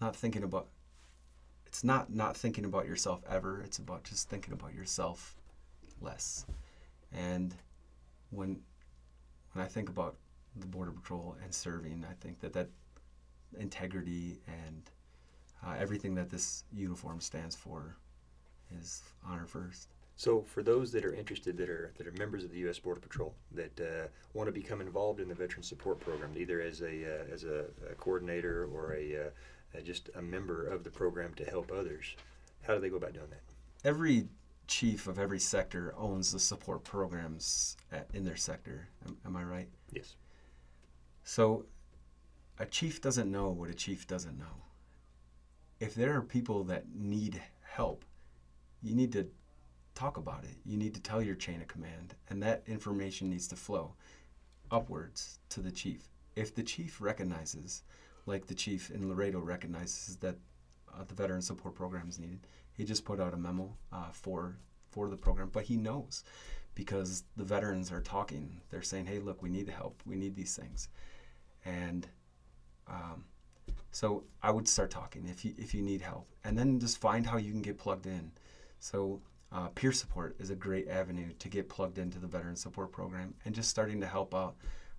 not 0.00 0.16
thinking 0.16 0.42
about 0.42 0.68
it's 1.66 1.84
not 1.84 2.12
not 2.12 2.34
thinking 2.36 2.64
about 2.64 2.86
yourself 2.86 3.20
ever. 3.28 3.60
It's 3.60 3.78
about 3.78 4.04
just 4.04 4.30
thinking 4.30 4.54
about 4.54 4.74
yourself 4.74 5.36
less. 6.00 6.46
And 7.12 7.54
when 8.30 8.60
when 9.52 9.64
I 9.64 9.68
think 9.68 9.90
about 9.90 10.16
the 10.60 10.66
border 10.66 10.92
patrol 10.92 11.36
and 11.42 11.54
serving, 11.54 12.04
I 12.08 12.14
think 12.20 12.40
that 12.40 12.52
that 12.52 12.68
integrity 13.58 14.40
and 14.46 14.90
uh, 15.66 15.74
everything 15.78 16.14
that 16.14 16.30
this 16.30 16.64
uniform 16.72 17.20
stands 17.20 17.56
for 17.56 17.96
is 18.78 19.02
honor 19.26 19.46
first. 19.46 19.88
So, 20.16 20.42
for 20.42 20.64
those 20.64 20.90
that 20.92 21.04
are 21.04 21.14
interested, 21.14 21.56
that 21.58 21.70
are 21.70 21.92
that 21.96 22.06
are 22.06 22.12
members 22.12 22.42
of 22.42 22.50
the 22.50 22.58
U.S. 22.58 22.78
Border 22.78 23.00
Patrol, 23.00 23.34
that 23.52 23.80
uh, 23.80 24.08
want 24.34 24.48
to 24.48 24.52
become 24.52 24.80
involved 24.80 25.20
in 25.20 25.28
the 25.28 25.34
Veteran 25.34 25.62
Support 25.62 26.00
Program, 26.00 26.32
either 26.36 26.60
as 26.60 26.80
a 26.80 26.86
uh, 26.86 27.32
as 27.32 27.44
a, 27.44 27.66
a, 27.88 27.94
coordinator 27.94 28.68
or 28.72 28.94
a 28.94 29.28
uh, 29.76 29.80
just 29.84 30.10
a 30.16 30.22
member 30.22 30.66
of 30.66 30.82
the 30.82 30.90
program 30.90 31.34
to 31.34 31.44
help 31.44 31.70
others, 31.70 32.16
how 32.62 32.74
do 32.74 32.80
they 32.80 32.88
go 32.88 32.96
about 32.96 33.12
doing 33.12 33.30
that? 33.30 33.42
Every 33.88 34.26
chief 34.66 35.06
of 35.06 35.18
every 35.18 35.38
sector 35.38 35.94
owns 35.96 36.32
the 36.32 36.40
support 36.40 36.82
programs 36.82 37.76
at, 37.92 38.08
in 38.12 38.24
their 38.24 38.36
sector. 38.36 38.88
Am, 39.06 39.16
am 39.24 39.36
I 39.36 39.44
right? 39.44 39.68
Yes. 39.92 40.16
So, 41.30 41.66
a 42.58 42.64
chief 42.64 43.02
doesn't 43.02 43.30
know 43.30 43.50
what 43.50 43.68
a 43.68 43.74
chief 43.74 44.06
doesn't 44.06 44.38
know. 44.38 44.64
If 45.78 45.94
there 45.94 46.16
are 46.16 46.22
people 46.22 46.64
that 46.64 46.86
need 46.94 47.42
help, 47.62 48.06
you 48.80 48.94
need 48.94 49.12
to 49.12 49.26
talk 49.94 50.16
about 50.16 50.44
it. 50.44 50.56
You 50.64 50.78
need 50.78 50.94
to 50.94 51.02
tell 51.02 51.20
your 51.20 51.34
chain 51.34 51.60
of 51.60 51.68
command, 51.68 52.14
and 52.30 52.42
that 52.42 52.62
information 52.66 53.28
needs 53.28 53.46
to 53.48 53.56
flow 53.56 53.92
upwards 54.70 55.38
to 55.50 55.60
the 55.60 55.70
chief. 55.70 56.08
If 56.34 56.54
the 56.54 56.62
chief 56.62 56.98
recognizes, 56.98 57.82
like 58.24 58.46
the 58.46 58.54
chief 58.54 58.90
in 58.90 59.06
Laredo 59.06 59.38
recognizes 59.38 60.16
that 60.16 60.36
uh, 60.90 61.04
the 61.06 61.14
veteran 61.14 61.42
support 61.42 61.74
program 61.74 62.08
is 62.08 62.18
needed, 62.18 62.46
he 62.72 62.84
just 62.84 63.04
put 63.04 63.20
out 63.20 63.34
a 63.34 63.36
memo 63.36 63.76
uh, 63.92 64.12
for 64.12 64.56
for 64.90 65.10
the 65.10 65.16
program. 65.18 65.50
But 65.52 65.64
he 65.64 65.76
knows 65.76 66.24
because 66.74 67.24
the 67.36 67.44
veterans 67.44 67.92
are 67.92 68.00
talking. 68.00 68.62
They're 68.70 68.80
saying, 68.80 69.04
"Hey, 69.04 69.18
look, 69.18 69.42
we 69.42 69.50
need 69.50 69.68
help. 69.68 70.00
We 70.06 70.16
need 70.16 70.34
these 70.34 70.56
things," 70.56 70.88
and 71.64 72.06
um, 72.86 73.24
so 73.90 74.24
I 74.42 74.50
would 74.50 74.68
start 74.68 74.90
talking 74.90 75.26
if 75.28 75.44
you 75.44 75.54
if 75.58 75.74
you 75.74 75.82
need 75.82 76.00
help, 76.00 76.28
and 76.44 76.58
then 76.58 76.78
just 76.78 76.98
find 76.98 77.26
how 77.26 77.36
you 77.36 77.52
can 77.52 77.62
get 77.62 77.78
plugged 77.78 78.06
in. 78.06 78.30
So 78.80 79.20
uh, 79.52 79.68
peer 79.68 79.92
support 79.92 80.36
is 80.38 80.50
a 80.50 80.54
great 80.54 80.88
avenue 80.88 81.32
to 81.38 81.48
get 81.48 81.68
plugged 81.68 81.98
into 81.98 82.18
the 82.18 82.26
veteran 82.26 82.56
support 82.56 82.92
program 82.92 83.34
and 83.44 83.54
just 83.54 83.70
starting 83.70 84.00
to 84.00 84.06
help 84.06 84.34
out 84.34 84.56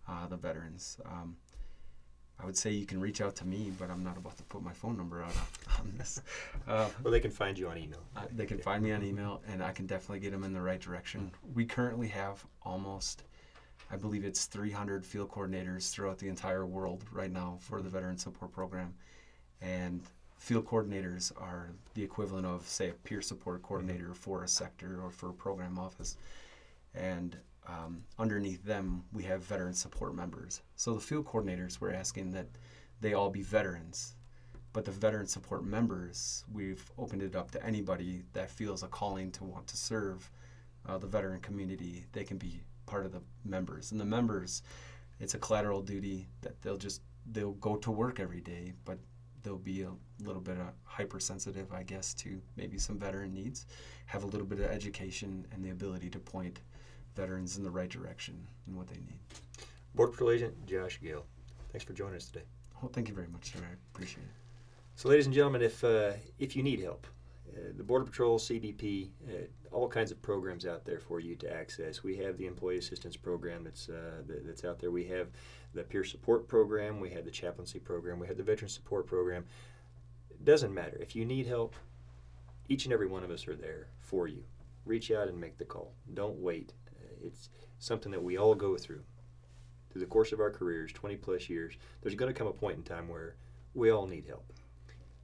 uh, 0.07 0.28
the 0.28 0.38
veterans. 0.38 0.97
Um, 1.05 1.38
I 2.41 2.45
would 2.45 2.57
say 2.57 2.72
you 2.72 2.86
can 2.86 3.01
reach 3.01 3.20
out 3.20 3.36
to 3.38 3.45
me, 3.45 3.72
but 3.78 3.89
I'm 3.89 4.03
not 4.03 4.18
about 4.18 4.38
to 4.38 4.43
put 4.43 4.64
my 4.64 4.72
phone 4.72 4.95
number 4.95 5.22
out 5.22 5.34
on, 5.78 5.93
this. 5.97 6.22
Uh, 6.68 6.88
well, 7.03 7.12
they 7.12 7.20
can 7.20 7.32
find 7.32 7.60
you 7.60 7.68
on 7.68 7.78
email. 7.78 8.01
Uh, 8.16 8.22
they 8.32 8.45
can 8.45 8.57
find 8.57 8.82
me 8.82 8.93
on 8.93 9.03
email, 9.03 9.41
and 9.47 9.62
I 9.62 9.72
can 9.72 9.86
definitely 9.86 10.22
get 10.22 10.32
them 10.32 10.45
in 10.45 10.53
the 10.53 10.62
right 10.62 10.80
direction. 10.80 11.32
We 11.53 11.66
currently 11.66 12.07
have 12.07 12.45
almost, 12.64 13.24
I 13.91 13.95
believe 13.95 14.23
it's 14.23 14.45
300 14.45 15.05
field 15.05 15.30
coordinators 15.30 15.91
throughout 15.91 16.19
the 16.19 16.27
entire 16.27 16.65
world 16.65 17.03
right 17.11 17.32
now 17.32 17.57
for 17.59 17.82
the 17.82 17.89
Veteran 17.89 18.17
Support 18.17 18.51
Program. 18.51 18.93
And 19.61 20.01
field 20.38 20.65
coordinators 20.65 21.32
are 21.41 21.71
the 21.93 22.03
equivalent 22.03 22.45
of, 22.45 22.67
say, 22.67 22.89
a 22.89 22.93
peer 22.93 23.21
support 23.21 23.61
coordinator 23.61 24.13
for 24.13 24.43
a 24.43 24.47
sector 24.47 25.01
or 25.03 25.11
for 25.11 25.30
a 25.30 25.34
program 25.34 25.77
office. 25.77 26.17
And 26.95 27.38
um, 27.67 28.03
underneath 28.17 28.63
them, 28.63 29.03
we 29.13 29.23
have 29.23 29.43
veteran 29.43 29.73
support 29.73 30.15
members. 30.15 30.61
So 30.75 30.93
the 30.93 30.99
field 30.99 31.25
coordinators, 31.25 31.80
we're 31.80 31.93
asking 31.93 32.32
that 32.32 32.47
they 33.01 33.13
all 33.13 33.30
be 33.30 33.41
veterans. 33.41 34.15
But 34.71 34.86
the 34.86 34.91
veteran 34.91 35.27
support 35.27 35.65
members, 35.65 36.45
we've 36.51 36.84
opened 36.97 37.23
it 37.23 37.36
up 37.36 37.51
to 37.51 37.65
anybody 37.65 38.23
that 38.34 38.49
feels 38.49 38.84
a 38.84 38.88
calling 38.88 39.32
to 39.32 39.43
want 39.43 39.67
to 39.67 39.77
serve 39.77 40.30
uh, 40.88 40.97
the 40.97 41.07
veteran 41.07 41.41
community. 41.41 42.05
They 42.11 42.23
can 42.23 42.38
be 42.38 42.61
part 42.89 43.05
of 43.05 43.11
the 43.11 43.21
members. 43.45 43.91
And 43.91 44.01
the 44.01 44.05
members, 44.05 44.63
it's 45.19 45.35
a 45.35 45.37
collateral 45.37 45.81
duty 45.81 46.27
that 46.41 46.61
they'll 46.61 46.77
just 46.77 47.01
they'll 47.31 47.53
go 47.53 47.75
to 47.75 47.91
work 47.91 48.19
every 48.19 48.41
day, 48.41 48.73
but 48.85 48.97
they'll 49.43 49.57
be 49.57 49.83
a 49.83 49.91
little 50.23 50.41
bit 50.41 50.57
of 50.57 50.67
hypersensitive, 50.83 51.71
I 51.71 51.83
guess, 51.83 52.13
to 52.15 52.41
maybe 52.57 52.77
some 52.77 52.97
veteran 52.97 53.33
needs, 53.33 53.67
have 54.07 54.23
a 54.23 54.27
little 54.27 54.47
bit 54.47 54.59
of 54.59 54.65
education 54.65 55.45
and 55.51 55.63
the 55.63 55.69
ability 55.69 56.09
to 56.09 56.19
point 56.19 56.59
veterans 57.15 57.57
in 57.57 57.63
the 57.63 57.69
right 57.69 57.89
direction 57.89 58.35
and 58.67 58.75
what 58.75 58.87
they 58.87 58.95
need. 58.97 59.19
Border 59.95 60.11
Patrol 60.11 60.31
Agent 60.31 60.65
Josh 60.65 60.99
Gale, 61.01 61.25
thanks 61.71 61.85
for 61.85 61.93
joining 61.93 62.15
us 62.15 62.25
today. 62.25 62.45
Well, 62.81 62.91
thank 62.91 63.07
you 63.07 63.13
very 63.13 63.27
much, 63.27 63.51
sir. 63.51 63.59
I 63.59 63.73
appreciate 63.93 64.23
it. 64.23 64.33
So, 64.95 65.09
ladies 65.09 65.25
and 65.25 65.35
gentlemen, 65.35 65.61
if 65.61 65.83
uh, 65.83 66.13
if 66.39 66.55
you 66.55 66.63
need 66.63 66.79
help, 66.81 67.05
uh, 67.05 67.09
the 67.75 67.83
Border 67.83 68.05
Patrol, 68.05 68.39
CBP, 68.39 69.09
uh, 69.27 69.31
all 69.71 69.87
kinds 69.87 70.11
of 70.11 70.21
programs 70.21 70.65
out 70.65 70.85
there 70.85 70.99
for 70.99 71.19
you 71.19 71.35
to 71.37 71.53
access. 71.53 72.03
We 72.03 72.17
have 72.17 72.37
the 72.37 72.45
Employee 72.45 72.77
Assistance 72.77 73.15
Program 73.15 73.63
that's 73.63 73.89
uh, 73.89 74.23
that's 74.45 74.65
out 74.65 74.79
there. 74.79 74.91
We 74.91 75.05
have 75.05 75.29
the 75.73 75.83
Peer 75.83 76.03
Support 76.03 76.47
Program. 76.47 76.99
We 76.99 77.09
have 77.11 77.25
the 77.25 77.31
Chaplaincy 77.31 77.79
Program. 77.79 78.19
We 78.19 78.27
have 78.27 78.37
the 78.37 78.43
Veteran 78.43 78.69
Support 78.69 79.07
Program. 79.07 79.45
It 80.29 80.45
doesn't 80.45 80.73
matter 80.73 80.97
if 80.99 81.15
you 81.15 81.25
need 81.25 81.47
help. 81.47 81.75
Each 82.67 82.85
and 82.85 82.93
every 82.93 83.07
one 83.07 83.23
of 83.23 83.31
us 83.31 83.47
are 83.47 83.55
there 83.55 83.87
for 83.99 84.27
you. 84.27 84.43
Reach 84.85 85.11
out 85.11 85.27
and 85.27 85.39
make 85.39 85.57
the 85.57 85.65
call. 85.65 85.93
Don't 86.13 86.39
wait. 86.39 86.73
Uh, 86.87 87.27
it's 87.27 87.49
something 87.79 88.11
that 88.11 88.23
we 88.23 88.37
all 88.37 88.55
go 88.55 88.77
through 88.77 89.03
through 89.91 90.01
the 90.01 90.07
course 90.07 90.31
of 90.31 90.39
our 90.39 90.51
careers, 90.51 90.93
20 90.93 91.17
plus 91.17 91.49
years. 91.49 91.75
There's 92.01 92.15
going 92.15 92.31
to 92.31 92.37
come 92.37 92.47
a 92.47 92.53
point 92.53 92.77
in 92.77 92.83
time 92.83 93.07
where 93.07 93.35
we 93.73 93.89
all 93.89 94.05
need 94.05 94.25
help. 94.27 94.53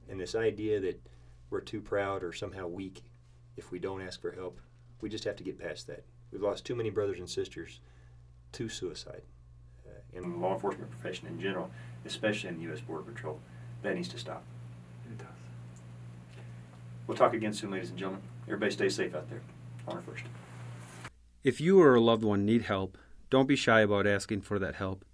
And 0.08 0.20
this 0.20 0.34
idea 0.34 0.80
that 0.80 1.00
we're 1.50 1.60
too 1.60 1.80
proud 1.80 2.22
or 2.22 2.32
somehow 2.32 2.66
weak 2.66 3.02
if 3.56 3.70
we 3.70 3.78
don't 3.78 4.02
ask 4.02 4.20
for 4.20 4.32
help. 4.32 4.60
We 5.00 5.08
just 5.08 5.24
have 5.24 5.36
to 5.36 5.44
get 5.44 5.58
past 5.58 5.86
that. 5.86 6.04
We've 6.30 6.42
lost 6.42 6.64
too 6.64 6.74
many 6.74 6.90
brothers 6.90 7.18
and 7.18 7.28
sisters 7.28 7.80
to 8.52 8.68
suicide. 8.68 9.22
Uh, 9.86 9.90
in 10.12 10.30
the 10.30 10.36
law 10.36 10.54
enforcement 10.54 10.90
profession 10.90 11.28
in 11.28 11.40
general, 11.40 11.70
especially 12.04 12.48
in 12.48 12.56
the 12.56 12.62
U.S. 12.64 12.80
Border 12.80 13.04
Patrol, 13.04 13.40
that 13.82 13.94
needs 13.94 14.08
to 14.08 14.18
stop. 14.18 14.42
It 15.10 15.18
does. 15.18 15.26
We'll 17.06 17.16
talk 17.16 17.34
again 17.34 17.52
soon, 17.52 17.70
ladies 17.70 17.90
and 17.90 17.98
gentlemen. 17.98 18.22
Everybody 18.46 18.72
stay 18.72 18.88
safe 18.88 19.14
out 19.14 19.28
there. 19.30 19.42
Honor 19.86 20.02
first. 20.02 20.24
If 21.44 21.60
you 21.60 21.80
or 21.80 21.94
a 21.94 22.00
loved 22.00 22.24
one 22.24 22.44
need 22.44 22.62
help, 22.62 22.98
don't 23.30 23.46
be 23.46 23.56
shy 23.56 23.80
about 23.80 24.06
asking 24.06 24.40
for 24.40 24.58
that 24.58 24.76
help. 24.76 25.04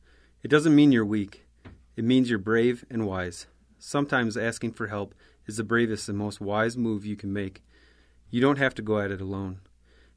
It 0.43 0.49
doesn't 0.49 0.75
mean 0.75 0.93
you're 0.93 1.05
weak. 1.05 1.47
It 1.97 2.05
means 2.05 2.31
you're 2.31 2.39
brave 2.39 2.85
and 2.91 3.07
wise. 3.07 3.47
Sometimes 3.79 4.37
asking 4.37 4.73
for 4.73 4.87
help 4.87 5.15
is 5.53 5.59
the 5.59 5.65
bravest 5.65 6.09
and 6.09 6.17
most 6.17 6.41
wise 6.41 6.79
move 6.79 7.05
you 7.05 7.15
can 7.15 7.31
make. 7.31 7.63
You 8.31 8.41
don't 8.41 8.57
have 8.57 8.75
to 8.77 8.81
go 8.81 8.99
at 8.99 9.11
it 9.11 9.21
alone. 9.21 9.61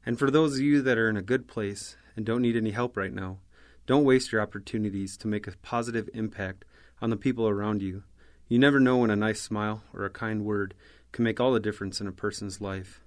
And 0.06 0.18
for 0.18 0.30
those 0.30 0.54
of 0.54 0.62
you 0.62 0.80
that 0.80 0.96
are 0.96 1.10
in 1.10 1.16
a 1.18 1.22
good 1.22 1.46
place 1.46 1.94
and 2.16 2.24
don't 2.24 2.40
need 2.40 2.56
any 2.56 2.70
help 2.70 2.96
right 2.96 3.12
now, 3.12 3.40
don't 3.86 4.06
waste 4.06 4.32
your 4.32 4.40
opportunities 4.40 5.14
to 5.18 5.28
make 5.28 5.46
a 5.46 5.52
positive 5.60 6.08
impact 6.14 6.64
on 7.02 7.10
the 7.10 7.18
people 7.18 7.46
around 7.46 7.82
you. 7.82 8.04
You 8.48 8.58
never 8.58 8.80
know 8.80 8.96
when 8.96 9.10
a 9.10 9.16
nice 9.16 9.42
smile 9.42 9.82
or 9.92 10.06
a 10.06 10.10
kind 10.10 10.42
word 10.42 10.72
can 11.12 11.22
make 11.22 11.38
all 11.38 11.52
the 11.52 11.60
difference 11.60 12.00
in 12.00 12.06
a 12.06 12.12
person's 12.12 12.62
life. 12.62 13.02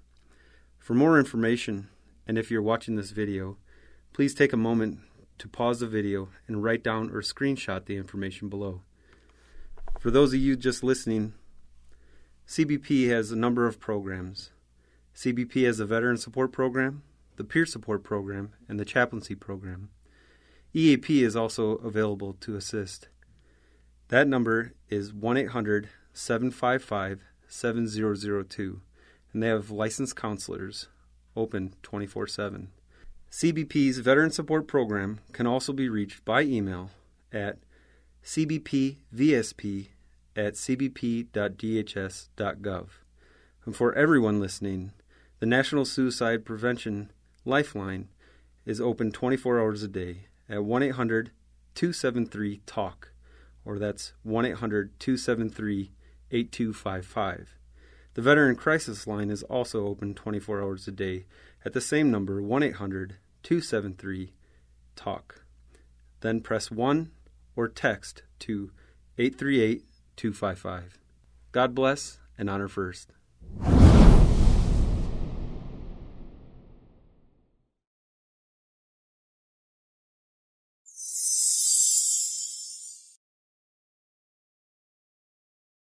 For 0.77 0.93
more 0.93 1.17
information, 1.17 1.89
and 2.27 2.37
if 2.37 2.51
you're 2.51 2.61
watching 2.61 2.95
this 2.95 3.09
video, 3.09 3.57
please 4.13 4.35
take 4.35 4.53
a 4.53 4.57
moment 4.57 4.99
to 5.39 5.47
pause 5.47 5.79
the 5.79 5.87
video 5.87 6.29
and 6.47 6.63
write 6.63 6.83
down 6.83 7.09
or 7.09 7.21
screenshot 7.21 7.85
the 7.85 7.97
information 7.97 8.49
below. 8.49 8.83
For 9.99 10.11
those 10.11 10.31
of 10.31 10.39
you 10.39 10.55
just 10.55 10.83
listening, 10.83 11.33
CBP 12.49 13.09
has 13.09 13.31
a 13.31 13.35
number 13.35 13.67
of 13.67 13.79
programs. 13.79 14.49
CBP 15.15 15.67
has 15.67 15.77
the 15.77 15.85
Veteran 15.85 16.17
Support 16.17 16.51
Program, 16.51 17.03
the 17.35 17.43
Peer 17.43 17.63
Support 17.63 18.03
Program, 18.03 18.53
and 18.67 18.79
the 18.79 18.85
Chaplaincy 18.85 19.35
Program. 19.35 19.89
EAP 20.73 21.21
is 21.21 21.35
also 21.35 21.73
available 21.75 22.33
to 22.41 22.55
assist. 22.55 23.07
That 24.07 24.27
number 24.27 24.73
is 24.89 25.13
1 25.13 25.37
800 25.37 25.89
755 26.11 27.21
7002, 27.47 28.81
and 29.31 29.43
they 29.43 29.47
have 29.47 29.69
licensed 29.69 30.15
counselors 30.15 30.87
open 31.35 31.75
24 31.83 32.25
7. 32.25 32.69
CBP's 33.29 33.99
Veteran 33.99 34.31
Support 34.31 34.67
Program 34.67 35.19
can 35.33 35.45
also 35.45 35.71
be 35.71 35.87
reached 35.87 36.25
by 36.25 36.41
email 36.41 36.89
at 37.31 37.59
cbpvsp 38.25 39.89
at 40.39 40.53
cbp.dhs.gov. 40.53 41.27
And 43.65 43.75
for 43.75 43.93
everyone 43.93 44.39
listening, 44.39 44.93
the 45.39 45.45
National 45.45 45.83
Suicide 45.83 46.45
Prevention 46.45 47.11
Lifeline 47.43 48.07
is 48.65 48.79
open 48.79 49.11
24 49.11 49.59
hours 49.59 49.83
a 49.83 49.89
day 49.89 50.27
at 50.47 50.63
1 50.63 50.83
800 50.83 51.31
273 51.75 52.61
TALK, 52.65 53.11
or 53.65 53.77
that's 53.77 54.13
1 54.23 54.45
800 54.45 54.97
273 54.99 55.91
8255. 56.31 57.57
The 58.13 58.21
Veteran 58.21 58.55
Crisis 58.55 59.05
Line 59.05 59.29
is 59.29 59.43
also 59.43 59.85
open 59.85 60.15
24 60.15 60.61
hours 60.61 60.87
a 60.87 60.91
day 60.91 61.25
at 61.65 61.73
the 61.73 61.81
same 61.81 62.09
number 62.09 62.41
1 62.41 62.63
800 62.63 63.17
273 63.43 64.31
TALK. 64.95 65.43
Then 66.21 66.39
press 66.39 66.71
1 66.71 67.11
or 67.55 67.67
text 67.67 68.23
to 68.39 68.71
838 69.17 69.88
255. 70.19 70.99
God 71.53 71.73
bless 71.73 72.19
and 72.37 72.49
honor 72.49 72.67
first. 72.67 73.13